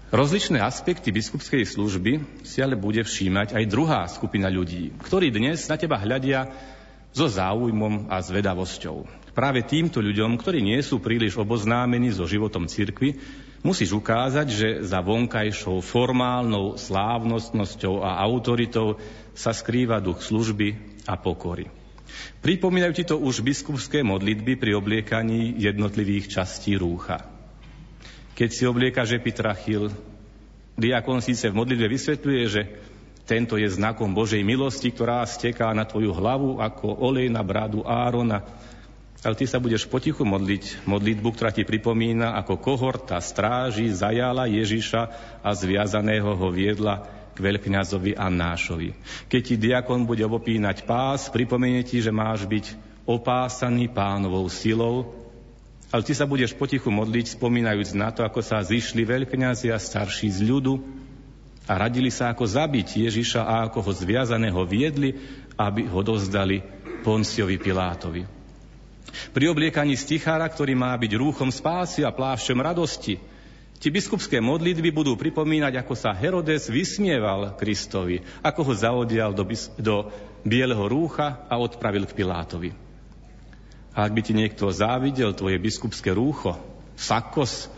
[0.07, 5.77] Rozličné aspekty biskupskej služby si ale bude všímať aj druhá skupina ľudí, ktorí dnes na
[5.77, 6.47] teba hľadia
[7.11, 9.03] so záujmom a zvedavosťou.
[9.35, 13.19] Práve týmto ľuďom, ktorí nie sú príliš oboznámení so životom cirkvy,
[13.67, 19.03] musíš ukázať, že za vonkajšou formálnou slávnostnosťou a autoritou
[19.35, 21.67] sa skrýva duch služby a pokory.
[22.41, 27.27] Pripomínajú ti to už biskupské modlitby pri obliekaní jednotlivých častí rúcha.
[28.39, 29.91] Keď si obliekaš epitrachil,
[30.79, 32.63] diakon síce v modlitbe vysvetľuje, že
[33.27, 38.47] tento je znakom Božej milosti, ktorá steká na tvoju hlavu ako olej na bradu Árona.
[39.27, 45.03] Ale ty sa budeš potichu modliť modlitbu, ktorá ti pripomína, ako kohorta stráži zajala Ježiša
[45.43, 47.03] a zviazaného ho viedla
[47.35, 48.95] k veľkňazovi Annášovi.
[49.27, 55.11] Keď ti diakon bude obopínať pás, pripomenie ti, že máš byť opásaný pánovou silou,
[55.91, 60.31] ale ty sa budeš potichu modliť, spomínajúc na to, ako sa zišli veľkňazi a starší
[60.31, 60.79] z ľudu
[61.67, 65.19] a radili sa, ako zabiť Ježiša a ako ho zviazaného viedli,
[65.59, 66.63] aby ho dozdali
[67.03, 68.36] Ponciovi Pilátovi.
[69.33, 73.17] Pri obliekaní stichára, ktorý má byť rúchom spásy a plášťom radosti,
[73.77, 79.45] Ti biskupské modlitby budú pripomínať, ako sa Herodes vysmieval Kristovi, ako ho zaodial do,
[79.77, 80.09] do
[80.41, 82.73] bieleho rúcha a odpravil k Pilátovi.
[83.93, 86.57] A ak by ti niekto závidel tvoje biskupské rúcho,
[86.97, 87.69] sakos,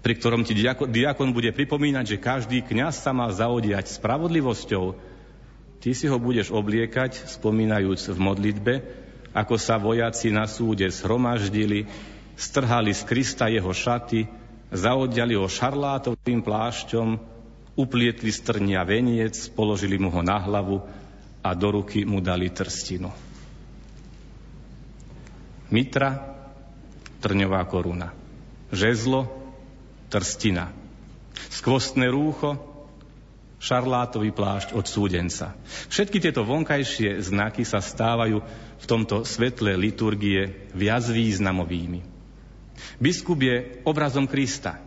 [0.00, 4.96] pri ktorom ti diakon, diakon bude pripomínať, že každý kňaz sa má zaodiať spravodlivosťou,
[5.84, 8.74] ty si ho budeš obliekať, spomínajúc v modlitbe,
[9.32, 11.88] ako sa vojaci na súde zhromaždili,
[12.36, 14.28] strhali z Krista jeho šaty,
[14.72, 17.08] zaodiali ho šarlátovým plášťom,
[17.76, 20.84] uplietli strnia veniec, položili mu ho na hlavu
[21.40, 23.08] a do ruky mu dali trstinu.
[25.72, 26.20] Mitra,
[27.24, 28.12] trňová koruna.
[28.68, 29.24] Žezlo,
[30.12, 30.68] trstina.
[31.48, 32.60] Skvostné rúcho,
[33.56, 35.56] šarlátový plášť od súdenca.
[35.88, 38.44] Všetky tieto vonkajšie znaky sa stávajú
[38.82, 42.02] v tomto svetle liturgie viac významovými.
[42.98, 44.82] Biskup je obrazom Krista.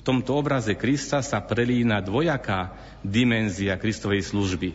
[0.00, 2.72] V tomto obraze Krista sa prelína dvojaká
[3.04, 4.70] dimenzia Kristovej služby.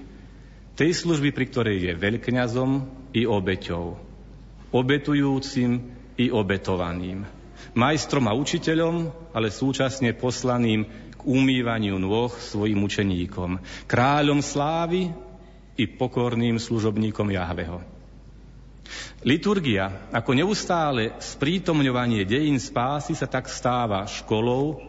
[0.78, 2.72] Tej služby, pri ktorej je veľkňazom
[3.18, 3.98] i obeťou.
[4.72, 5.72] Obetujúcim
[6.16, 7.26] i obetovaným.
[7.74, 10.86] Majstrom a učiteľom, ale súčasne poslaným
[11.16, 13.58] k umývaniu nôh svojim učeníkom.
[13.90, 15.12] Kráľom slávy
[15.80, 17.91] i pokorným služobníkom Jahveho.
[19.22, 24.82] Liturgia ako neustále sprítomňovanie dejín spásy sa tak stáva školou,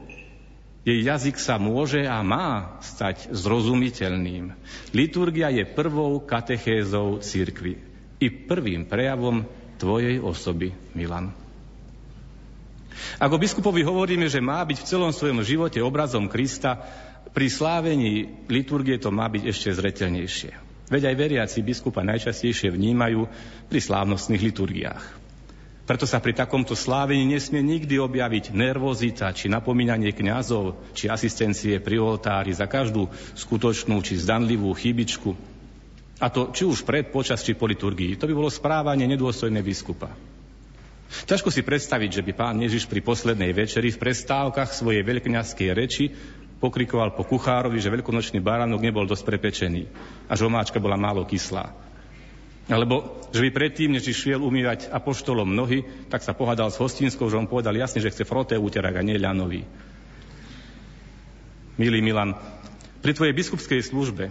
[0.82, 4.50] jej jazyk sa môže a má stať zrozumiteľným.
[4.90, 7.78] Liturgia je prvou katechézou cirkvy
[8.18, 9.46] i prvým prejavom
[9.78, 11.30] tvojej osoby, Milan.
[13.22, 16.82] Ako biskupovi hovoríme, že má byť v celom svojom živote obrazom Krista,
[17.32, 20.71] pri slávení liturgie to má byť ešte zretelnejšie.
[20.92, 23.24] Veď aj veriaci biskupa najčastejšie vnímajú
[23.72, 25.04] pri slávnostných liturgiách.
[25.88, 31.96] Preto sa pri takomto slávení nesmie nikdy objaviť nervozita, či napomínanie kňazov, či asistencie pri
[31.98, 35.32] oltári za každú skutočnú či zdanlivú chybičku.
[36.22, 38.14] A to či už pred, počas, či po liturgii.
[38.20, 40.12] To by bolo správanie nedôstojné biskupa.
[41.12, 46.14] Ťažko si predstaviť, že by pán Ježiš pri poslednej večeri v prestávkach svojej veľkňazskej reči
[46.62, 49.82] pokrikoval po kuchárovi, že veľkonočný baránok nebol dosť prepečený
[50.30, 51.74] a že omáčka bola málo kyslá.
[52.70, 57.34] Alebo, že by predtým, než išiel umývať apoštolom nohy, tak sa pohádal s hostinskou, že
[57.34, 59.66] on povedal jasne, že chce froté úterak a nie ľanový.
[61.74, 62.38] Milý Milan,
[63.02, 64.30] pri tvojej biskupskej službe,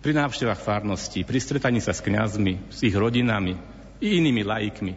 [0.00, 3.60] pri návštevách farnosti, pri stretaní sa s kňazmi, s ich rodinami
[4.00, 4.92] i inými laikmi,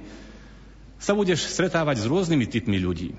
[1.02, 3.12] sa budeš stretávať s rôznymi typmi ľudí.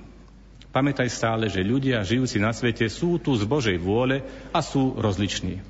[0.73, 4.25] Pamätaj stále, že ľudia žijúci na svete sú tu z Božej vôle
[4.57, 5.61] a sú rozliční.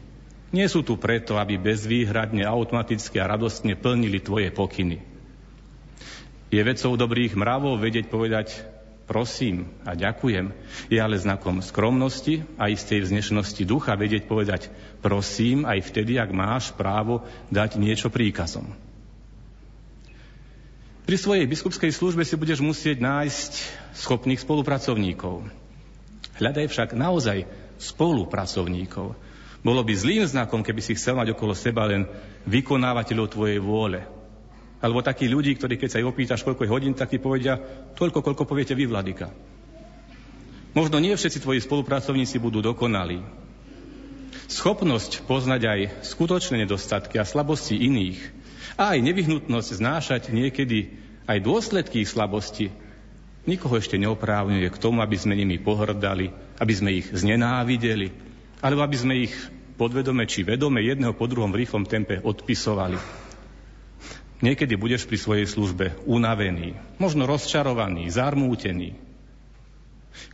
[0.55, 5.03] Nie sú tu preto, aby bezvýhradne, automaticky a radostne plnili tvoje pokyny.
[6.53, 8.63] Je vecou dobrých mravov vedieť povedať
[9.09, 10.53] prosím a ďakujem.
[10.87, 14.69] Je ale znakom skromnosti a istej vznešenosti ducha vedieť povedať
[15.03, 18.71] prosím aj vtedy, ak máš právo dať niečo príkazom.
[21.03, 23.53] Pri svojej biskupskej službe si budeš musieť nájsť
[23.99, 25.43] schopných spolupracovníkov.
[26.39, 27.43] Hľadaj však naozaj
[27.83, 29.19] spolupracovníkov.
[29.67, 32.07] Bolo by zlým znakom, keby si chcel mať okolo seba len
[32.47, 34.07] vykonávateľov tvojej vôle.
[34.83, 37.59] Alebo takí ľudí, ktorí keď sa ich opýtaš, koľko je hodín, tak ti povedia
[37.95, 39.31] toľko, koľko poviete vy, vladyka.
[40.75, 43.23] Možno nie všetci tvoji spolupracovníci budú dokonalí.
[44.51, 48.42] Schopnosť poznať aj skutočné nedostatky a slabosti iných
[48.77, 50.93] a aj nevyhnutnosť znášať niekedy
[51.29, 52.73] aj dôsledky ich slabosti
[53.47, 56.31] nikoho ešte neoprávňuje k tomu, aby sme nimi pohrdali,
[56.63, 58.15] aby sme ich znenávideli,
[58.63, 59.35] alebo aby sme ich
[59.75, 62.99] podvedome či vedome jedného po druhom v rýchlom tempe odpisovali.
[64.43, 68.99] Niekedy budeš pri svojej službe unavený, možno rozčarovaný, zarmútený.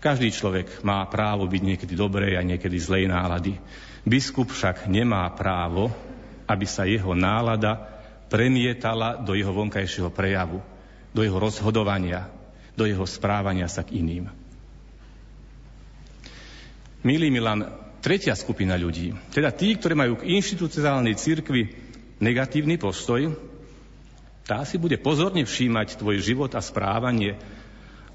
[0.01, 3.61] Každý človek má právo byť niekedy dobrej a niekedy zlej nálady.
[4.09, 5.93] Biskup však nemá právo,
[6.49, 7.98] aby sa jeho nálada
[8.29, 10.61] premietala do jeho vonkajšieho prejavu,
[11.17, 12.29] do jeho rozhodovania,
[12.77, 14.31] do jeho správania sa k iným.
[17.03, 17.65] Milý Milan,
[18.05, 21.73] tretia skupina ľudí, teda tí, ktorí majú k inštitucionálnej cirkvi
[22.21, 23.33] negatívny postoj,
[24.49, 27.37] tá si bude pozorne všímať tvoj život a správanie,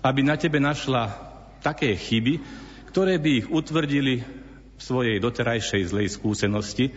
[0.01, 1.13] aby na tebe našla
[1.61, 2.41] také chyby,
[2.89, 4.25] ktoré by ich utvrdili
[4.73, 6.91] v svojej doterajšej zlej skúsenosti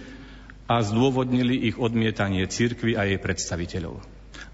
[0.66, 4.02] a zdôvodnili ich odmietanie cirkvy a jej predstaviteľov.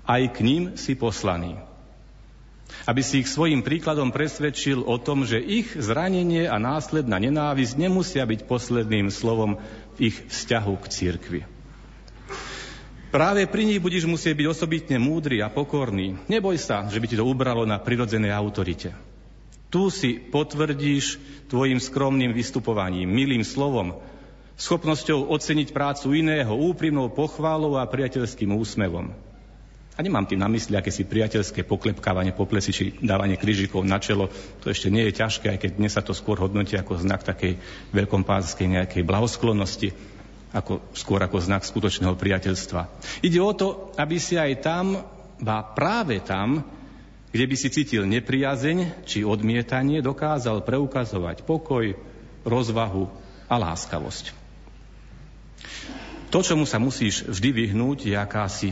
[0.04, 1.56] Aj k ním si poslaný.
[2.88, 8.24] Aby si ich svojim príkladom presvedčil o tom, že ich zranenie a následná nenávisť nemusia
[8.24, 9.60] byť posledným slovom
[9.96, 11.40] v ich vzťahu k cirkvi.
[13.12, 16.16] Práve pri nich budeš musieť byť osobitne múdry a pokorný.
[16.32, 18.96] Neboj sa, že by ti to ubralo na prirodzenej autorite.
[19.68, 21.20] Tu si potvrdíš
[21.52, 24.00] tvojim skromným vystupovaním, milým slovom,
[24.62, 29.10] schopnosťou oceniť prácu iného, úprimnou pochválou a priateľským úsmevom.
[29.92, 34.30] A nemám tým na mysli akési priateľské poklepkávanie po plesi či dávanie krížikov na čelo.
[34.64, 37.60] To ešte nie je ťažké, aj keď dnes sa to skôr hodnotí ako znak takej
[37.92, 39.92] veľkompánskej nejakej blahosklonnosti,
[40.54, 42.88] ako, skôr ako znak skutočného priateľstva.
[43.20, 45.04] Ide o to, aby si aj tam,
[45.42, 46.64] ba práve tam,
[47.28, 51.92] kde by si cítil nepriazeň či odmietanie, dokázal preukazovať pokoj,
[52.48, 53.12] rozvahu
[53.44, 54.41] a láskavosť.
[56.32, 58.70] To, čomu sa musíš vždy vyhnúť, je akási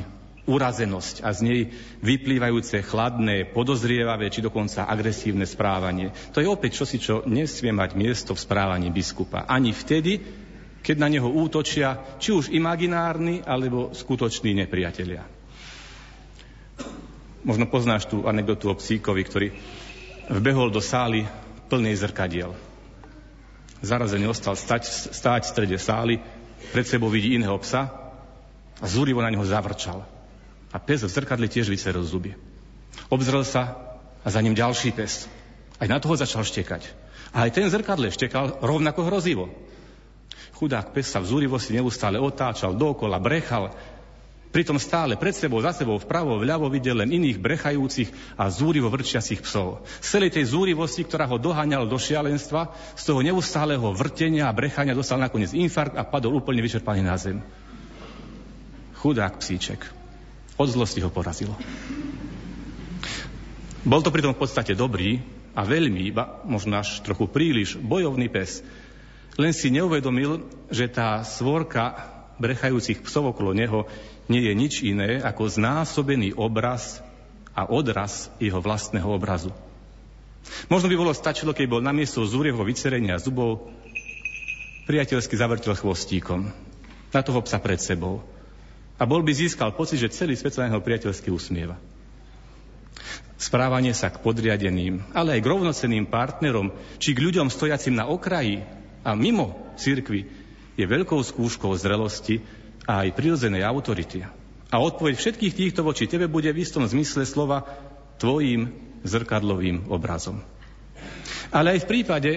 [0.49, 1.61] urazenosť a z nej
[2.01, 6.11] vyplývajúce chladné, podozrievavé či dokonca agresívne správanie.
[6.33, 9.45] To je opäť čosi, čo nesmie mať miesto v správaní biskupa.
[9.45, 10.19] Ani vtedy,
[10.81, 15.29] keď na neho útočia či už imaginárni alebo skutoční nepriatelia.
[17.45, 19.49] Možno poznáš tú anekdotu o psíkovi, ktorý
[20.29, 21.25] vbehol do sály
[21.69, 22.53] plnej zrkadiel.
[23.81, 26.21] Zarazený ostal stať, stáť v strede sály,
[26.71, 27.89] pred sebou vidí iného psa
[28.81, 30.05] a zúrivo na neho zavrčal.
[30.71, 32.37] A pes v zrkadle tiež vyceril zuby.
[33.11, 33.77] Obzrel sa
[34.21, 35.27] a za ním ďalší pes.
[35.81, 36.87] Aj na toho začal štekať.
[37.35, 39.51] A aj ten zrkadle štekal rovnako hrozivo.
[40.61, 43.73] Chudák pes sa v zúrivosti neustále otáčal, dokola, brechal,
[44.51, 49.47] Pritom stále pred sebou, za sebou, vpravo, vľavo videl len iných brechajúcich a zúrivo vrčiacich
[49.47, 49.87] psov.
[50.03, 54.99] Z celej tej zúrivosti, ktorá ho doháňala do šialenstva, z toho neustáleho vrtenia a brechania
[54.99, 57.39] dostal nakoniec infarkt a padol úplne vyčerpaný na zem.
[58.99, 59.87] Chudák psíček.
[60.59, 61.55] Od zlosti ho porazilo.
[63.87, 65.23] Bol to pritom v podstate dobrý
[65.55, 68.67] a veľmi, iba možno až trochu príliš, bojovný pes.
[69.39, 70.43] Len si neuvedomil,
[70.75, 73.87] že tá svorka brechajúcich psov okolo neho
[74.31, 77.03] nie je nič iné ako znásobený obraz
[77.51, 79.51] a odraz jeho vlastného obrazu.
[80.71, 83.69] Možno by bolo stačilo, keď bol namiesto zúrieho vycerenia zubov
[84.87, 86.49] priateľsky zavrtel chvostíkom
[87.11, 88.23] na toho psa pred sebou.
[89.01, 91.77] A bol by získal pocit, že celý svet sa na neho priateľsky usmieva.
[93.41, 98.61] Správanie sa k podriadeným, ale aj k rovnocenným partnerom, či k ľuďom stojacim na okraji
[99.01, 100.29] a mimo cirkvi,
[100.77, 102.45] je veľkou skúškou zrelosti
[102.87, 104.25] a aj prirodzenej autority.
[104.71, 107.67] A odpoveď všetkých týchto voči tebe bude v istom zmysle slova
[108.23, 108.71] tvojim
[109.03, 110.45] zrkadlovým obrazom.
[111.51, 112.33] Ale aj v prípade,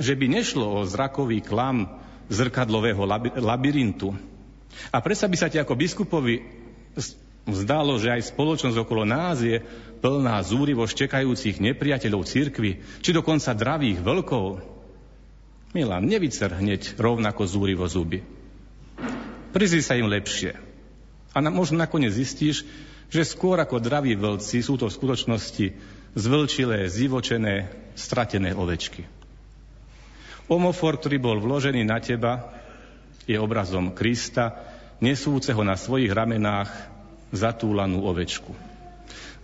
[0.00, 1.86] že by nešlo o zrakový klam
[2.26, 3.06] zrkadlového
[3.38, 4.16] labyrintu,
[4.90, 6.40] a predsa by sa ti ako biskupovi
[7.50, 9.60] zdalo, že aj spoločnosť okolo nás je
[10.00, 14.62] plná zúrivo štekajúcich nepriateľov cirkvy, či dokonca dravých vlkov.
[15.76, 18.24] Milan, nevycer hneď rovnako zúrivo zuby.
[19.50, 20.54] Prizri sa im lepšie.
[21.34, 22.66] A na, možno nakoniec zistíš,
[23.10, 25.66] že skôr ako draví vlci sú to v skutočnosti
[26.14, 29.06] zvlčilé, zivočené, stratené ovečky.
[30.50, 32.50] Omofor, ktorý bol vložený na teba,
[33.26, 34.58] je obrazom Krista,
[34.98, 36.70] nesúceho na svojich ramenách
[37.30, 38.50] zatúlanú ovečku.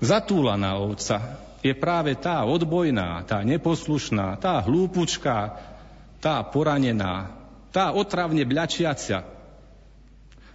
[0.03, 5.39] Zatúlaná ovca je práve tá odbojná, tá neposlušná, tá hlúpučká,
[6.19, 7.31] tá poranená,
[7.71, 9.36] tá otravne bľačiacia.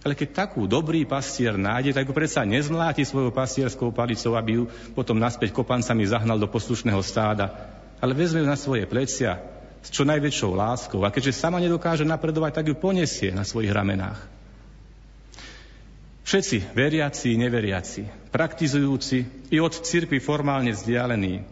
[0.02, 4.64] Ale keď takú dobrý pastier nájde, tak ho predsa nezmláti svojou pastierskou palicou, aby ju
[4.98, 7.70] potom naspäť kopancami zahnal do poslušného stáda,
[8.02, 9.38] ale vezme ju na svoje plecia
[9.78, 11.06] s čo najväčšou láskou.
[11.06, 14.18] A keďže sama nedokáže napredovať, tak ju poniesie na svojich ramenách.
[16.26, 21.46] Všetci, veriaci, neveriaci, praktizujúci i od cirkvi formálne vzdialení,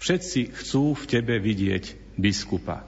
[0.00, 2.84] všetci chcú v tebe vidieť biskupa.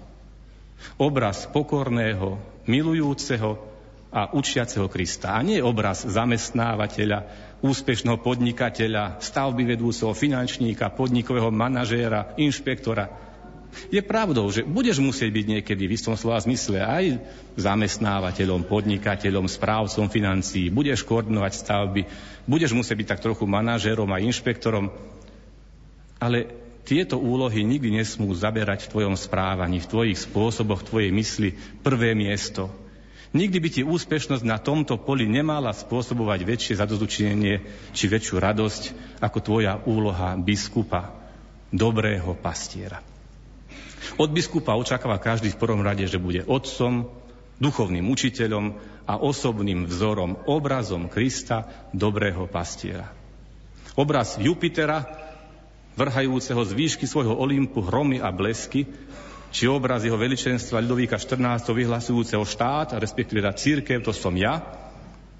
[1.00, 3.71] Obraz pokorného, milujúceho
[4.12, 5.32] a učiaceho Krista.
[5.32, 13.32] A nie obraz zamestnávateľa, úspešného podnikateľa, stavby vedúceho finančníka, podnikového manažéra, inšpektora,
[13.88, 17.04] je pravdou, že budeš musieť byť niekedy v istom slova zmysle aj
[17.56, 22.02] zamestnávateľom, podnikateľom, správcom financií, budeš koordinovať stavby,
[22.44, 24.92] budeš musieť byť tak trochu manažérom a inšpektorom,
[26.20, 26.38] ale
[26.84, 31.48] tieto úlohy nikdy nesmú zaberať v tvojom správaní, v tvojich spôsoboch, v tvojej mysli
[31.80, 32.81] prvé miesto.
[33.32, 37.64] Nikdy by ti úspešnosť na tomto poli nemala spôsobovať väčšie zadozučinenie
[37.96, 38.82] či väčšiu radosť
[39.24, 41.16] ako tvoja úloha biskupa,
[41.72, 43.00] dobrého pastiera.
[44.20, 47.08] Od biskupa očakáva každý v prvom rade, že bude otcom,
[47.56, 48.76] duchovným učiteľom
[49.08, 53.08] a osobným vzorom, obrazom Krista, dobrého pastiera.
[53.96, 55.08] Obraz Jupitera,
[55.96, 58.84] vrhajúceho z výšky svojho Olympu hromy a blesky,
[59.52, 61.68] či obraz jeho veličenstva Ľudovíka 14.
[61.68, 64.64] vyhlasujúceho štát, respektíve tá církev, to som ja,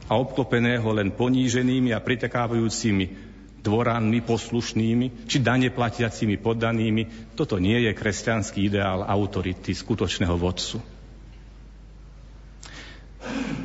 [0.04, 3.32] a obklopeného len poníženými a pritekávajúcimi
[3.62, 7.32] dvoranmi poslušnými, či dane platiacimi poddanými.
[7.38, 10.82] Toto nie je kresťanský ideál autority, skutočného vodcu.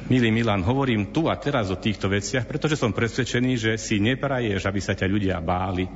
[0.08, 4.64] Milý Milan, hovorím tu a teraz o týchto veciach, pretože som presvedčený, že si nepraješ,
[4.70, 5.90] aby sa ťa ľudia báli,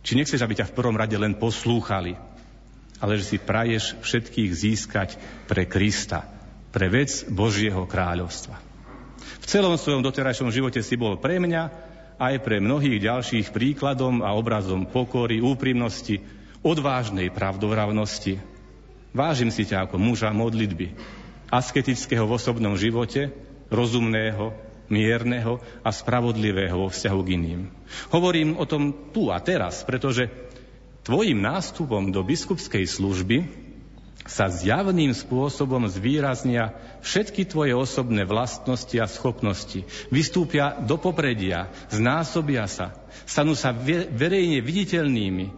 [0.00, 2.33] či nechceš, aby ťa v prvom rade len poslúchali,
[3.04, 6.24] ale že si praješ všetkých získať pre Krista,
[6.72, 8.56] pre vec Božieho kráľovstva.
[9.44, 11.68] V celom svojom doterajšom živote si bol pre mňa
[12.16, 16.24] aj pre mnohých ďalších príkladom a obrazom pokory, úprimnosti,
[16.64, 18.40] odvážnej pravdovravnosti.
[19.12, 20.96] Vážim si ťa ako muža modlitby,
[21.52, 23.28] asketického v osobnom živote,
[23.68, 24.56] rozumného,
[24.88, 27.60] mierneho a spravodlivého vo vzťahu k iným.
[28.12, 30.28] Hovorím o tom tu a teraz, pretože
[31.04, 33.44] tvojim nástupom do biskupskej služby
[34.24, 36.72] sa zjavným spôsobom zvýraznia
[37.04, 39.84] všetky tvoje osobné vlastnosti a schopnosti.
[40.08, 42.96] Vystúpia do popredia, znásobia sa,
[43.28, 43.76] stanú sa
[44.16, 45.52] verejne viditeľnými,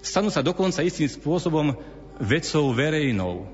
[0.00, 1.76] stanú sa dokonca istým spôsobom
[2.16, 3.52] vecou verejnou.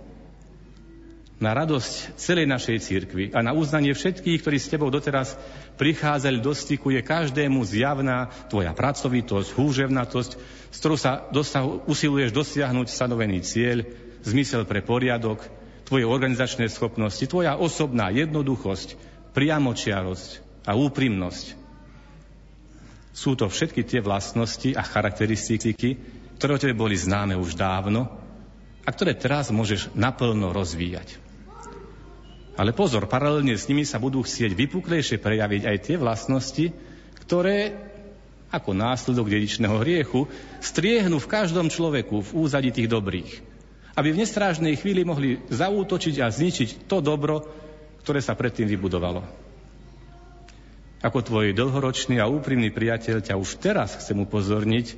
[1.43, 5.35] Na radosť celej našej cirkvi a na uznanie všetkých, ktorí s tebou doteraz
[5.75, 10.31] prichádzali do styku, je každému zjavná tvoja pracovitosť, húževnatosť,
[10.71, 13.83] s ktorou sa dosahu, usiluješ dosiahnuť stanovený cieľ,
[14.23, 15.43] zmysel pre poriadok,
[15.83, 18.95] tvoje organizačné schopnosti, tvoja osobná jednoduchosť,
[19.35, 21.47] priamočiarosť a úprimnosť.
[23.13, 25.99] Sú to všetky tie vlastnosti a charakteristiky,
[26.39, 28.09] ktoré o tebe boli známe už dávno
[28.83, 31.22] a ktoré teraz môžeš naplno rozvíjať.
[32.53, 36.67] Ale pozor, paralelne s nimi sa budú chcieť vypuklejšie prejaviť aj tie vlastnosti,
[37.25, 37.73] ktoré
[38.53, 40.29] ako následok dedičného hriechu,
[40.61, 43.41] striehnu v každom človeku v úzadi tých dobrých.
[43.97, 47.49] Aby v nestrážnej chvíli mohli zaútočiť a zničiť to dobro,
[48.05, 49.25] ktoré sa predtým vybudovalo.
[51.03, 54.95] Ako tvoj dlhoročný a úprimný priateľ ťa už teraz chcem upozorniť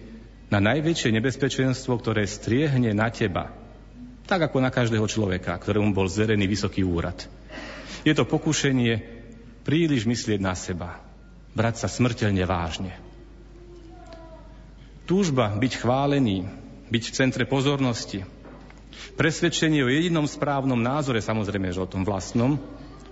[0.52, 3.54] na najväčšie nebezpečenstvo, ktoré striehne na teba.
[4.28, 7.24] Tak ako na každého človeka, ktorému bol zverený vysoký úrad.
[8.04, 9.00] Je to pokušenie
[9.64, 11.00] príliš myslieť na seba,
[11.56, 12.92] brať sa smrteľne vážne.
[15.08, 16.44] Túžba byť chválený,
[16.92, 18.24] byť v centre pozornosti,
[19.16, 22.60] presvedčenie o jedinom správnom názore, samozrejme, že o tom vlastnom,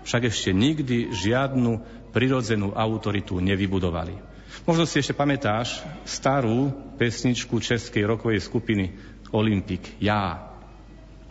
[0.05, 1.81] však ešte nikdy žiadnu
[2.13, 4.21] prirodzenú autoritu nevybudovali.
[4.69, 6.69] Možno si ešte pamätáš starú
[7.01, 8.93] pesničku českej rokovej skupiny
[9.33, 10.53] Olympik, Ja,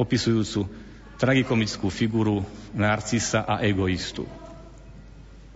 [0.02, 0.66] opisujúcu
[1.22, 2.42] tragikomickú figuru
[2.74, 4.26] narcisa a egoistu.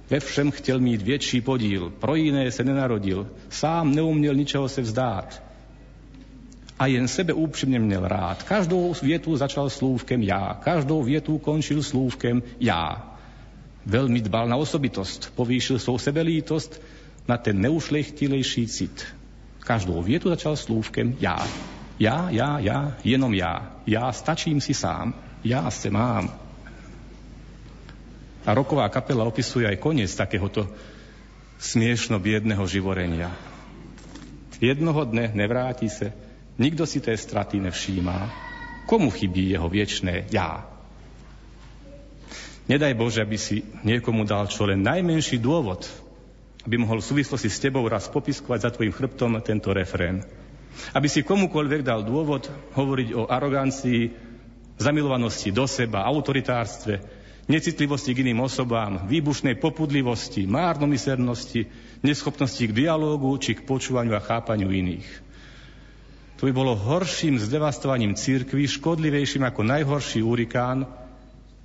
[0.06, 5.42] Ve všem chtěl mít větší podíl, pro jiné se nenarodil, sám neuměl ničeho se vzdát.
[6.80, 8.44] A jen sebe úprimne měl rád.
[8.44, 13.16] Každou vietu začal slúvkem ja, každou vietu končil slúvkem ja.
[13.86, 16.78] Veľmi dbal na osobitosť, povýšil svou sebelítost
[17.26, 19.06] na ten neušlechtilejší cit.
[19.66, 21.42] Každou vietu začal slúvkem ja.
[21.98, 23.82] Ja, ja, ja, jenom ja.
[23.88, 25.25] Ja stačím si sám.
[25.46, 26.34] Ja se mám.
[28.46, 30.66] A roková kapela opisuje aj koniec takéhoto
[31.62, 33.30] smiešno biedného živorenia.
[34.58, 36.10] Jednoho dne nevráti sa,
[36.58, 38.34] nikto si té straty nevšímá.
[38.90, 40.66] Komu chybí jeho viečné ja?
[42.66, 45.86] Nedaj Bože, aby si niekomu dal čo len najmenší dôvod,
[46.66, 50.26] aby mohol v súvislosti s tebou raz popiskovať za tvojim chrbtom tento refrén.
[50.98, 54.25] Aby si komukoľvek dal dôvod hovoriť o arogancii,
[54.76, 57.00] zamilovanosti do seba, autoritárstve,
[57.46, 61.70] necitlivosti k iným osobám, výbušnej popudlivosti, márnomysernosti,
[62.02, 65.08] neschopnosti k dialógu či k počúvaniu a chápaniu iných.
[66.36, 70.84] To by bolo horším zdevastovaním církvy, škodlivejším ako najhorší urikán,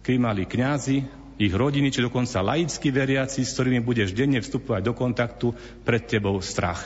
[0.06, 1.02] keby mali kňazi,
[1.40, 5.46] ich rodiny, či dokonca laickí veriaci, s ktorými budeš denne vstupovať do kontaktu,
[5.82, 6.84] pred tebou strach.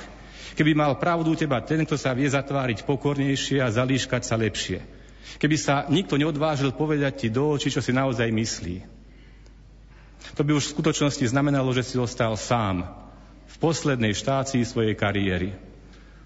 [0.54, 4.80] Keby mal pravdu teba ten, kto sa vie zatváriť pokornejšie a zalíškať sa lepšie–
[5.40, 8.76] Keby sa nikto neodvážil povedať ti do očí, čo si naozaj myslí.
[10.34, 12.88] To by už v skutočnosti znamenalo, že si ostal sám
[13.44, 15.52] v poslednej štácii svojej kariéry.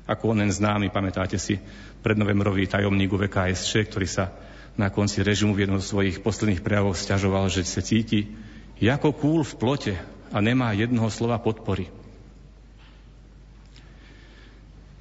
[0.09, 1.61] Ako onen známy, pamätáte si,
[2.01, 4.33] prednovembrový tajomník VKSČ, ktorý sa
[4.79, 8.31] na konci režimu v jednom z svojich posledných prejavov stiažoval, že sa cíti
[8.79, 9.95] ako kúl v plote
[10.31, 11.91] a nemá jednoho slova podpory.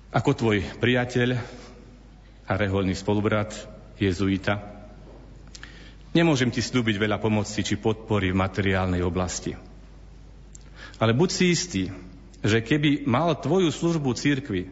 [0.10, 1.38] Ako tvoj priateľ
[2.50, 3.54] a reholný spolubrat
[4.00, 4.62] jezuita.
[6.16, 9.54] Nemôžem ti slúbiť veľa pomoci či podpory v materiálnej oblasti.
[10.98, 11.84] Ale buď si istý,
[12.42, 14.66] že keby mal tvoju službu církvy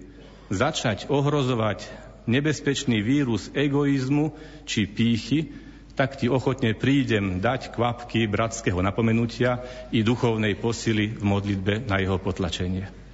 [0.49, 1.85] začať ohrozovať
[2.25, 4.33] nebezpečný vírus egoizmu
[4.65, 5.53] či pýchy,
[5.93, 9.63] tak ti ochotne prídem dať kvapky bratského napomenutia
[9.95, 13.04] i duchovnej posily v modlitbe na jeho potlačenie.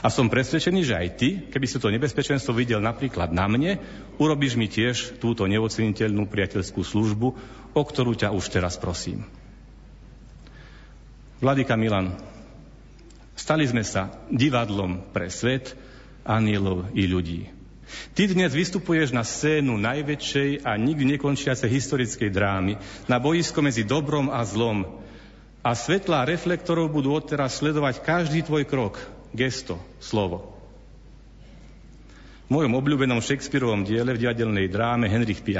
[0.00, 3.76] A som presvedčený, že aj ty, keby si to nebezpečenstvo videl napríklad na mne,
[4.16, 7.28] urobíš mi tiež túto neoceniteľnú priateľskú službu,
[7.76, 9.28] o ktorú ťa už teraz prosím.
[11.44, 12.16] Vladika Milan,
[13.36, 15.76] stali sme sa divadlom pre svet,
[16.22, 17.50] anielov i ľudí.
[18.16, 24.32] Ty dnes vystupuješ na scénu najväčšej a nikdy nekončiacej historickej drámy, na boisko medzi dobrom
[24.32, 25.02] a zlom.
[25.60, 28.96] A svetlá reflektorov budú odteraz sledovať každý tvoj krok,
[29.32, 30.52] gesto, slovo.
[32.46, 35.56] V mojom obľúbenom Shakespeareovom diele v divadelnej dráme Henrich V.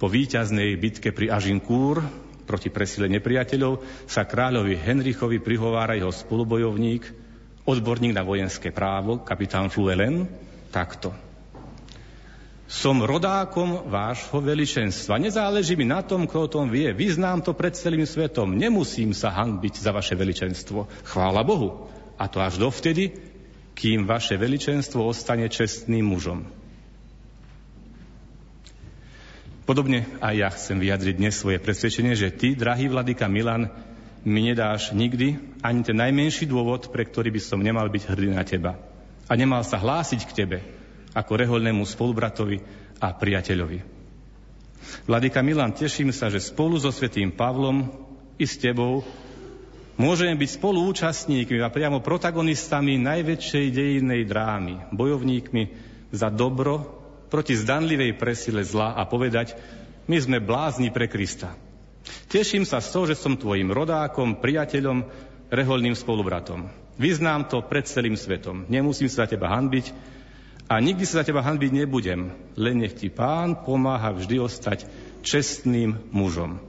[0.00, 2.00] po víťaznej bitke pri Agincourt
[2.46, 7.02] proti presile nepriateľov sa kráľovi Henrichovi prihovára jeho spolubojovník,
[7.66, 10.30] odborník na vojenské právo, kapitán Fluelen,
[10.70, 11.10] takto.
[12.66, 15.22] Som rodákom vášho veličenstva.
[15.22, 16.90] Nezáleží mi na tom, kto o tom vie.
[16.90, 18.58] Vyznám to pred celým svetom.
[18.58, 21.06] Nemusím sa hanbiť za vaše veličenstvo.
[21.06, 21.86] Chvála Bohu.
[22.16, 23.12] A to až dovtedy,
[23.76, 26.48] kým vaše veličenstvo ostane čestným mužom.
[29.66, 33.68] Podobne aj ja chcem vyjadriť dnes svoje presvedčenie, že ty, drahý vladyka Milan,
[34.26, 38.42] mi nedáš nikdy ani ten najmenší dôvod, pre ktorý by som nemal byť hrdý na
[38.46, 38.78] teba.
[39.26, 40.58] A nemal sa hlásiť k tebe
[41.14, 42.62] ako reholnému spolubratovi
[43.02, 43.78] a priateľovi.
[45.06, 47.90] Vladyka Milan, teším sa, že spolu so svetým Pavlom
[48.38, 49.02] i s tebou
[49.96, 55.72] Môžeme byť spoluúčastníkmi a priamo protagonistami najväčšej dejinnej drámy, bojovníkmi
[56.12, 56.84] za dobro
[57.32, 59.56] proti zdanlivej presile zla a povedať,
[60.04, 61.56] my sme blázni pre Krista.
[62.28, 65.08] Teším sa z toho, že som tvojim rodákom, priateľom,
[65.50, 66.68] reholným spolubratom.
[67.00, 68.68] Vyznám to pred celým svetom.
[68.68, 69.96] Nemusím sa za teba hanbiť
[70.68, 72.36] a nikdy sa za teba hanbiť nebudem.
[72.54, 74.86] Len nech ti pán pomáha vždy ostať
[75.24, 76.60] čestným mužom.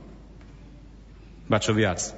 [1.47, 2.11] Ba čo viac,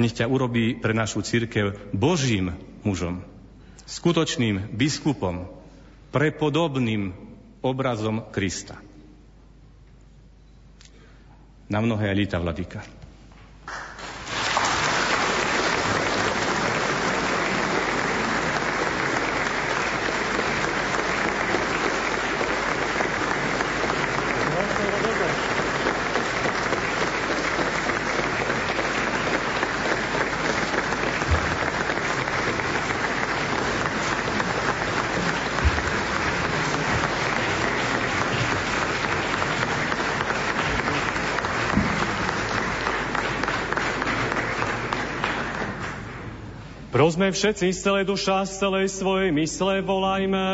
[0.00, 2.56] nech ťa urobí pre našu církev Božím
[2.86, 3.20] mužom,
[3.84, 5.48] skutočným biskupom,
[6.12, 7.12] prepodobným
[7.64, 8.76] obrazom Krista.
[11.72, 12.84] Na mnohé líta vladyka.
[46.92, 50.44] Prosme všetci z celej duša, z celej svojej mysle volajme.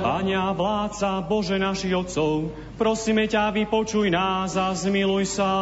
[0.00, 2.48] Pane a vládca Bože našich otcov,
[2.80, 5.52] prosíme ťa, vypočuj nás a zmiluj sa.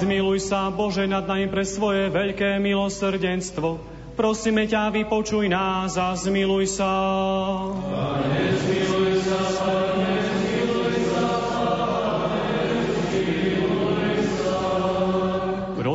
[0.00, 3.76] Zmiluj sa, Bože, nad nami pre svoje veľké milosrdenstvo.
[4.16, 6.92] Prosíme ťa, vypočuj nás a zmiluj sa.
[7.84, 8.35] Pane,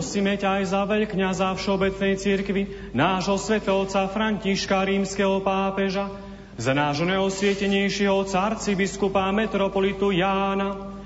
[0.02, 6.10] Prosíme ťa aj za veľkňaza Všeobecnej cirkvi, nášho svetovca Františka rímskeho pápeža,
[6.58, 10.98] za nášho neosvietenejšieho arcibiskupa metropolitu Jána,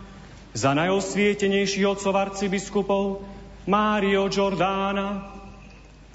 [0.56, 3.20] za najosvietenejších otcov arcibiskupov
[3.68, 5.28] Mário Giordána,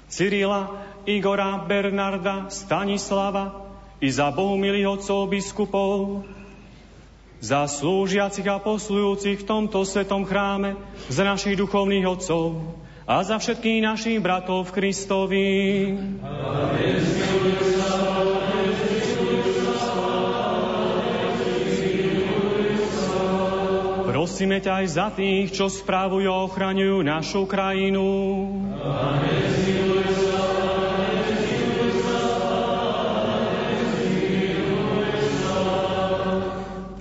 [0.09, 0.73] Cyrila,
[1.05, 3.61] Igora, Bernarda, Stanislava
[4.01, 6.25] i za bohumilých otcov biskupov,
[7.41, 10.77] za slúžiacich a poslujúcich v tomto svetom chráme,
[11.09, 12.61] za našich duchovných otcov
[13.09, 15.49] a za všetkých našich bratov v Kristovi.
[24.05, 28.05] Prosíme ťa aj za tých, čo správujú a ochraňujú našu krajinu.
[28.85, 29.80] Amen.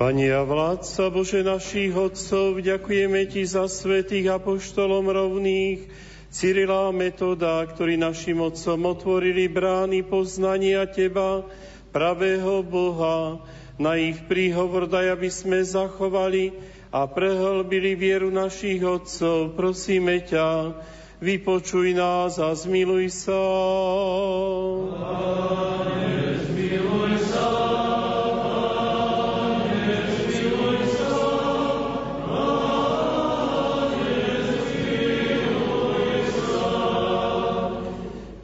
[0.00, 5.92] Pani a vládca Bože našich otcov, ďakujeme Ti za svetých apoštolom rovných,
[6.32, 11.44] Cyrila a Metoda, ktorí našim otcom otvorili brány poznania Teba,
[11.92, 13.44] pravého Boha.
[13.76, 16.56] Na ich príhovor daj, aby sme zachovali
[16.88, 19.52] a prehlbili vieru našich otcov.
[19.52, 20.80] Prosíme ťa,
[21.20, 23.36] vypočuj nás a zmiluj sa.
[24.96, 26.00] Pane,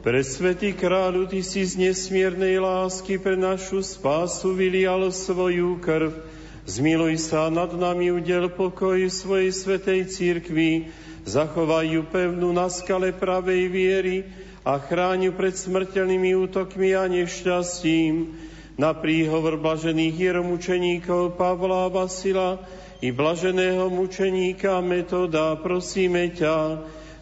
[0.07, 6.23] Pre Svetý kráľu, Ty si z nesmiernej lásky pre našu spásu vylial svoju krv.
[6.63, 10.95] Zmiluj sa nad nami, udel pokoj svojej svetej církvi,
[11.27, 14.23] zachovaj ju pevnú na skale pravej viery
[14.63, 18.31] a chráň ju pred smrteľnými útokmi a nešťastím.
[18.79, 22.63] Na príhovor blažených hieromučeníkov Pavla Vasila
[23.03, 26.55] i blaženého mučeníka Metoda prosíme ťa,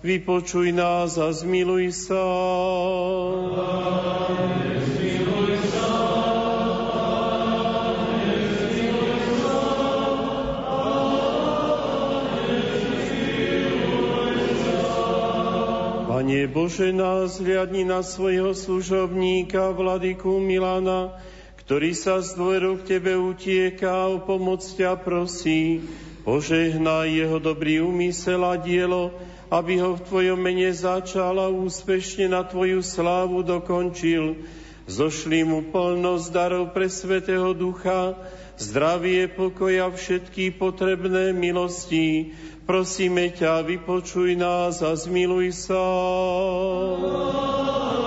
[0.05, 2.21] vypočuj nás a zmiluj sa.
[16.05, 21.17] Pane Bože, nás hľadni na svojho služobníka, vladyku Milana,
[21.65, 25.81] ktorý sa z dôveru k Tebe utieka, o pomoc ťa prosí.
[26.25, 29.13] Požehnaj jeho dobrý úmysel a dielo,
[29.49, 34.45] aby ho v Tvojom mene začal a úspešne na Tvoju slávu dokončil.
[34.85, 38.13] Zošli mu plnosť darov pre Svetého Ducha,
[38.61, 42.37] zdravie, pokoja, všetky potrebné milosti.
[42.69, 45.81] Prosíme ťa, vypočuj nás a zmiluj sa.
[47.01, 48.04] Amen.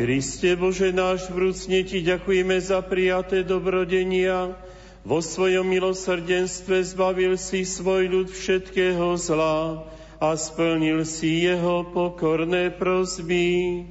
[0.00, 4.56] Kriste Bože náš, vrúcne Ti ďakujeme za prijaté dobrodenia.
[5.04, 9.84] Vo svojom milosrdenstve zbavil si svoj ľud všetkého zla
[10.16, 13.84] a splnil si jeho pokorné prosby.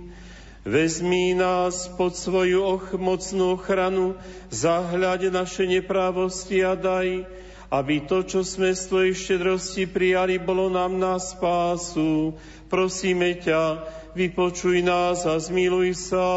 [0.66, 4.18] Vezmi nás pod svoju ochmocnú ochranu,
[4.50, 7.30] zahľaď naše neprávosti a daj,
[7.70, 12.34] aby to, čo sme z Tvojej štedrosti prijali, bolo nám na spásu.
[12.66, 13.62] Prosíme ťa,
[14.16, 16.28] vypočuj nás a zmiluj sa.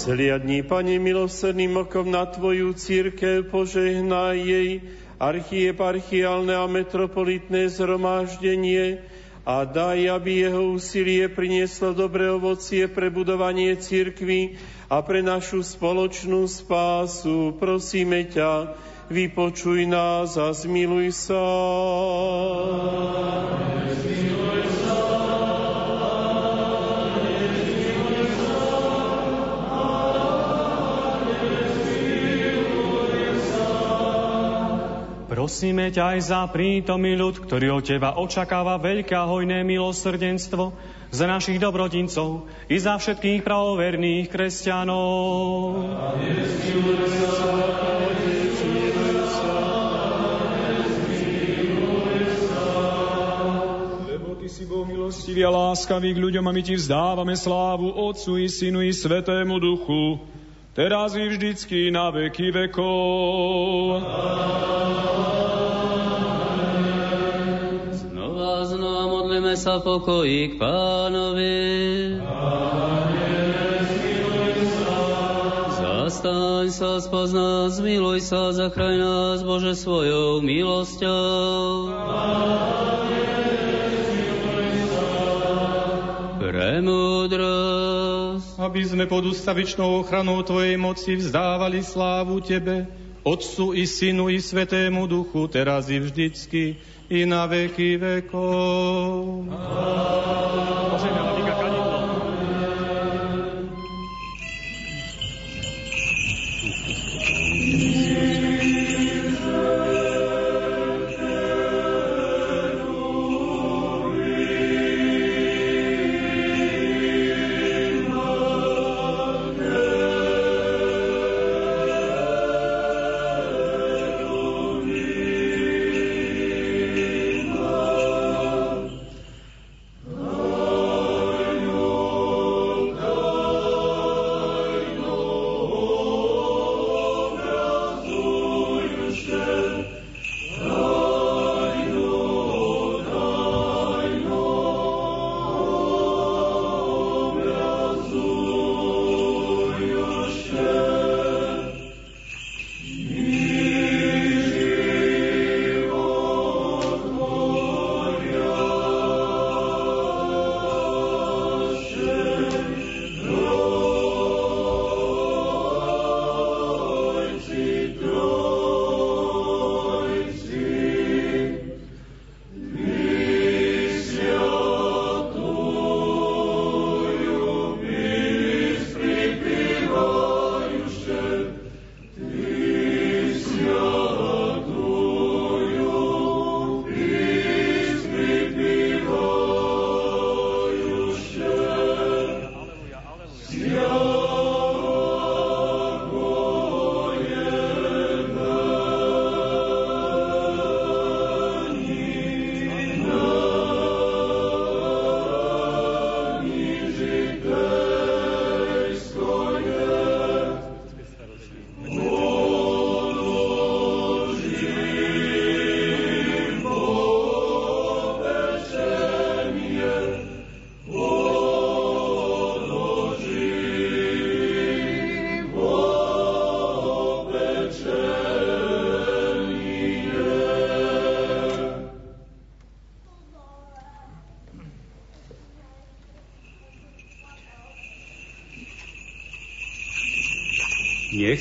[0.00, 4.82] Zhliadni, Pane, milosrdným okom na Tvoju církev, požehnaj jej,
[5.20, 9.04] archieparchiálne a metropolitné zhromaždenie
[9.44, 14.60] a daj, aby jeho úsilie prinieslo dobré ovocie pre budovanie cirkvy
[14.92, 17.56] a pre našu spoločnú spásu.
[17.56, 18.76] Prosíme ťa,
[19.08, 21.44] vypočuj nás a zmiluj sa.
[23.90, 24.79] Zmiluj
[35.50, 40.70] Prosíme ťa aj za prítomný ľud, ktorý od Teba očakáva veľké a hojné milosrdenstvo,
[41.10, 45.10] za našich dobrodincov i za všetkých pravoverných kresťanov.
[54.38, 58.46] Ty si Boh milostivý a láskavý k ľuďom a my Ti vzdávame slávu Otcu i
[58.46, 60.22] Synu i Svetému Duchu,
[60.74, 64.02] teraz i vždycky na veky vekov.
[64.02, 64.60] Amen.
[69.30, 71.58] modlíme sa pokojí k pánovi.
[75.80, 81.94] Zastaň sa, spozná, zmiluj sa, zachraj nás, Bože, svojou milosťou.
[86.42, 87.99] Premúdrosť.
[88.60, 92.84] Aby sme pod ustavičnou ochranou Tvojej moci vzdávali slávu Tebe,
[93.24, 96.76] Otcu i Synu i Svetému Duchu, teraz i vždycky,
[97.08, 99.48] i na veky vekov.
[107.80, 108.39] Nech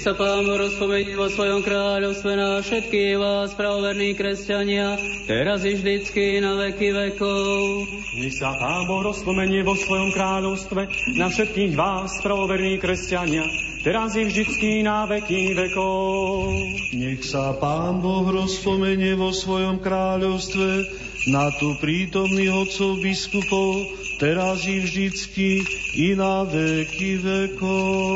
[0.10, 4.98] sa Pán rozpomenie vo svojom kráľovstve na všetky vás, pravoverní kresťania,
[5.30, 7.86] teraz i vždycky na veky vekov.
[8.18, 13.46] Nech sa Pán Boh rozpomenie vo svojom kráľovstve na všetkých vás, pravoverní kresťania,
[13.86, 16.58] teraz i vždycky na veky vekov.
[16.98, 20.90] Nech sa Pán Boh rozpomenie vo svojom kráľovstve
[21.30, 23.86] na tu prítomných otcov biskupov,
[24.18, 25.62] teraz i vždycky,
[26.02, 28.09] i na veky vekov.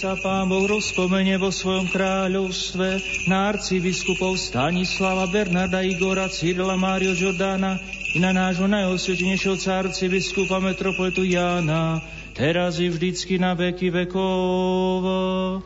[0.00, 3.04] Sa Pán Boh rozpomene vo svojom kráľovstve.
[3.28, 7.76] Na arcibiskupov Stanislava, Bernarda, Igora, Cyrila, Mário, Žordána
[8.16, 12.00] i na nášho najosvetenejšieho cárci biskupa metropolitu Jána,
[12.32, 15.60] teraz i vždycky na veky vekov.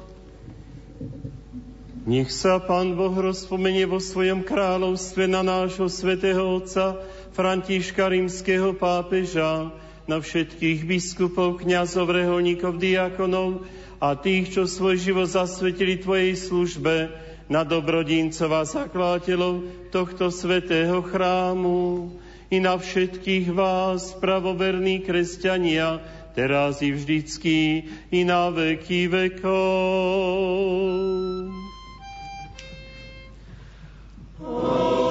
[2.02, 6.98] Nech sa Pán Boh rozpomenie vo svojom kráľovstve na nášho svätého Otca
[7.39, 9.70] Františka rímskeho pápeža,
[10.05, 13.65] na všetkých biskupov, kniazov, reholníkov, diakonov
[14.01, 22.09] a tých, čo svoj život zasvetili Tvojej službe, na dobrodincov a zakladateľov tohto svätého chrámu
[22.49, 26.01] i na všetkých vás, pravoverní kresťania,
[26.33, 30.65] teraz i vždycky, i na veky vekov.
[34.41, 35.04] Vykonajme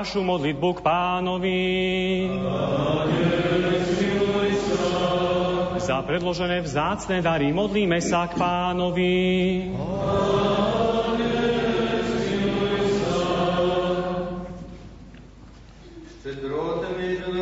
[0.00, 1.60] našu modlitbu k pánovi.
[5.76, 9.14] Za predložené vzácne dary modlíme sa k pánovi.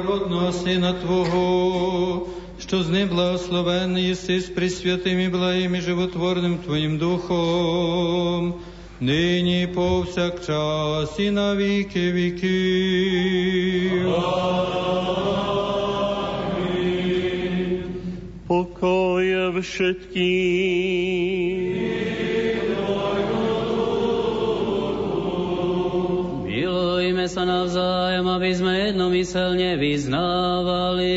[0.04, 2.28] Родного Сына Твого,
[2.58, 8.60] что с ним благословен еси с пресвятым и благим и животворным Твоим Духом,
[9.01, 12.59] nyní povsakčas i na víky víky.
[18.47, 18.99] Pokoj
[19.61, 20.19] všetkým.
[26.47, 31.15] Milujme sa navzájom, aby sme jednomyselne vyznávali.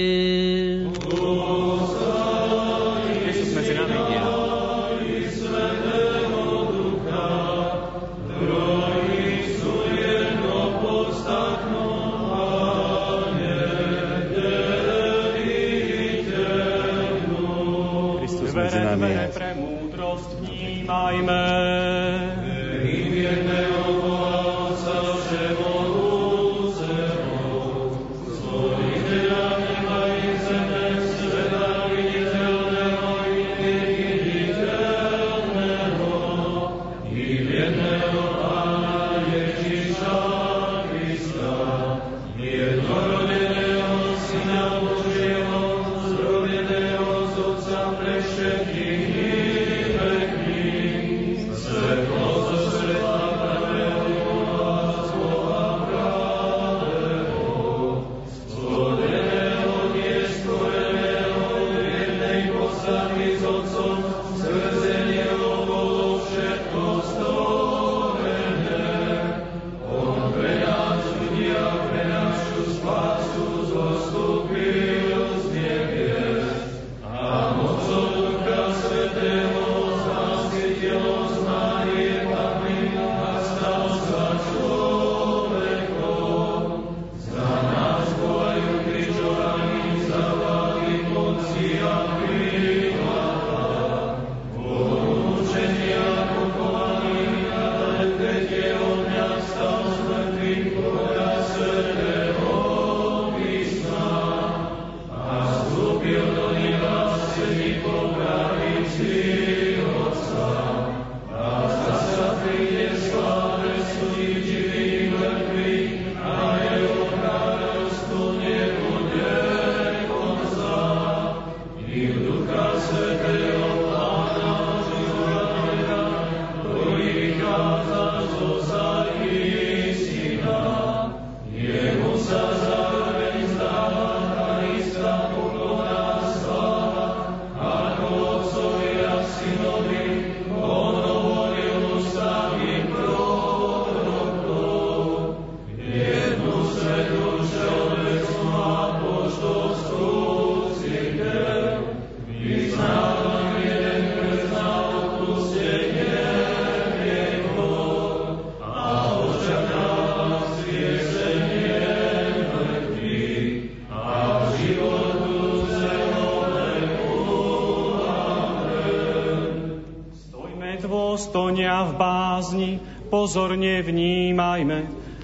[173.23, 174.79] Pozorne vnímajme,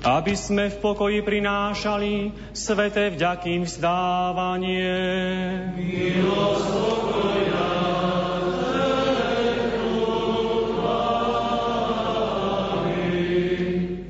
[0.06, 4.86] aby sme v pokoji prinášali sveté vďakým vzdávanie.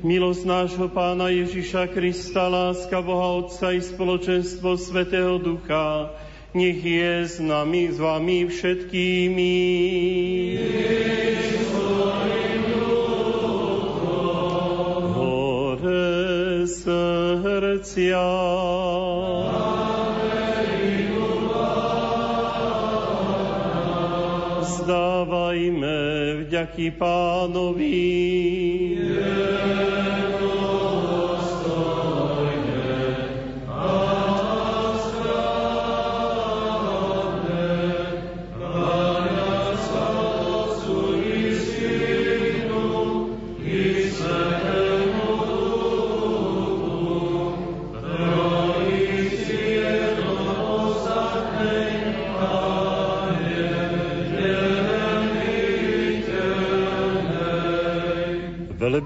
[0.05, 6.13] Milosť nášho Pána Ježiša Krista, láska Boha Otca i spoločenstvo Svetého Ducha,
[6.53, 9.57] nech je s nami, s vami všetkými.
[26.69, 28.48] Vďaky pánovi.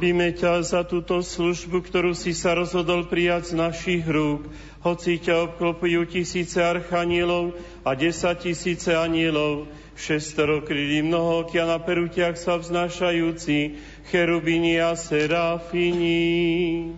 [0.04, 4.52] Velebíme ťa za túto službu, ktorú si sa rozhodol prijať z našich rúk,
[4.84, 7.56] hoci ťa obklopujú tisíce archanielov
[7.88, 13.80] a desať tisíce anielov, šestoro krydí mnohokia na perutiach sa vznášajúci,
[14.12, 16.92] cherubini a serafini.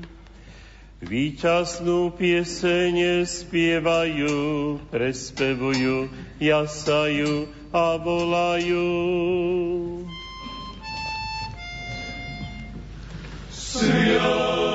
[1.05, 4.33] Výťasnú piesene spievajú,
[4.89, 6.09] prespevujú,
[6.41, 8.89] jasajú a volajú.
[13.79, 14.74] Týmito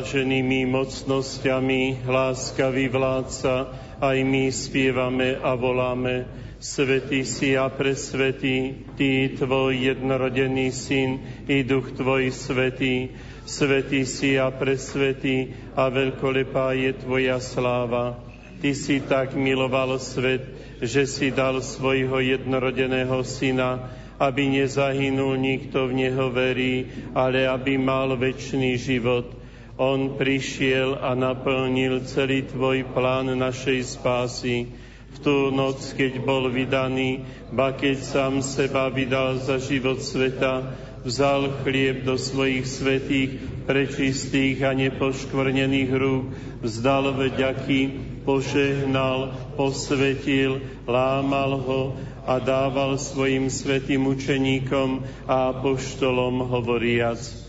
[0.00, 3.68] blaženými mocnosťami láskavý vládca,
[4.00, 6.24] aj my spievame a voláme,
[6.56, 13.12] Svetý si a presvetý, Ty, Tvoj jednorodený Syn i Duch Tvoj Svetý,
[13.44, 18.24] Svetý si a presvetý a veľkolepá je Tvoja sláva.
[18.56, 20.48] Ty si tak miloval svet,
[20.80, 28.16] že si dal svojho jednorodeného Syna, aby nezahynul nikto v Neho verí, ale aby mal
[28.16, 29.39] väčší život.
[29.80, 34.68] On prišiel a naplnil celý Tvoj plán našej spásy.
[35.10, 41.64] V tú noc, keď bol vydaný, ba keď sám seba vydal za život sveta, vzal
[41.64, 46.28] chlieb do svojich svetých, prečistých a nepoškvrnených rúk,
[46.60, 47.80] vzdal vďaky,
[48.28, 51.82] požehnal, posvetil, lámal ho
[52.28, 57.39] a dával svojim svetým učeníkom a apoštolom hovoriac.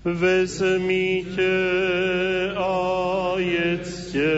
[0.00, 1.60] Vezmite
[2.56, 4.32] a jedzte,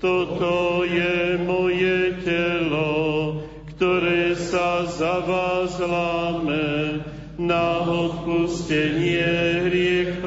[0.00, 3.44] toto je moje telo,
[3.76, 7.04] ktoré sa za vás láme
[7.36, 9.28] na odpustenie
[9.68, 10.19] hriechov.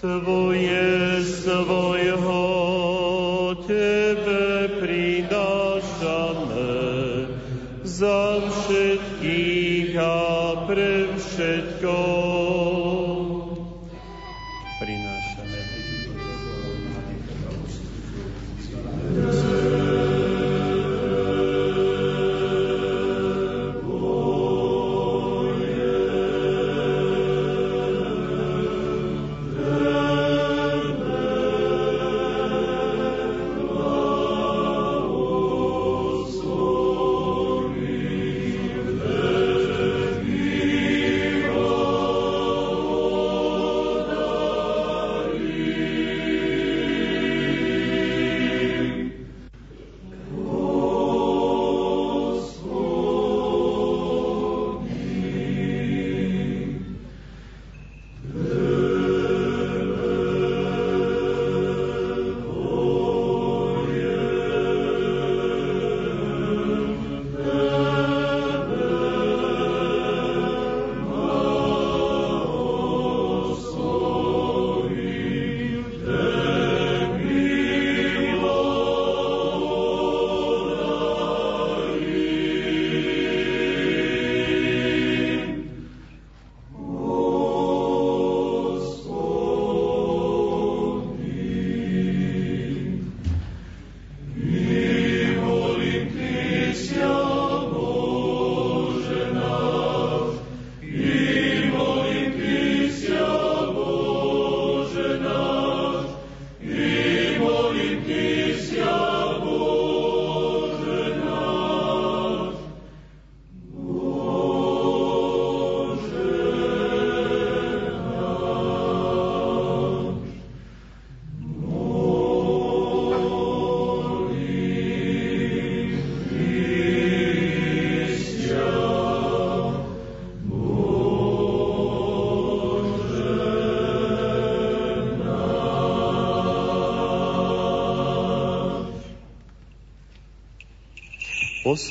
[0.00, 1.87] Tvoje svojho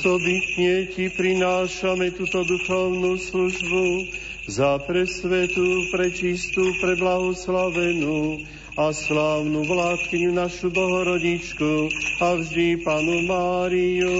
[0.08, 4.08] Osobitne ti prinášame túto duchovnú službu
[4.48, 8.40] za presvetú, prečistú, preblahoslavenú
[8.80, 11.92] a slávnu vládkyňu našu Bohorodičku
[12.24, 14.16] a vždy Panu Máriu.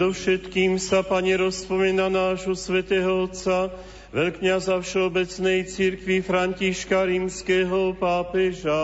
[0.00, 3.68] Predovšetkým sa, Pane, rozpomína nášho svätého Otca,
[4.16, 8.80] veľkňaza Všeobecnej cirkvi Františka rímskeho pápeža.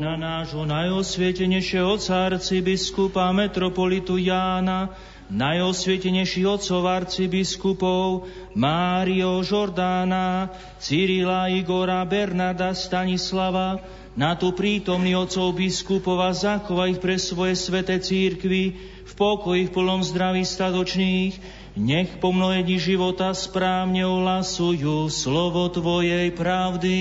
[0.00, 4.96] Na nášho najosvietenejšieho otca arcibiskupa metropolitu Jána,
[5.28, 8.24] najosvietenejší otcov arcibiskupov
[8.56, 13.76] Mário Žordána, Cyrila Igora, Bernarda Stanislava,
[14.18, 18.74] na tu prítomný otcov biskupov a zachova ich pre svoje sveté církvy,
[19.06, 21.34] v pokoji, v plnom zdraví stadočných,
[21.78, 26.98] nech po mnohé dni života správne ohlasujú slovo Tvojej pravdy.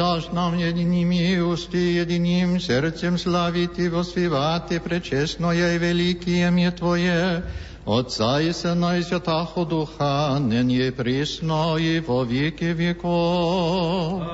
[0.00, 7.42] dáš nám jedinými ústy, jediným srdcem slaviť i vosvívať prečestno jej veliký je Tvoje,
[7.84, 14.24] Otca i Syna i Святаго Духа, ныне и присно и во веки веков.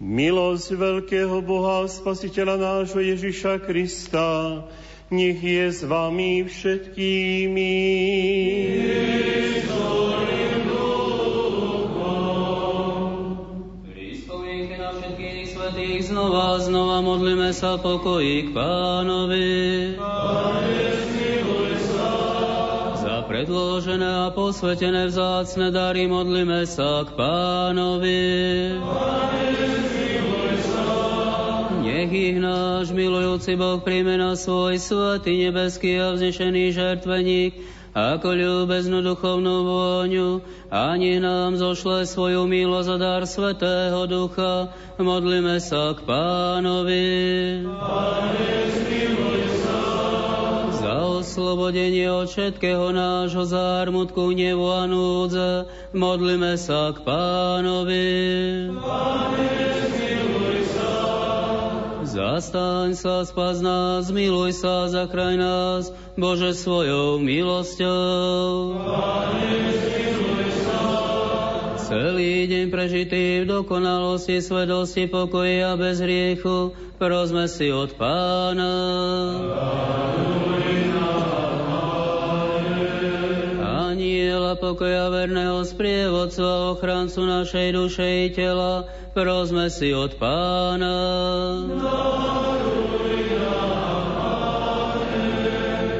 [0.00, 4.64] Milosť veľkého Boha, Spasiteľa nášho Ježiša Krista,
[5.12, 7.76] nech je s vami všetkými.
[16.13, 19.49] znova, znova modlíme sa pokoji k pánovi.
[19.97, 21.01] Pane,
[23.23, 28.21] predložené a posvetené vzácne dary modlíme sa k pánovi.
[28.77, 29.43] Pane.
[32.03, 39.05] Nech ich náš milujúci Boh príjme na svoj svatý nebeský a vznešený žertveník, ako ľúbeznú
[39.05, 40.41] duchovnú vôňu
[40.73, 44.73] a nech nám zošle svoju milosť a dar Svetého Ducha.
[44.97, 47.05] Modlíme sa k Pánovi.
[47.69, 48.53] Pane,
[50.83, 58.09] za oslobodenie od všetkého nášho zármutku, hnevu a núdze, modlíme sa k Pánovi.
[58.73, 60.12] Pane,
[62.13, 68.77] Zastaň sa, spas nás, miluj sa, zachraj nás, Bože, svojou milosťou.
[71.81, 78.77] Celý deň prežitý v dokonalosti, svedosti, pokoji a bez hriechu, prosme si od Pána.
[84.53, 88.85] Aniela pokoja verného sprievodcu a ochrancu našej duše i tela,
[89.17, 90.93] prosme si od Pána.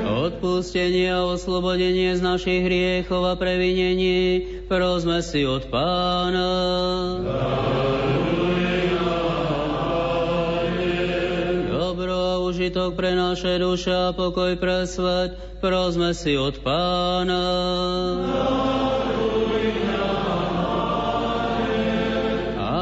[0.06, 6.54] Odpustenie a oslobodenie z našich hriechov a previnení, prosme si od Pána.
[7.26, 8.53] Dobro
[12.64, 17.44] užitok pre naše duše a pokoj pre svet, prosme si od Pána.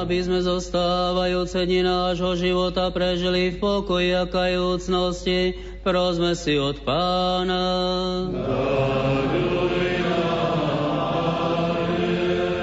[0.06, 7.66] aby sme zostávajúce dni nášho života prežili v pokoji a kajúcnosti, prosme si od Pána.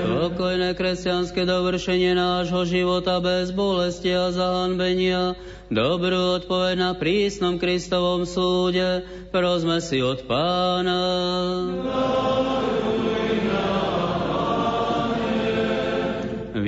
[0.07, 5.35] Pokojné kresťanské dovršenie nášho života bez bolesti a zahanbenia,
[5.69, 11.01] dobrú odpoveď na prísnom Kristovom súde, prosme si od Pána.
[11.81, 12.29] Amen.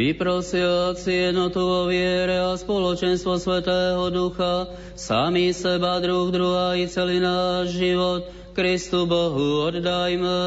[0.00, 7.76] vyprosiaci jednotu vo viere a spoločenstvo Svetého Ducha, sami seba, druh druha i celý náš
[7.76, 8.24] život
[8.56, 10.40] Kristu Bohu oddajme.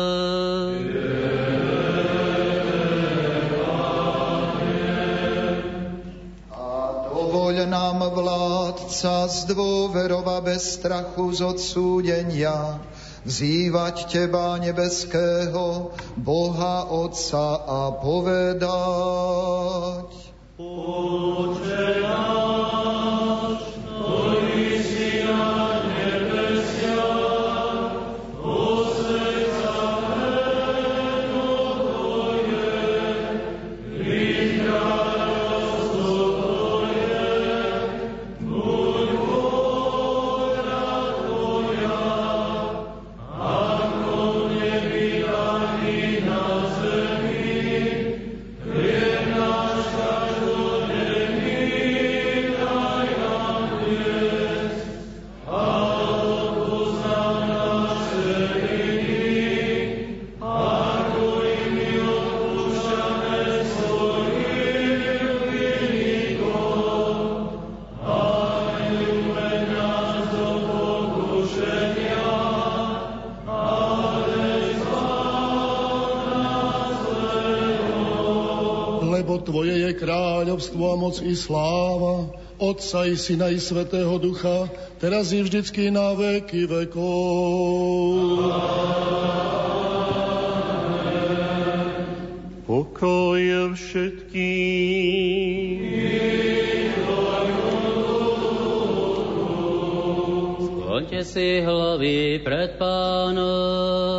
[1.93, 2.32] A
[7.43, 12.79] dovoľ nám, vládca, z dôverova bez strachu z odsúdenia,
[13.27, 18.63] vzývať Teba, nebeského Boha Otca a povedať.
[20.55, 23.59] Oče náš,
[80.93, 82.29] a moc i sláva,
[82.61, 84.69] Otca i Syna i Svetého Ducha,
[85.01, 88.13] teraz i vždycky na veky vekov.
[92.69, 95.01] Pokoj všetkým.
[100.61, 104.12] Skloňte si hlavy pred pánom.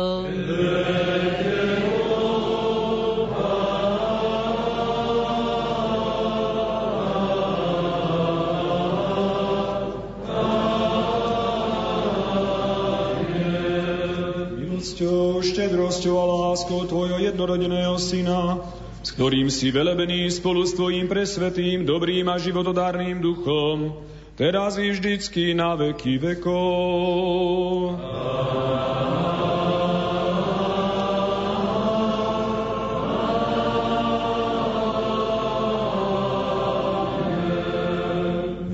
[15.95, 18.59] Štedrosťou a láskou Tvojho jednorodeného Syna,
[18.99, 23.95] s ktorým si velebený spolu s Tvojím presvetým, dobrým a životodárnym duchom,
[24.35, 27.95] teraz i vždycky na veky vekov.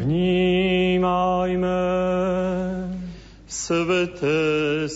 [0.01, 1.81] Vnímajme
[3.45, 4.89] sveté,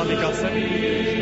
[0.00, 1.19] komunikacemi.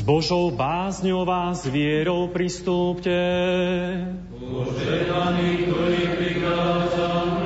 [0.00, 3.12] Svetý, Božou bázňou vás vierou pristúpte.
[4.32, 7.39] Požehnaný, ktorý prichádza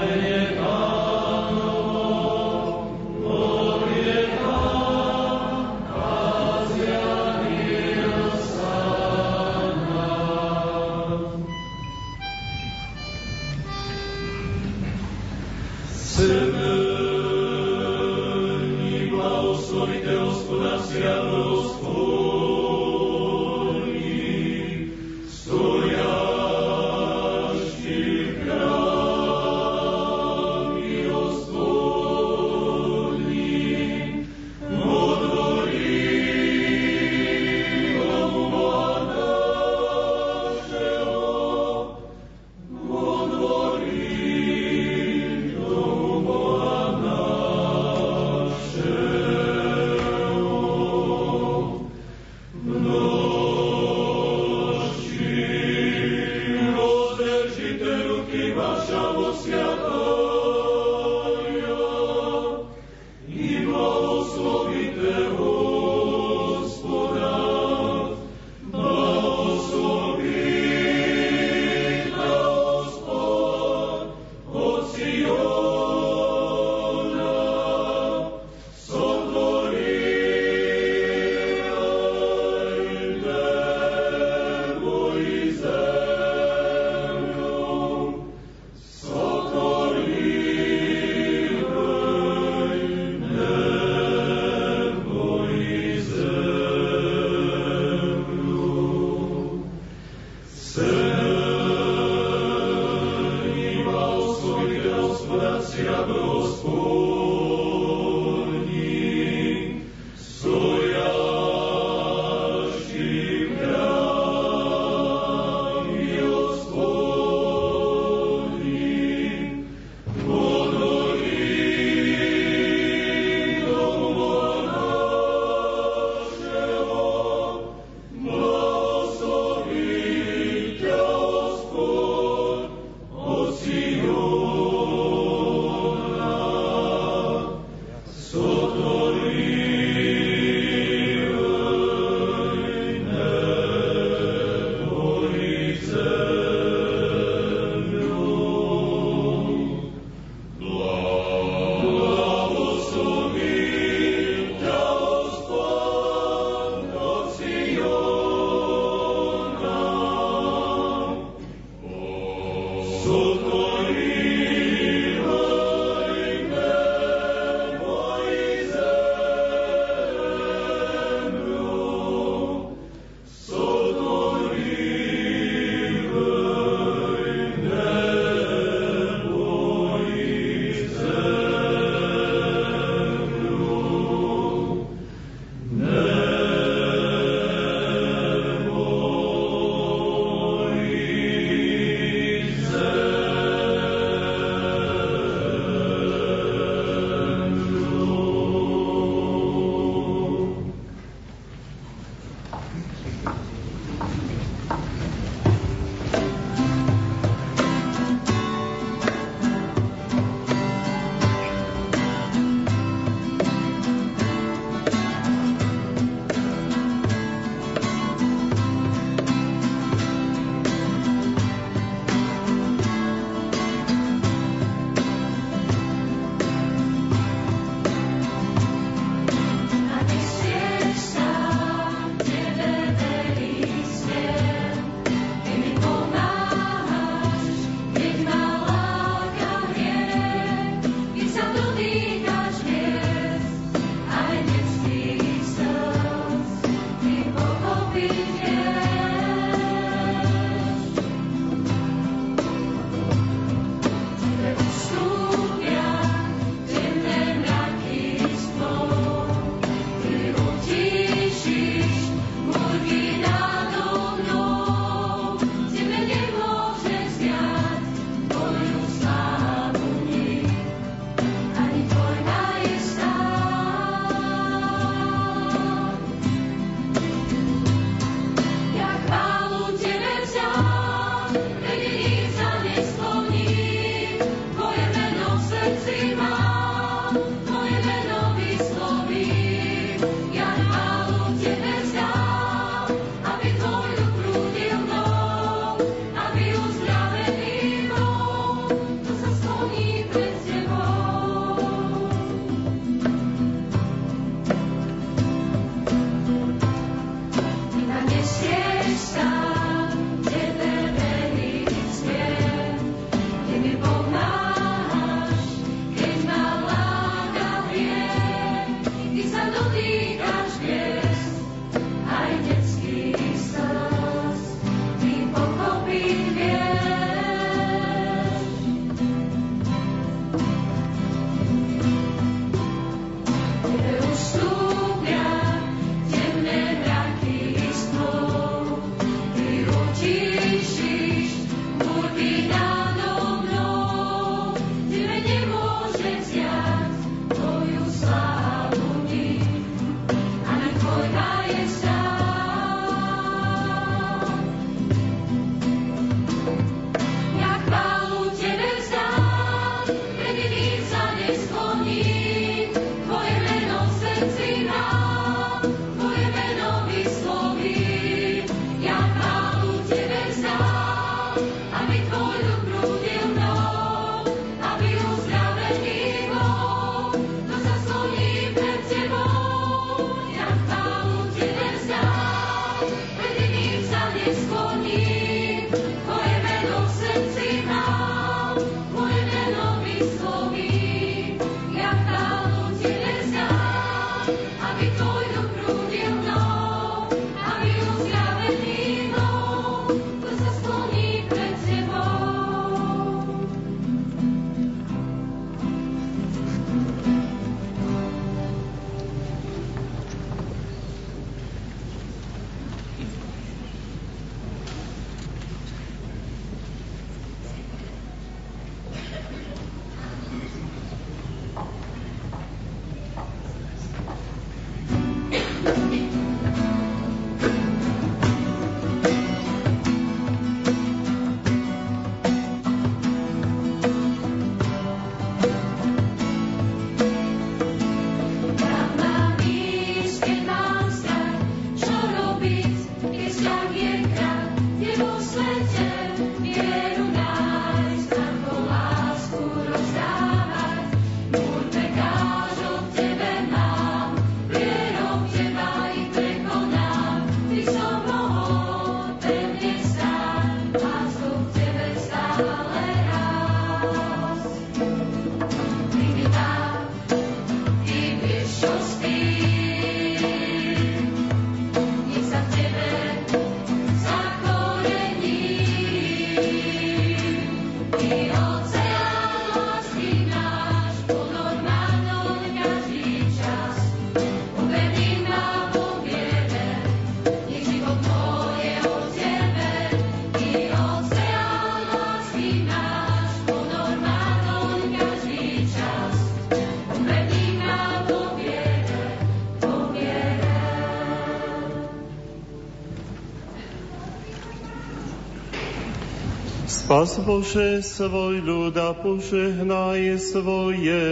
[506.95, 511.03] Spas Bože svoj ľud a požehnaj svoje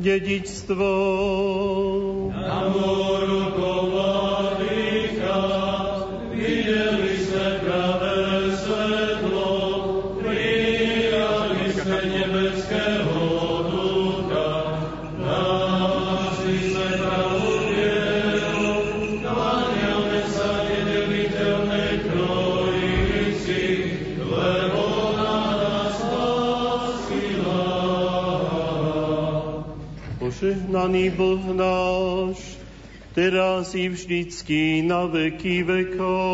[0.00, 0.88] dedičstvo.
[33.26, 36.25] Teraz i vždycky na veky vekov.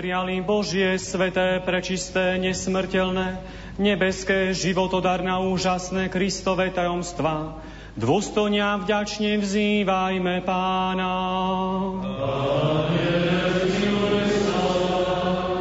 [0.00, 3.36] Prijali Božie, sveté, prečisté, nesmrteľné,
[3.76, 7.60] nebeské, životodarné úžasné Kristové tajomstvá,
[8.00, 11.12] dôstojne vďačne vzývajme Pána.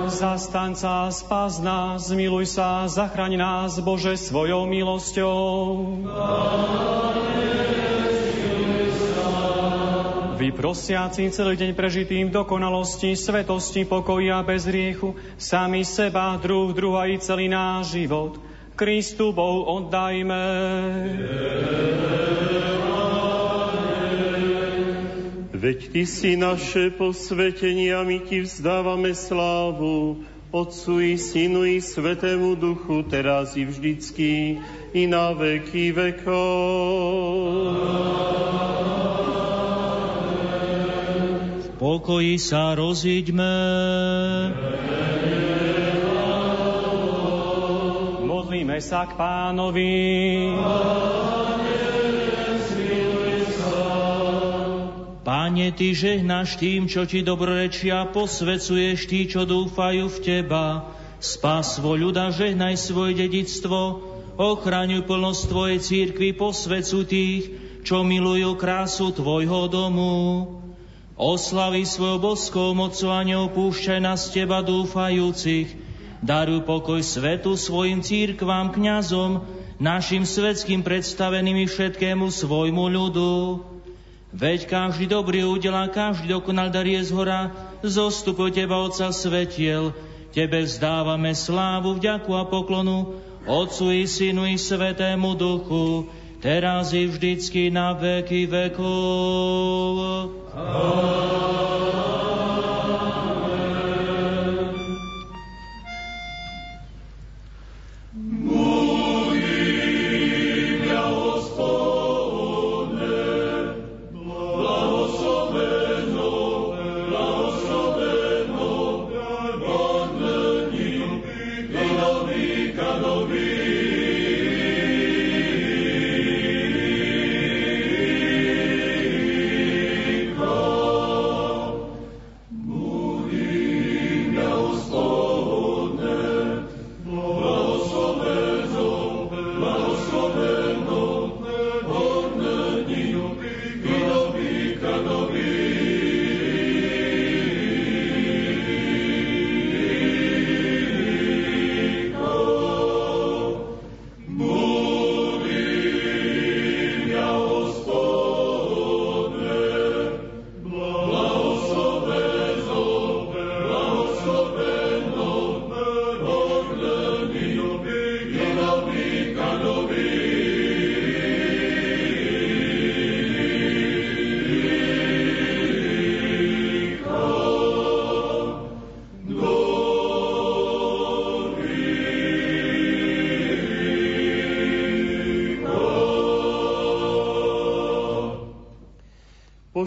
[0.08, 5.36] Zastanca, spas nás, zmiluj sa, zachraň nás, Bože, svojou milosťou.
[10.60, 17.48] Prosiaci celý deň prežitým dokonalosti, svetosti, pokoja bez riechu, sami seba, druh, druha i celý
[17.48, 18.44] náš život,
[18.76, 20.44] Kristu Bohu oddajme.
[25.56, 32.60] Veď Ty si naše posvetenie a my Ti vzdávame slávu, Otcu i Synu i Svetému
[32.60, 34.60] Duchu, teraz i vždycky,
[34.92, 37.99] i na veky vekov.
[42.00, 43.56] Pokoji sa rozíďme.
[48.24, 49.92] Modlíme sa k pánovi.
[55.28, 60.96] Páne, Ty žehnáš tým, čo Ti dobrorečia, posvecuješ tí, čo dúfajú v Teba.
[61.20, 64.00] Spás svoj ľuda, žehnaj svoje dedictvo,
[64.40, 67.44] ochraňuj plnosť Tvojej církvy, posvecu tých,
[67.84, 70.59] čo milujú krásu Tvojho domu.
[71.20, 75.76] Oslavi svojou boskou mocou a neopúšťaj nás Teba dúfajúcich.
[76.24, 79.44] Daruj pokoj svetu svojim církvám, kňazom,
[79.84, 83.36] našim svetským predstaveným i všetkému svojmu ľudu.
[84.32, 87.52] Veď každý dobrý a každý dokonal dar je z hora,
[87.84, 89.92] zostupuj Teba, Otca svetiel,
[90.32, 96.08] Tebe vzdávame slávu, vďaku a poklonu, Otcu i Synu i Svetému Duchu,
[96.40, 99.96] teraz i vždycky na veky vekov.
[100.56, 102.19] Amen.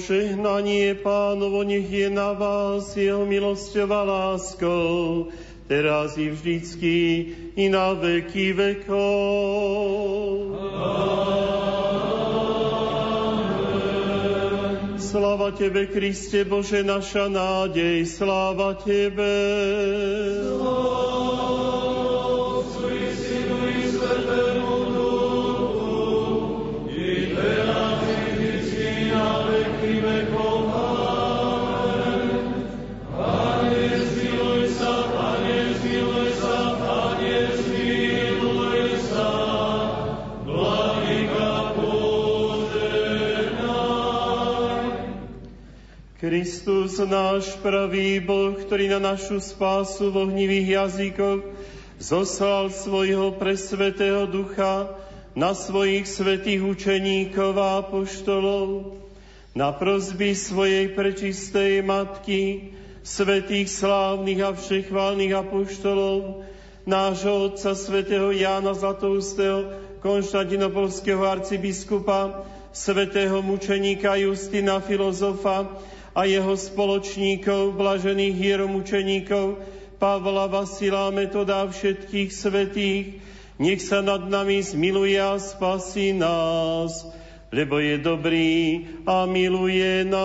[0.03, 5.31] Požehnanie pánovo nech je na vás, jeho milosťou a láskou,
[5.71, 6.99] teraz i vždycky,
[7.55, 10.59] i na veky vekov.
[14.99, 19.39] Sláva Tebe, Kriste Bože, naša nádej, sláva Tebe.
[47.07, 51.41] Náš pravý Boh, ktorý na našu spásu v ohnivých jazykoch
[51.99, 54.91] zoslal svojho presvetého ducha
[55.33, 58.99] na svojich svetých učeníkov a apoštolov,
[59.55, 66.47] na prozby svojej prečistej matky, svetých slávnych a všechválnych apoštolov,
[66.87, 69.71] nášho otca svätého Jána Zlatoustého,
[70.03, 75.69] konštantinopolského arcibiskupa, svetého mučeníka Justina filozofa,
[76.13, 79.57] a jeho spoločníkov, blažených hieromučeníkov,
[79.97, 83.23] Pavla, Vasila, Metoda všetkých svetých,
[83.63, 87.07] nech sa nad nami zmiluje a spasí nás,
[87.55, 90.23] lebo je dobrý a miluje nás.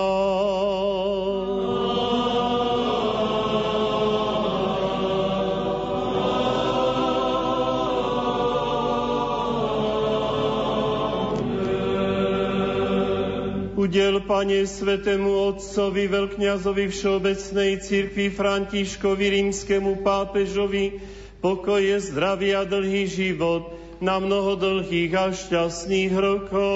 [13.88, 21.00] Udel, Pane, svetému Otcovi, veľkňazovi Všeobecnej cirkvi Františkovi, rímskemu pápežovi,
[21.40, 26.68] pokoje, zdravie a dlhý život na mnoho dlhých a šťastných rokov.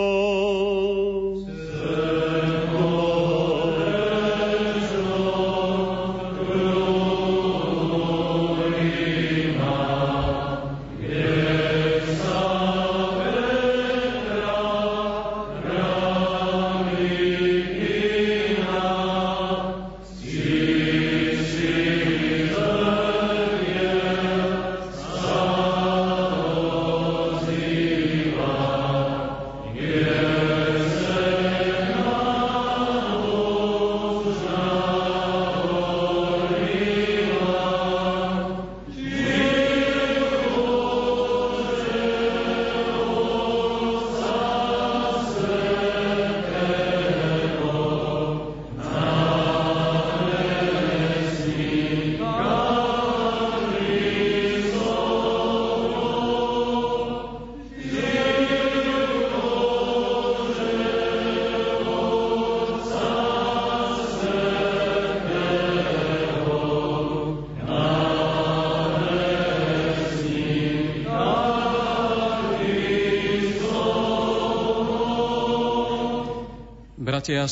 [1.51, 2.90] Svetom.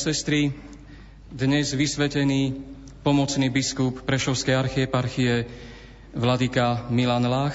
[0.00, 0.48] Sestry,
[1.28, 2.56] dnes vysvetený
[3.04, 5.44] pomocný biskup Prešovskej archieparchie
[6.16, 7.52] Vladyka Milan Lach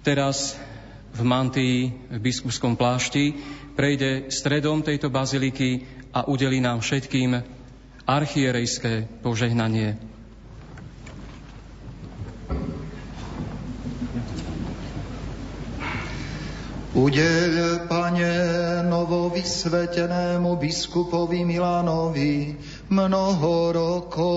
[0.00, 0.56] teraz
[1.12, 3.36] v mantii v biskupskom plášti
[3.76, 5.84] prejde stredom tejto baziliky
[6.16, 7.36] a udelí nám všetkým
[8.08, 10.00] archierejské požehnanie.
[16.92, 18.36] Udeľ, Pane,
[18.84, 22.52] novovysvetenému biskupovi Milanovi
[22.92, 24.36] mnoho rokov.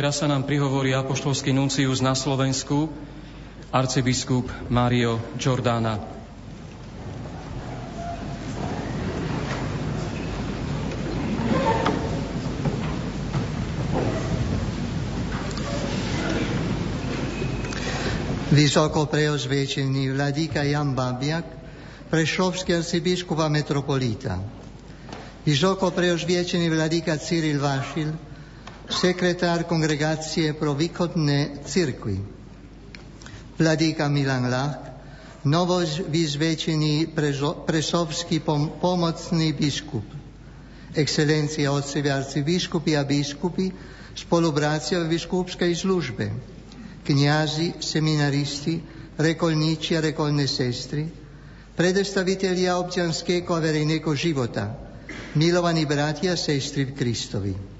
[0.00, 2.88] Teraz sa nám prihovorí apoštolský nuncius na Slovensku,
[3.68, 6.00] arcibiskup Mario Giordana.
[18.56, 21.44] Vysoko preozviečený vladíka Jan Babiak,
[22.08, 24.40] prešovský arcibiskup a metropolita.
[25.44, 28.29] Vysoko preozviečený vladíka Cyril Vašil,
[28.90, 32.18] sekretár kongregácie pro východné cirkvy.
[33.56, 34.82] Vladíka Milan Lach,
[35.46, 37.14] novovyzvečený
[37.64, 40.04] presovský pom- pomocný biskup.
[40.90, 43.70] Excelencia otcevi arcibiskupy a biskupy,
[44.18, 46.26] spoluprácia v biskupskej službe.
[47.06, 48.82] Kňazi, seminaristi,
[49.16, 51.06] rekolníči a rekolné sestry,
[51.78, 54.76] predstavitelia občanského a verejného života,
[55.38, 57.79] milovaní bratia a sestry v Kristovi.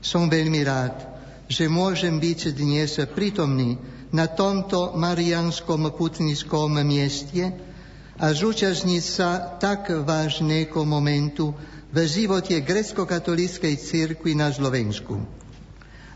[0.00, 0.96] Som veľmi rád,
[1.44, 3.76] že môžem byť dnes prítomný
[4.10, 7.52] na tomto marianskom putnickom mieste
[8.16, 11.52] a zúčastniť sa tak vážneho momentu
[11.90, 15.20] v živote grecko-katolíckej cirkvi na Slovensku.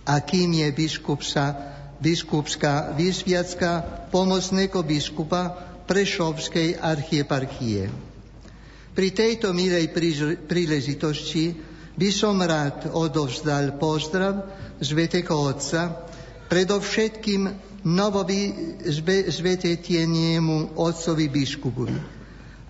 [0.05, 1.53] A kým je biskupsa,
[2.01, 7.93] biskupská vysviacka pomocného biskupa Prešovskej archieparchie.
[8.95, 9.91] Pri tejto milej
[10.47, 14.43] príležitosti by som rád odovzdal pozdrav
[14.83, 16.11] Svetého Otca,
[16.51, 17.47] predovšetkým
[17.87, 21.95] novovzvetetieniemu Otcovi biskupovi,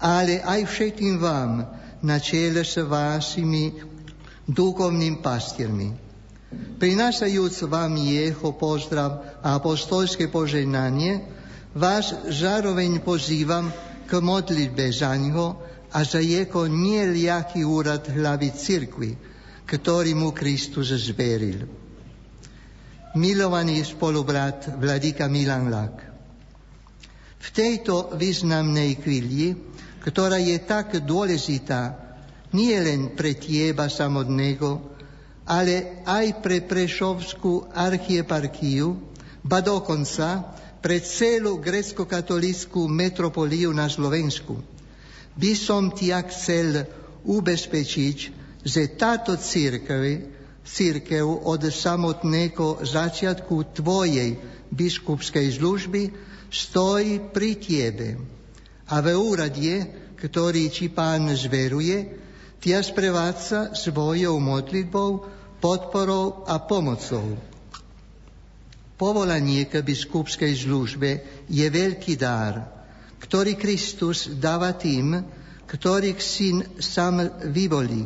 [0.05, 1.65] ale aj všetkým vám
[2.05, 3.73] na čele s vašimi
[4.45, 6.05] duchovným pastiermi.
[6.55, 11.25] Prinášajúc vám jeho pozdrav a apostolské požehnanie,
[11.75, 13.73] vás zároveň pozývam
[14.07, 15.64] k modlitbe za ňo
[15.95, 19.15] a za jeho nieliaký úrad hlavy cirkvi,
[19.63, 21.71] ktorý mu Kristus zveril.
[23.15, 25.97] Milovaný spolubrat Vladika Milan Lak,
[27.39, 29.55] v tejto významnej chvíli,
[30.03, 31.95] ktorá je tak dôležitá
[32.51, 34.83] nie len pre teba samotného,
[35.47, 38.99] ale aj pre Prešovskú archieparchiu,
[39.47, 44.59] ba dokonca pre celú grecko-katolickú metropoliu na Slovensku–
[45.35, 46.87] by som ťa chcel
[47.27, 48.19] ubezpečiť,
[48.65, 50.31] že táto církev,
[50.65, 54.39] církev od samotného začiatku tvojej
[54.73, 56.03] biskupskej služby
[56.49, 58.09] stojí pri tebe.
[58.89, 59.89] A v úrade,
[60.21, 62.21] ktorý ti pán zveruje,
[62.61, 65.11] tia sprevádza svojou modlitbou,
[65.61, 67.37] podporou a pomocou.
[68.95, 71.11] Povolanie k biskupskej službe
[71.51, 72.74] je veľký dar,
[73.25, 75.17] ktorý Kristus dáva tým,
[75.65, 78.05] ktorých syn sám vyvolí,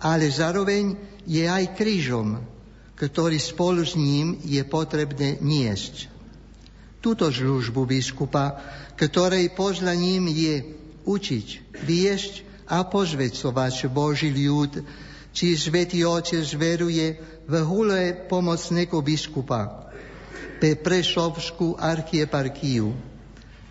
[0.00, 0.96] ale zároveň
[1.28, 2.40] je aj krížom,
[2.96, 6.08] ktorý spolu s ním je potrebné niesť.
[7.04, 8.56] Túto službu biskupa,
[8.96, 10.64] ktorej požlaním je
[11.04, 11.46] učiť,
[11.84, 14.82] viesť a pozvecovať Boží ľud,
[15.30, 19.92] či Svetý Otec zveruje v hule pomocného biskupa
[20.58, 23.07] pre Prešovskú archieparchiu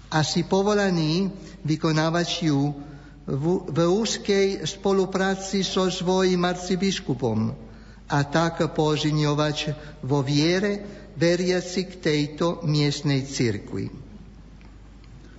[0.08, 1.27] a si povolaný
[1.68, 2.72] vykonávať ju
[3.27, 7.52] v, v úzkej spolupráci so svojím arcibiskupom
[8.08, 9.58] a tak požňovať
[10.08, 10.80] vo viere
[11.19, 13.92] veriaci k tejto miestnej cirkvi.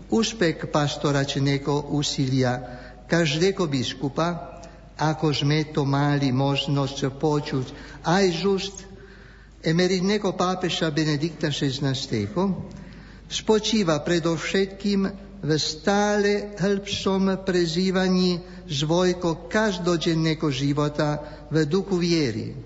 [0.08, 2.60] Úspech pastoračného úsilia
[3.08, 4.60] každého biskupa,
[5.00, 7.66] ako sme to mali možnosť počuť
[8.04, 8.44] aj z
[9.64, 11.96] emeritného pápeša Benedikta XVI,
[13.28, 15.00] spočíva predovšetkým
[15.38, 22.56] v stále hĺbšom prezývaní zvojko každodenného života v duchu viery,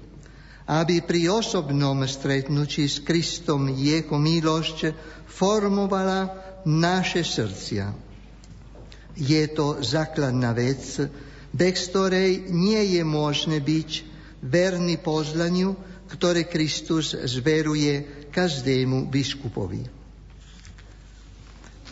[0.70, 4.96] aby pri osobnom stretnutí s Kristom jeho milosť
[5.28, 6.32] formovala
[6.64, 7.92] naše srdcia.
[9.12, 10.80] Je to základná vec,
[11.52, 13.90] bez ktorej nie je možné byť
[14.40, 15.76] verný pozlaniu,
[16.08, 20.01] ktoré Kristus zveruje každému biskupovi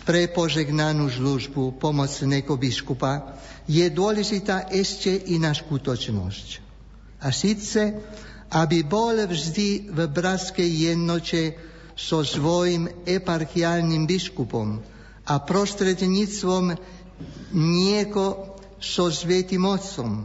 [0.05, 3.37] pre požegnanú službu pomocného biskupa
[3.69, 6.47] je dôležitá ešte iná skutočnosť.
[7.21, 8.01] A síce,
[8.51, 11.55] aby bol vždy v bratskej jednote
[11.93, 14.81] so svojim eparchiálnym biskupom
[15.29, 16.75] a prostredníctvom
[17.53, 20.25] nieko so svetým otcom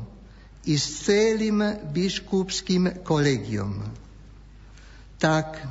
[0.65, 3.85] i s celým biskupským kolegiom.
[5.19, 5.61] Tak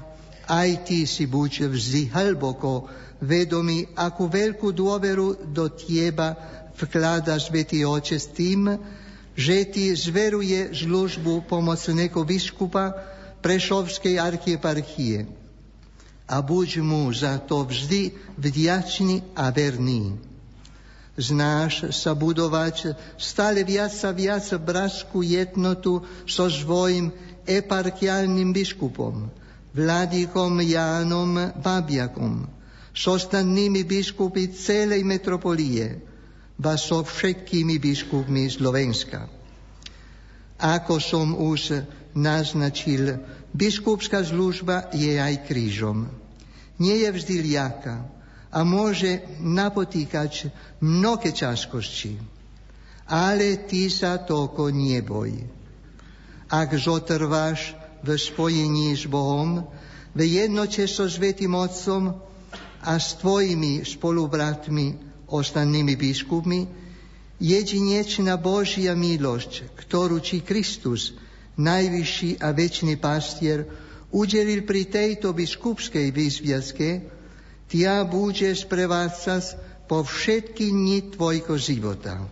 [0.44, 2.86] aj ty si buď vždy hlboko
[3.25, 6.36] vedomi, akú veľkú dôveru do teba
[6.77, 8.77] vklada Svetý Oče s tým,
[9.35, 12.94] že ti zveruje službu pomocného biskupa
[13.43, 15.27] Prešovskej archieparchie.
[16.25, 20.17] A buď mu za to vždy vďačný a verný.
[21.15, 27.12] Znáš sa budovať stále viac a viac bratskú jednotu so svojim
[27.44, 29.31] eparchiálnym biskupom,
[29.77, 32.49] Vladikom Jánom Babiakom,
[32.94, 35.98] s ostatnými biskupy celej metropolie,
[36.55, 39.26] ba so všetkými biskupmi Slovenska.
[40.62, 41.82] Ako som už
[42.14, 43.18] naznačil,
[43.50, 46.06] biskupská služba je aj krížom.
[46.78, 48.06] Nie je vždy ľaká
[48.55, 52.23] a môže napotýkať mnohé ťažkosti.
[53.10, 55.34] Ale ty sa toko neboj.
[56.47, 57.74] Ak zotrváš
[58.06, 59.66] v spojení s Bohom,
[60.14, 62.23] v jednote so Svetým Otcom,
[62.85, 65.01] a s tvojimi spolubratmi,
[65.33, 66.69] ostatnými biskupmi,
[67.41, 71.17] jedinečná Božia milosť, ktorú či Kristus,
[71.57, 73.65] najvyšší a väčší pastier,
[74.15, 77.03] udelil pri tejto biskupskej výzviazke,
[77.67, 79.45] tia bude sprevádzať
[79.89, 82.23] po všetky dni tvojho života.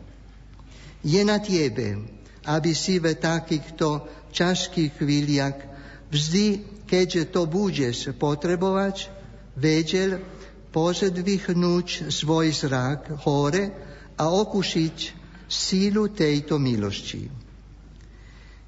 [1.03, 2.07] Je na tebe,
[2.47, 5.59] aby si v takýchto ťažkých chvíľach
[6.15, 6.47] vždy,
[6.87, 9.11] keďže to budeš potrebovať,
[9.59, 10.23] vedel,
[10.73, 13.71] pozedvihnúť svoj zrak hore
[14.17, 14.97] a okušiť
[15.45, 17.29] sílu tejto milosti.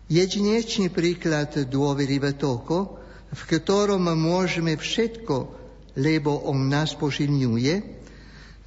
[0.04, 3.00] Jedinečný príklad dôvery v toko,
[3.32, 5.36] v ktorom môžeme všetko,
[5.96, 7.74] lebo on nás posilňuje,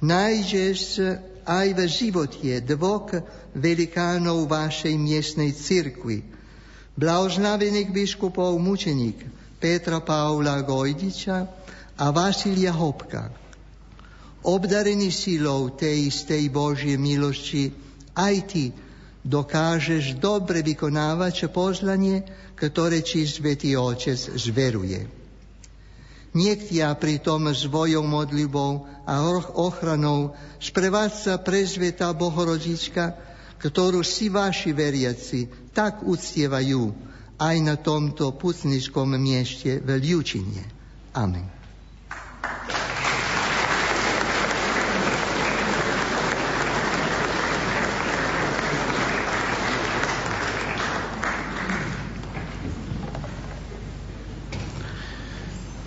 [0.02, 0.98] nájdeš
[1.46, 3.14] aj v živote dvoch
[3.54, 6.26] velikánov vašej miestnej cirkvi,
[6.98, 9.22] blahoslavených biskupov mučeník
[9.62, 11.57] Petra Paula Gojdiča
[11.98, 13.34] a Vasilia Hopka.
[14.46, 17.74] Obdarený silou tej istej Božie milosti,
[18.14, 18.64] aj ty
[19.26, 22.22] dokážeš dobre vykonávať poslanie,
[22.54, 25.10] ktoré či Svetý Otec zveruje.
[26.38, 29.26] Nech ťa pritom svojou modlivou a
[29.58, 33.18] ochranou sprevádza prezveta Bohorodička,
[33.58, 36.94] ktorú si vaši veriaci tak uctievajú
[37.42, 40.62] aj na tomto putnickom mieste v Ľučine.
[41.18, 41.57] Amen.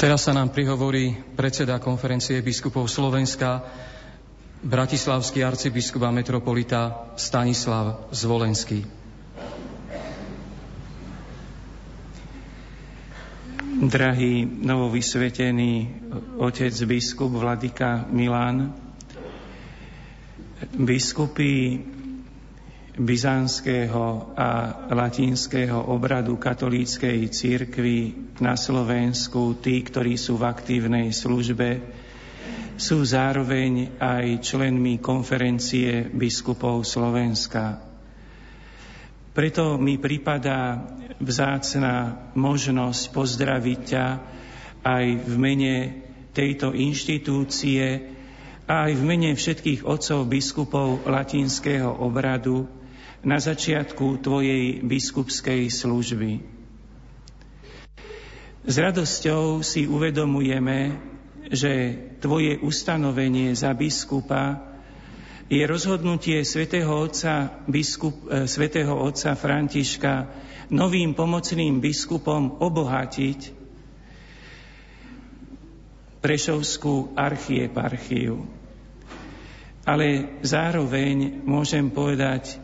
[0.02, 3.62] Teraz sa nám prihovorí predseda konferencie biskupov Slovenska,
[4.66, 9.01] bratislavský arcibiskup a metropolita Stanislav Zvolenský.
[13.82, 15.90] Drahý novovysvetený
[16.38, 18.70] otec biskup Vladika Milan,
[20.78, 21.82] biskupy
[22.94, 24.50] byzantského a
[24.86, 27.98] latinského obradu katolíckej církvy
[28.38, 31.82] na Slovensku, tí, ktorí sú v aktívnej službe,
[32.78, 37.91] sú zároveň aj členmi konferencie biskupov Slovenska.
[39.32, 40.84] Preto mi pripadá
[41.24, 44.06] vzácna možnosť pozdraviť ťa
[44.84, 45.76] aj v mene
[46.36, 48.12] tejto inštitúcie
[48.68, 52.68] a aj v mene všetkých otcov biskupov latinského obradu,
[53.22, 56.42] na začiatku Tvojej biskupskej služby.
[58.66, 60.98] S radosťou si uvedomujeme,
[61.50, 64.71] že Tvoje ustanovenie za biskupa
[65.52, 70.32] je rozhodnutie svätého otca, biskup, eh, svätého otca Františka
[70.72, 73.60] novým pomocným biskupom obohatiť
[76.22, 78.46] Prešovskú archieparchiu.
[79.90, 82.62] Ale zároveň môžem povedať,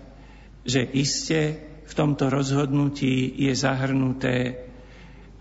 [0.62, 1.58] že iste
[1.90, 4.62] v tomto rozhodnutí je zahrnuté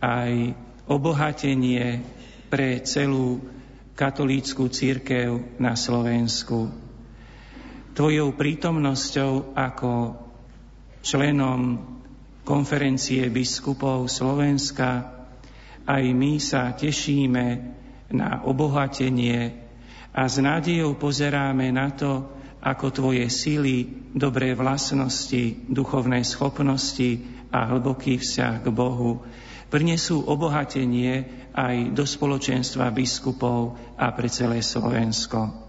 [0.00, 0.56] aj
[0.88, 2.00] obohatenie
[2.48, 3.44] pre celú
[3.92, 6.85] katolícku církev na Slovensku.
[7.96, 10.20] Tvojou prítomnosťou ako
[11.00, 11.80] členom
[12.44, 15.16] konferencie biskupov Slovenska
[15.88, 17.46] aj my sa tešíme
[18.12, 19.64] na obohatenie
[20.12, 22.28] a s nádejou pozeráme na to,
[22.60, 29.24] ako tvoje síly, dobré vlastnosti, duchovné schopnosti a hlboký vzťah k Bohu
[29.72, 35.65] prinesú obohatenie aj do spoločenstva biskupov a pre celé Slovensko.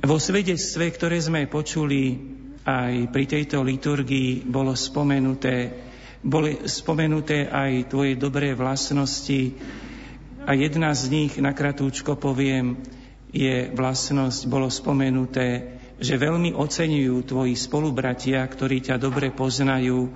[0.00, 2.16] Vo svedectve, ktoré sme počuli
[2.64, 5.68] aj pri tejto liturgii, bolo spomenuté,
[6.24, 9.52] boli spomenuté aj tvoje dobré vlastnosti
[10.48, 12.80] a jedna z nich, na kratúčko poviem,
[13.36, 20.08] je vlastnosť, bolo spomenuté, že veľmi oceňujú tvoji spolubratia, ktorí ťa dobre poznajú,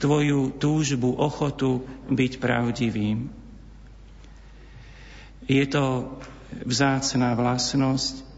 [0.00, 3.28] tvoju túžbu, ochotu byť pravdivým.
[5.44, 6.16] Je to
[6.64, 8.29] vzácná vlastnosť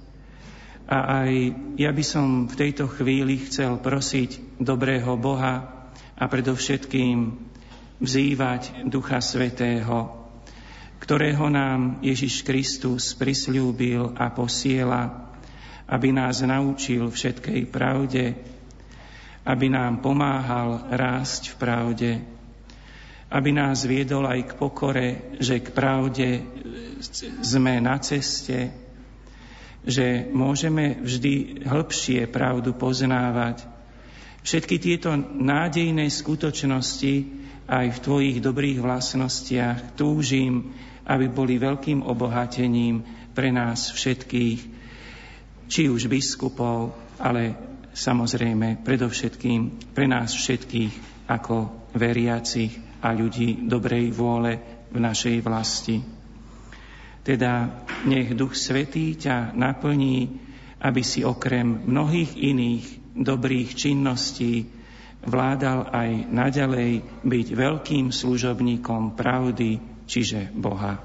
[0.92, 1.32] a aj
[1.80, 7.32] ja by som v tejto chvíli chcel prosiť dobrého Boha a predovšetkým
[7.96, 10.28] vzývať Ducha Svetého,
[11.00, 15.32] ktorého nám Ježiš Kristus prisľúbil a posiela,
[15.88, 18.36] aby nás naučil všetkej pravde,
[19.48, 22.10] aby nám pomáhal rásť v pravde,
[23.32, 25.08] aby nás viedol aj k pokore,
[25.40, 26.44] že k pravde
[27.40, 28.81] sme na ceste,
[29.82, 33.66] že môžeme vždy hĺbšie pravdu poznávať.
[34.42, 37.14] Všetky tieto nádejné skutočnosti
[37.66, 40.74] aj v Tvojich dobrých vlastnostiach túžim,
[41.06, 43.02] aby boli veľkým obohatením
[43.34, 44.60] pre nás všetkých,
[45.66, 47.54] či už biskupov, ale
[47.94, 54.58] samozrejme predovšetkým pre nás všetkých ako veriacich a ľudí dobrej vôle
[54.92, 56.21] v našej vlasti.
[57.22, 57.70] Teda
[58.02, 60.42] nech Duch Svetý ťa naplní,
[60.82, 64.66] aby si okrem mnohých iných dobrých činností
[65.22, 69.78] vládal aj naďalej byť veľkým služobníkom pravdy,
[70.10, 70.98] čiže Boha.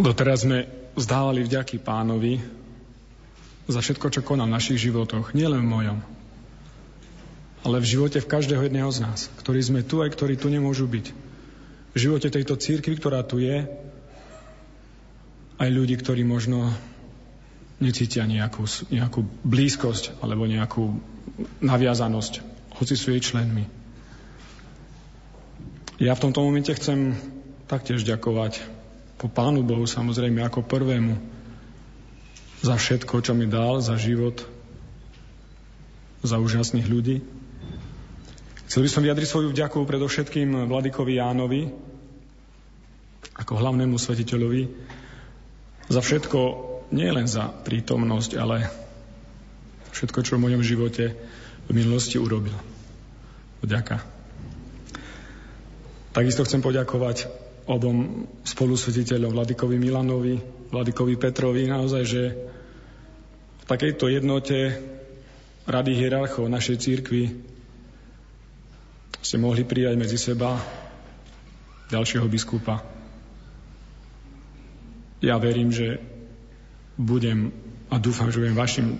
[0.00, 2.40] Doteraz sme vzdávali vďaky pánovi
[3.70, 5.98] za všetko, čo konal v našich životoch, nielen v mojom,
[7.62, 10.90] ale v živote v každého jedného z nás, ktorí sme tu aj ktorí tu nemôžu
[10.90, 11.06] byť.
[11.90, 13.66] V živote tejto církvy, ktorá tu je,
[15.60, 16.72] aj ľudí, ktorí možno
[17.84, 20.96] necítia nejakú, nejakú blízkosť alebo nejakú
[21.60, 22.32] naviazanosť,
[22.80, 23.68] hoci sú jej členmi.
[26.00, 27.12] Ja v tomto momente chcem
[27.68, 28.79] taktiež ďakovať
[29.20, 31.20] po Pánu Bohu samozrejme ako prvému
[32.64, 34.40] za všetko, čo mi dal, za život,
[36.24, 37.20] za úžasných ľudí.
[38.64, 41.68] Chcel by som vyjadriť svoju vďaku predovšetkým Vladikovi Jánovi,
[43.36, 44.62] ako hlavnému svetiteľovi,
[45.90, 46.38] za všetko,
[46.96, 48.72] nie len za prítomnosť, ale
[49.92, 51.12] všetko, čo v mojom živote
[51.68, 52.56] v minulosti urobil.
[53.60, 54.00] Vďaka.
[56.16, 57.39] Takisto chcem poďakovať
[57.70, 60.34] obom spolusvediteľom, Vladikovi Milanovi,
[60.74, 62.22] Vladikovi Petrovi, naozaj, že
[63.62, 64.74] v takejto jednote
[65.70, 67.30] rady hierarchov našej církvy
[69.22, 70.58] ste mohli prijať medzi seba
[71.94, 72.82] ďalšieho biskupa.
[75.22, 76.02] Ja verím, že
[76.98, 77.54] budem
[77.92, 78.98] a dúfam, že budem vašim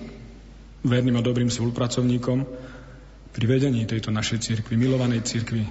[0.86, 2.46] verným a dobrým spolupracovníkom
[3.30, 5.66] pri vedení tejto našej církvy, milovanej církvy,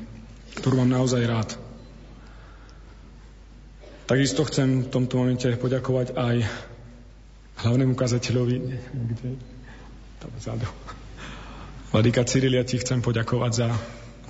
[0.60, 1.69] ktorú mám naozaj rád.
[4.10, 6.42] Takisto chcem v tomto momente poďakovať aj
[7.62, 8.58] hlavnému kazateľovi,
[8.90, 9.38] kde
[10.18, 10.66] tam vzadu.
[11.94, 13.70] Vladika Cyrilia, ti chcem poďakovať za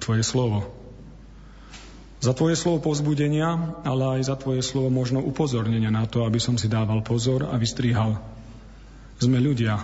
[0.04, 0.68] tvoje slovo.
[2.20, 6.60] Za tvoje slovo povzbudenia, ale aj za tvoje slovo možno upozornenia na to, aby som
[6.60, 8.20] si dával pozor a vystrihal.
[9.16, 9.80] Sme ľudia.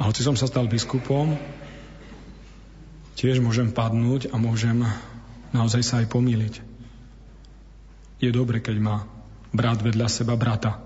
[0.00, 1.36] A hoci som sa stal biskupom,
[3.20, 4.80] tiež môžem padnúť a môžem
[5.52, 6.69] naozaj sa aj pomýliť
[8.20, 8.96] je dobre, keď má
[9.50, 10.78] brat vedľa seba brata.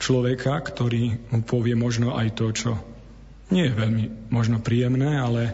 [0.00, 2.70] Človeka, ktorý mu povie možno aj to, čo
[3.50, 5.52] nie je veľmi možno príjemné, ale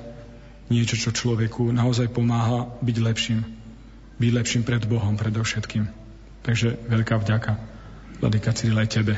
[0.68, 3.40] niečo, čo človeku naozaj pomáha byť lepším.
[4.20, 5.88] Byť lepším pred Bohom predovšetkým.
[6.44, 7.52] Takže veľká vďaka,
[8.22, 9.14] Vladika Cyril, aj tebe.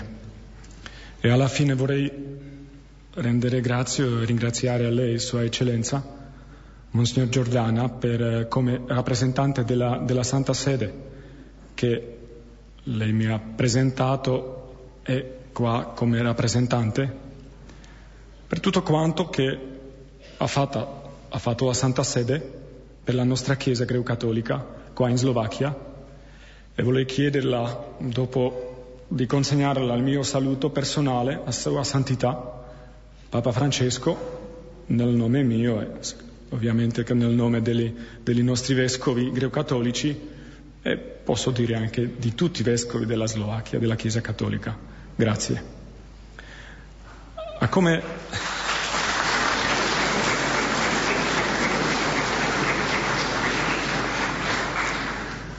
[1.19, 2.09] E alla fine vorrei
[3.19, 6.01] rendere grazie e ringraziare lei, Sua Eccellenza,
[6.91, 11.08] Monsignor Giordana, per, come rappresentante della, della Santa Sede,
[11.79, 12.17] che
[12.83, 17.17] lei mi ha presentato e qua come rappresentante?
[18.49, 19.59] Per tutto quanto che
[20.39, 22.41] ha fatto, ha fatto la Santa Sede
[23.05, 24.57] per la nostra Chiesa greco-cattolica
[24.93, 25.73] qua in Slovacchia.
[26.75, 32.65] E vorrei chiederla dopo di consegnarla il mio saluto personale a Sua Santità
[33.29, 34.17] Papa Francesco
[34.87, 35.87] nel nome mio e
[36.49, 40.37] ovviamente nel nome degli, degli nostri vescovi greco-cattolici
[40.83, 44.75] e posso dire anche di tutti i vescovi della Slovacchia, della Chiesa Cattolica.
[45.15, 45.63] Grazie.
[47.59, 48.01] A come...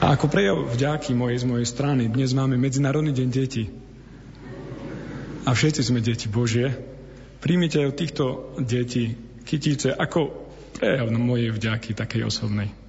[0.00, 3.68] A ako prejav vďaky mojej z mojej strany, dnes máme Medzinárodný deň detí.
[5.44, 6.72] A všetci sme deti Božie.
[7.38, 8.24] Príjmite aj od týchto
[8.58, 12.79] detí kytíce ako prejav mojej vďaky takej osobnej.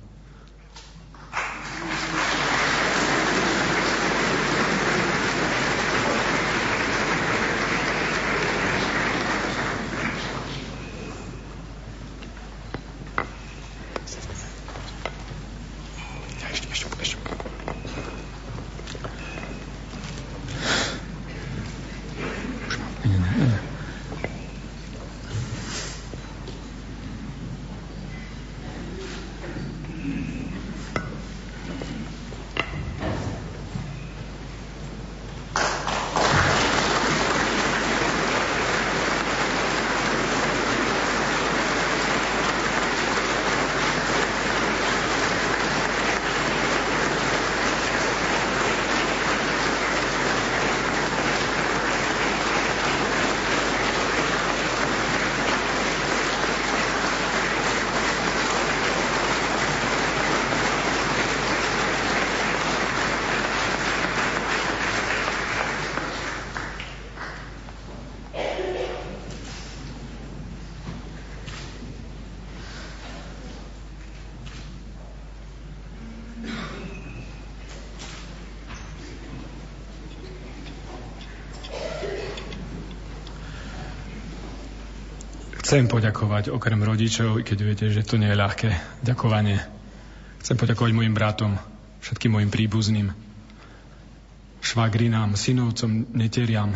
[85.71, 88.75] Chcem poďakovať okrem rodičov, keď viete, že to nie je ľahké
[89.07, 89.55] ďakovanie.
[90.43, 91.55] Chcem poďakovať mojim bratom,
[92.03, 93.15] všetkým mojim príbuzným.
[94.59, 96.75] švagrinám, synovcom, neteriam.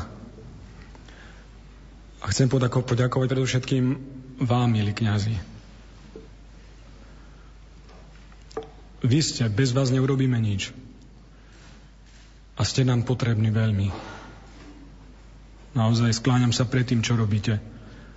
[2.23, 3.99] A chcem poďakovať predovšetkým
[4.39, 5.43] vám, milí kňazi.
[9.03, 10.71] Vy ste, bez vás neurobíme nič.
[12.55, 13.91] A ste nám potrební veľmi.
[15.75, 17.74] Naozaj skláňam sa pred tým, čo robíte.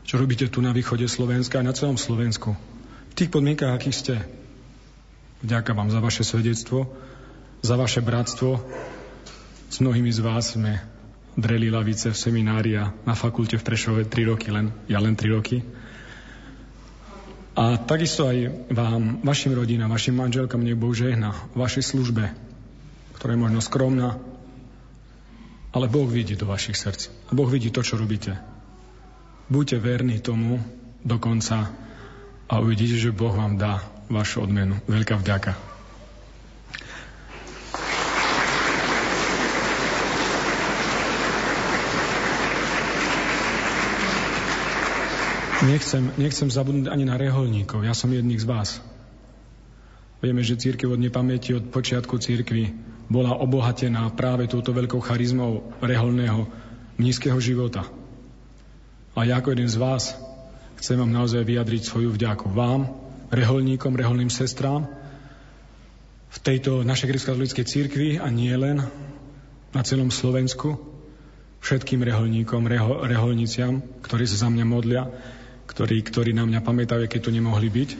[0.08, 2.56] Čo robíte tu na východe Slovenska a na celom Slovensku.
[3.12, 4.14] V tých podmienkach, akých ste.
[5.44, 6.88] Vďaka vám za vaše svedectvo,
[7.60, 8.56] za vaše bratstvo.
[9.68, 10.80] S mnohými z vás sme
[11.36, 15.28] dreli lavice v seminári a na fakulte v Prešove 3 roky len, ja len 3
[15.28, 15.60] roky.
[17.52, 22.32] A takisto aj vám, vašim rodinám, vašim manželkám nech Boh žehna v vašej službe,
[23.12, 24.16] ktorá je možno skromná,
[25.68, 27.12] ale Boh vidí do vašich srdc.
[27.28, 28.56] A Boh vidí to, čo robíte.
[29.48, 30.60] Buďte verní tomu
[31.00, 31.72] do konca
[32.48, 33.80] a uvidíte, že Boh vám dá
[34.12, 34.76] vašu odmenu.
[34.84, 35.56] Veľká vďaka.
[45.58, 47.82] Nechcem, nechcem zabudnúť ani na reholníkov.
[47.82, 48.78] Ja som jedných z vás.
[50.22, 52.76] Vieme, že církev od nepamäti, od počiatku církvy
[53.08, 56.46] bola obohatená práve touto veľkou charizmou reholného
[57.00, 57.88] nízkeho života.
[59.18, 60.14] A ja ako jeden z vás
[60.78, 62.86] chcem vám naozaj vyjadriť svoju vďaku vám,
[63.34, 64.86] reholníkom, reholným sestrám
[66.30, 68.78] v tejto našej grecko-katolíckej církvi a nie len
[69.74, 70.78] na celom Slovensku,
[71.58, 75.10] všetkým reholníkom, reho, reholniciam, ktorí sa za mňa modlia,
[75.66, 77.90] ktorí, ktorí na mňa pamätajú, keď tu nemohli byť.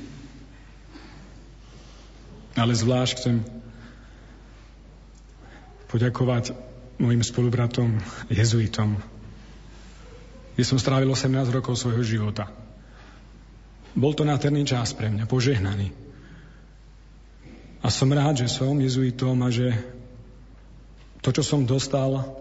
[2.63, 3.37] Ale zvlášť chcem
[5.91, 6.55] poďakovať
[7.03, 7.99] mojim spolubratom
[8.31, 9.18] jezuitom,
[10.59, 12.51] kde som strávil 18 rokov svojho života.
[13.95, 15.95] Bol to nádherný čas pre mňa, požehnaný.
[17.79, 19.71] A som rád, že som jezuitom a že
[21.23, 22.35] to, čo som dostal,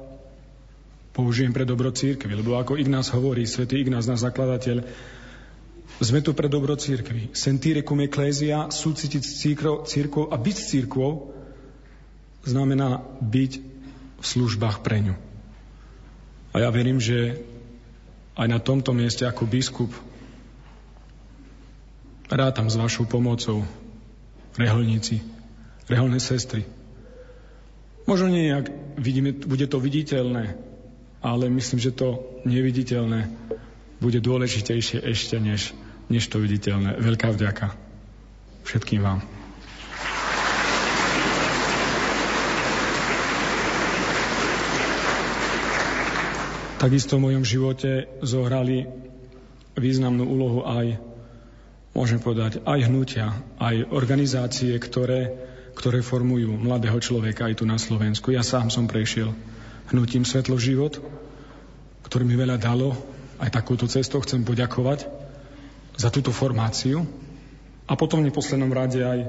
[1.13, 2.41] použijem pre dobro církvy.
[2.41, 4.81] Lebo ako Ignác hovorí, svätý Ignác, náš zakladateľ,
[6.01, 7.37] sme tu pre dobro církvy.
[7.37, 9.45] Sentire cum ecclesia, súcitiť s
[9.93, 11.37] církvou a byť s církvou
[12.41, 13.51] znamená byť
[14.17, 15.15] v službách pre ňu.
[16.57, 17.45] A ja verím, že
[18.37, 19.91] aj na tomto mieste ako biskup
[22.29, 23.65] rátam s vašou pomocou
[24.59, 25.23] reholníci,
[25.89, 26.67] reholné sestry.
[28.07, 30.55] Možno nie, ak vidíme, bude to viditeľné,
[31.19, 33.27] ale myslím, že to neviditeľné
[33.97, 35.75] bude dôležitejšie ešte než
[36.07, 36.99] než to viditeľné.
[36.99, 37.75] Veľká vďaka
[38.63, 39.19] všetkým vám.
[46.77, 48.85] Takisto v mojom živote zohrali
[49.73, 51.01] významnú úlohu aj,
[51.97, 55.33] môžem povedať, aj hnutia, aj organizácie, ktoré,
[55.73, 58.29] ktoré formujú mladého človeka aj tu na Slovensku.
[58.29, 59.33] Ja sám som prešiel
[59.89, 61.01] hnutím Svetlo život,
[62.05, 62.93] ktorý mi veľa dalo.
[63.41, 65.09] Aj takúto cestou chcem poďakovať
[65.97, 67.09] za túto formáciu
[67.89, 69.25] a potom v neposlednom rade aj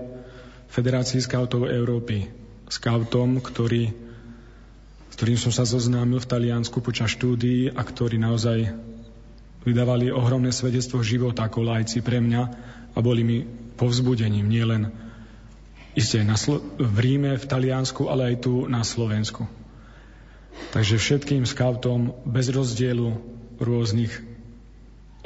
[0.68, 2.28] Federácii skautov Európy.
[2.68, 4.07] Skautom, ktorý, s
[5.18, 8.70] ktorým som sa zoznámil v Taliansku počas štúdií a ktorí naozaj
[9.66, 12.42] vydávali ohromné svedectvo života ako lajci pre mňa
[12.94, 13.42] a boli mi
[13.74, 14.94] povzbudením nielen
[15.98, 19.42] isté na Slo- v Ríme, v Taliansku, ale aj tu na Slovensku.
[20.70, 23.18] Takže všetkým skautom bez rozdielu
[23.58, 24.14] rôznych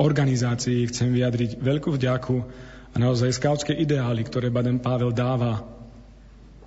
[0.01, 2.37] organizácií chcem vyjadriť veľkú vďaku
[2.93, 5.82] a naozaj skautské ideály, ktoré Baden Pavel dáva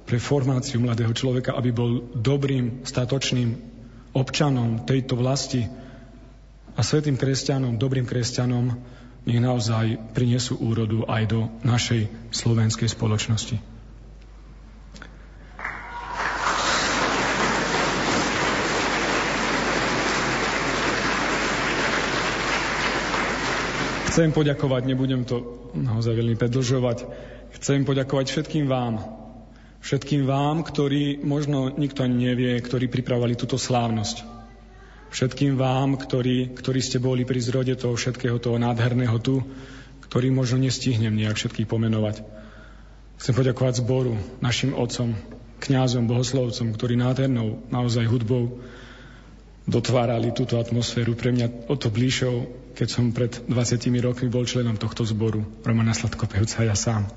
[0.05, 3.57] pre formáciu mladého človeka, aby bol dobrým, statočným
[4.13, 5.65] občanom tejto vlasti
[6.77, 8.77] a svetým kresťanom, dobrým kresťanom,
[9.25, 13.57] nech naozaj prinesú úrodu aj do našej slovenskej spoločnosti.
[24.15, 25.43] Chcem poďakovať, nebudem to
[25.75, 27.03] naozaj veľmi predlžovať,
[27.59, 29.24] chcem poďakovať všetkým vám,
[29.85, 34.25] všetkým vám, ktorí možno nikto ani nevie, ktorí pripravovali túto slávnosť.
[35.13, 39.45] Všetkým vám, ktorí, ktorí ste boli pri zrode toho všetkého toho nádherného tu,
[40.09, 42.25] ktorý možno nestihnem nejak všetkých pomenovať.
[43.21, 45.15] Chcem poďakovať zboru, našim otcom,
[45.63, 48.59] kňazom, bohoslovcom, ktorí nádhernou naozaj hudbou
[49.69, 51.15] dotvárali túto atmosféru.
[51.15, 52.35] Pre mňa o to blížšou,
[52.75, 53.53] keď som pred 20
[54.03, 57.07] rokmi bol členom tohto zboru, Romana Sladkopevca, ja sám.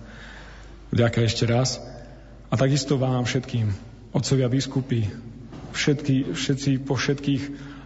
[0.95, 1.98] Vďaka ešte raz.
[2.49, 3.69] A takisto vám všetkým,
[4.17, 5.05] otcovia biskupy,
[5.77, 7.43] všetky, všetci po všetkých,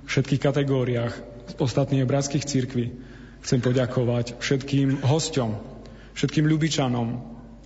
[0.07, 1.15] všetkých kategóriách
[1.59, 2.95] ostatných bratských církví,
[3.43, 5.51] chcem poďakovať všetkým hosťom,
[6.15, 7.09] všetkým ľubičanom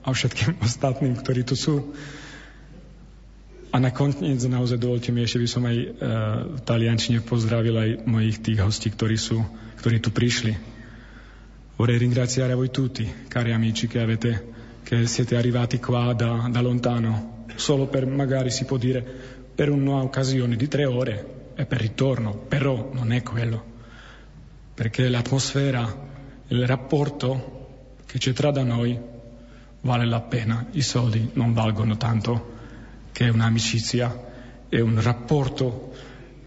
[0.03, 1.93] a všetkým ostatným, ktorí tu sú.
[3.75, 5.89] A nakoniec naozaj dovolte mi, ešte by som aj uh,
[6.57, 9.45] v taliančine pozdravil aj mojich tých hostí, ktorí, sú,
[9.85, 10.57] ktorí tu prišli.
[11.77, 14.56] Vorrei ringraziare voi tutti, cari amici che avete
[14.87, 19.03] che siete arrivati qua da, da lontano, solo per magari si può dire
[19.53, 23.65] per un'occasione di tre ore e per ritorno, però non è quello,
[24.73, 25.93] perché l'atmosfera,
[26.47, 28.97] il rapporto che c'è tra da noi
[29.81, 32.53] vale la pena, i soldi non valgono tanto
[33.11, 34.25] che un'amicizia
[34.69, 35.95] e un rapporto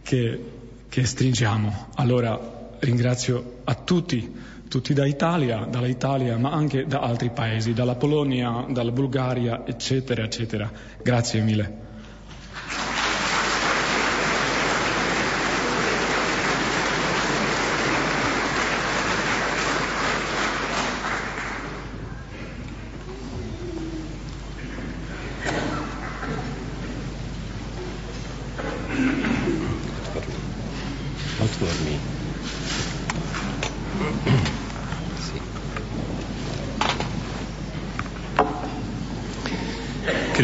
[0.02, 0.44] che,
[0.88, 1.90] che stringiamo.
[1.96, 4.34] Allora ringrazio a tutti
[4.70, 10.72] tutti da Italia, dall'Italia, ma anche da altri paesi, dalla Polonia, dalla Bulgaria, eccetera, eccetera.
[11.02, 11.89] Grazie mille.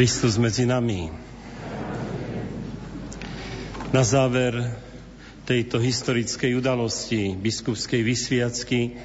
[0.06, 1.09] Kristus medzi nami.
[3.90, 4.53] Na záver
[5.50, 9.01] tejto historickej udalosti biskupskej vysviacky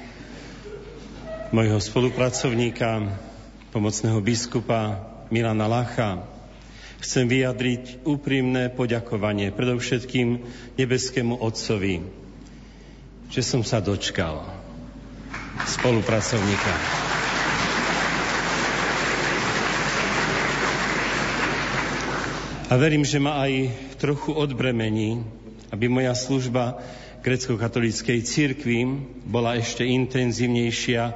[1.49, 3.17] mojho spolupracovníka,
[3.73, 5.01] pomocného biskupa
[5.33, 6.21] Milana Lacha,
[7.01, 10.37] chcem vyjadriť úprimné poďakovanie predovšetkým
[10.77, 12.05] nebeskému Otcovi,
[13.33, 14.45] že som sa dočkal
[15.65, 17.00] spolupracovníka.
[22.71, 23.67] A verím, že ma aj
[23.99, 25.19] trochu odbremení,
[25.75, 26.79] aby moja služba
[27.19, 28.87] grecko-katolíckej církvi
[29.27, 31.11] bola ešte intenzívnejšia,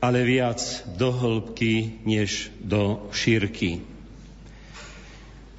[0.00, 0.64] ale viac
[0.96, 3.84] do hĺbky, než do šírky.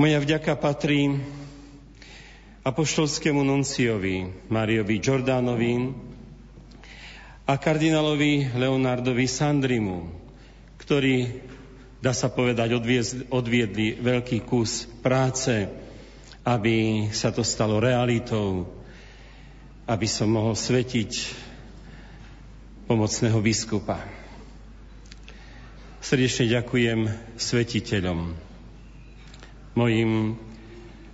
[0.02, 1.14] Moja vďaka patrí
[2.66, 5.94] apoštolskému nunciovi Mariovi Jordánovi
[7.46, 10.10] a kardinálovi Leonardovi Sandrimu,
[10.82, 11.54] ktorí
[12.06, 12.70] dá sa povedať,
[13.34, 15.66] odviedli veľký kus práce,
[16.46, 18.70] aby sa to stalo realitou,
[19.90, 21.12] aby som mohol svetiť
[22.86, 24.06] pomocného biskupa.
[25.98, 27.10] Srdečne ďakujem
[27.42, 28.38] svetiteľom,
[29.74, 30.38] mojim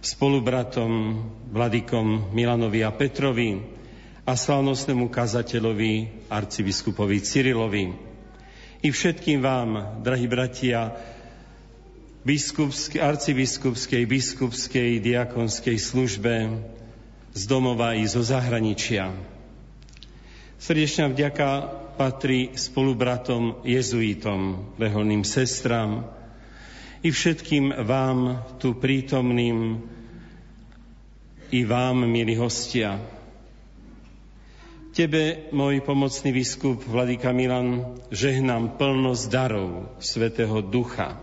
[0.03, 1.23] spolubratom,
[1.55, 3.63] vladikom Milanovi a Petrovi
[4.27, 8.10] a slávnostnému kazateľovi, arcibiskupovi Cyrilovi,
[8.81, 10.97] i všetkým vám, drahí bratia,
[12.25, 16.49] biskupskej, arcibiskupskej, biskupskej, diakonskej službe
[17.33, 19.13] z domova i zo zahraničia.
[20.61, 21.49] Srdečná vďaka
[21.97, 26.05] patrí spolubratom jezuitom, reholným sestram
[27.01, 29.81] i všetkým vám tu prítomným
[31.51, 33.01] i vám, milí hostia.
[34.91, 41.15] Tebe, môj pomocný biskup Vladika Milan, žehnám plnosť darov Svetého Ducha.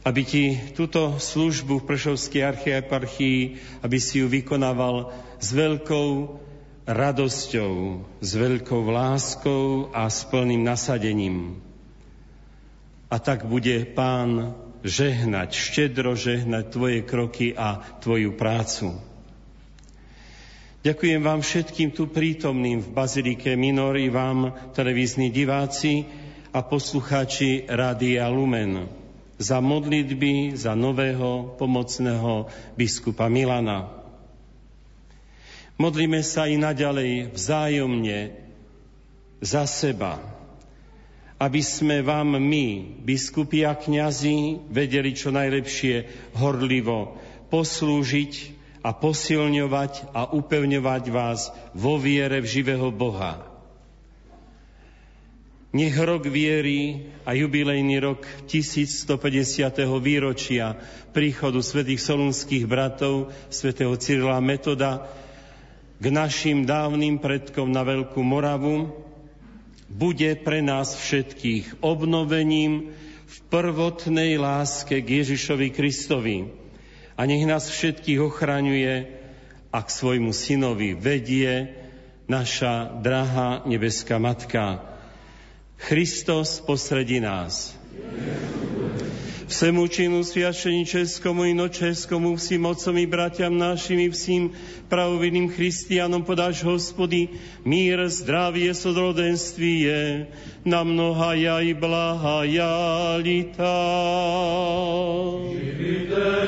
[0.00, 6.40] Aby ti túto službu v Prešovskej archieparchii, aby si ju vykonával s veľkou
[6.88, 7.72] radosťou,
[8.24, 11.60] s veľkou láskou a s plným nasadením.
[13.12, 19.05] A tak bude Pán žehnať, štedro žehnať tvoje kroky a tvoju prácu.
[20.86, 26.06] Ďakujem vám všetkým tu prítomným v Bazilike Minor i vám, televízni diváci
[26.54, 28.86] a poslucháči Rádia Lumen,
[29.34, 32.46] za modlitby za nového pomocného
[32.78, 33.90] biskupa Milana.
[35.74, 38.38] Modlíme sa i naďalej vzájomne
[39.42, 40.22] za seba,
[41.42, 46.06] aby sme vám my, biskupi a kňazi, vedeli čo najlepšie
[46.38, 47.18] horlivo
[47.50, 53.56] poslúžiť a posilňovať a upevňovať vás vo viere v živého Boha.
[55.76, 59.12] Nech rok viery a jubilejný rok 1150.
[60.00, 60.72] výročia
[61.12, 65.04] príchodu svätých solunských bratov, svätého Cyrila Metoda,
[66.00, 69.04] k našim dávnym predkom na Veľkú Moravu,
[69.92, 72.96] bude pre nás všetkých obnovením
[73.26, 76.65] v prvotnej láske k Ježišovi Kristovi,
[77.16, 78.94] a nech nás všetkých ochraňuje
[79.72, 81.72] a k svojmu synovi vedie
[82.28, 84.84] naša drahá nebeská Matka.
[85.76, 87.76] Christos posredí nás.
[89.47, 94.51] Всему чину священническому и ноческому, всім отцом и братям нашим и всім
[94.89, 97.27] правовиднým христиanom podáš, Hospody,
[97.65, 100.27] mír, zdravie, sodrodenstwie,
[100.65, 103.79] na mnohaja i blahaja lita.
[105.51, 106.47] Živite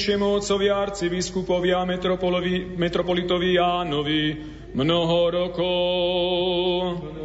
[0.00, 1.84] najosvetenejšiemu otcovi arcibiskupovi a
[2.76, 4.36] metropolitovi Jánovi
[4.74, 7.19] mnoho rokov.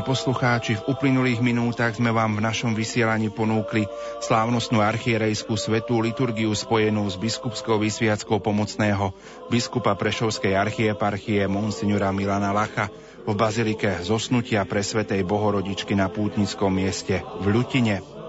[0.00, 3.84] Milí poslucháči, v uplynulých minútach sme vám v našom vysielaní ponúkli
[4.24, 9.12] slávnostnú archierejskú svetú liturgiu spojenú s biskupskou vysviackou pomocného
[9.52, 12.88] biskupa Prešovskej archieparchie Monsignora Milana Lacha
[13.28, 18.19] v bazilike zosnutia pre Svetej Bohorodičky na pútnickom mieste v Ľutine.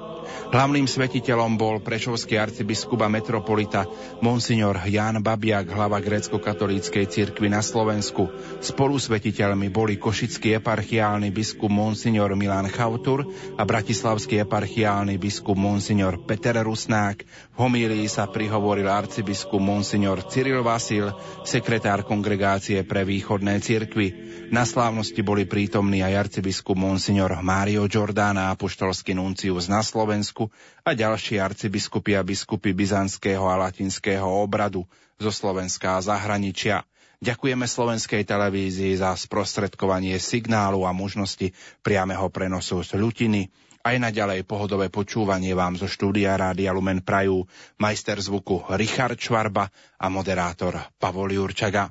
[0.51, 3.87] Hlavným svetiteľom bol prešovský arcibiskup a metropolita
[4.19, 8.29] Monsignor Jan Babiak, hlava grécko-katolíckej cirkvi na Slovensku.
[8.61, 13.25] Spolu svetiteľmi boli košický eparchiálny biskup Monsignor Milan Chautur
[13.57, 17.25] a bratislavský eparchiálny biskup Monsignor Peter Rusnák.
[17.53, 21.09] V homílii sa prihovoril arcibiskup Monsignor Cyril Vasil,
[21.43, 24.13] sekretár kongregácie pre východné cirkvy.
[24.53, 30.53] Na slávnosti boli prítomní aj arcibiskup Monsignor Mário Giordana, apoštolský nuncius na Slovensku
[30.85, 34.85] a ďalší arcibiskupy a biskupy byzantského a latinského obradu
[35.21, 36.83] zo Slovenska a zahraničia.
[37.21, 41.53] Ďakujeme slovenskej televízii za sprostredkovanie signálu a možnosti
[41.85, 43.53] priameho prenosu z Ľutiny.
[43.81, 47.49] Aj naďalej pohodové počúvanie vám zo štúdia Rádia Lumen Prajú
[47.81, 49.65] majster zvuku Richard Čvarba
[49.97, 51.89] a moderátor Pavol Jurčaga.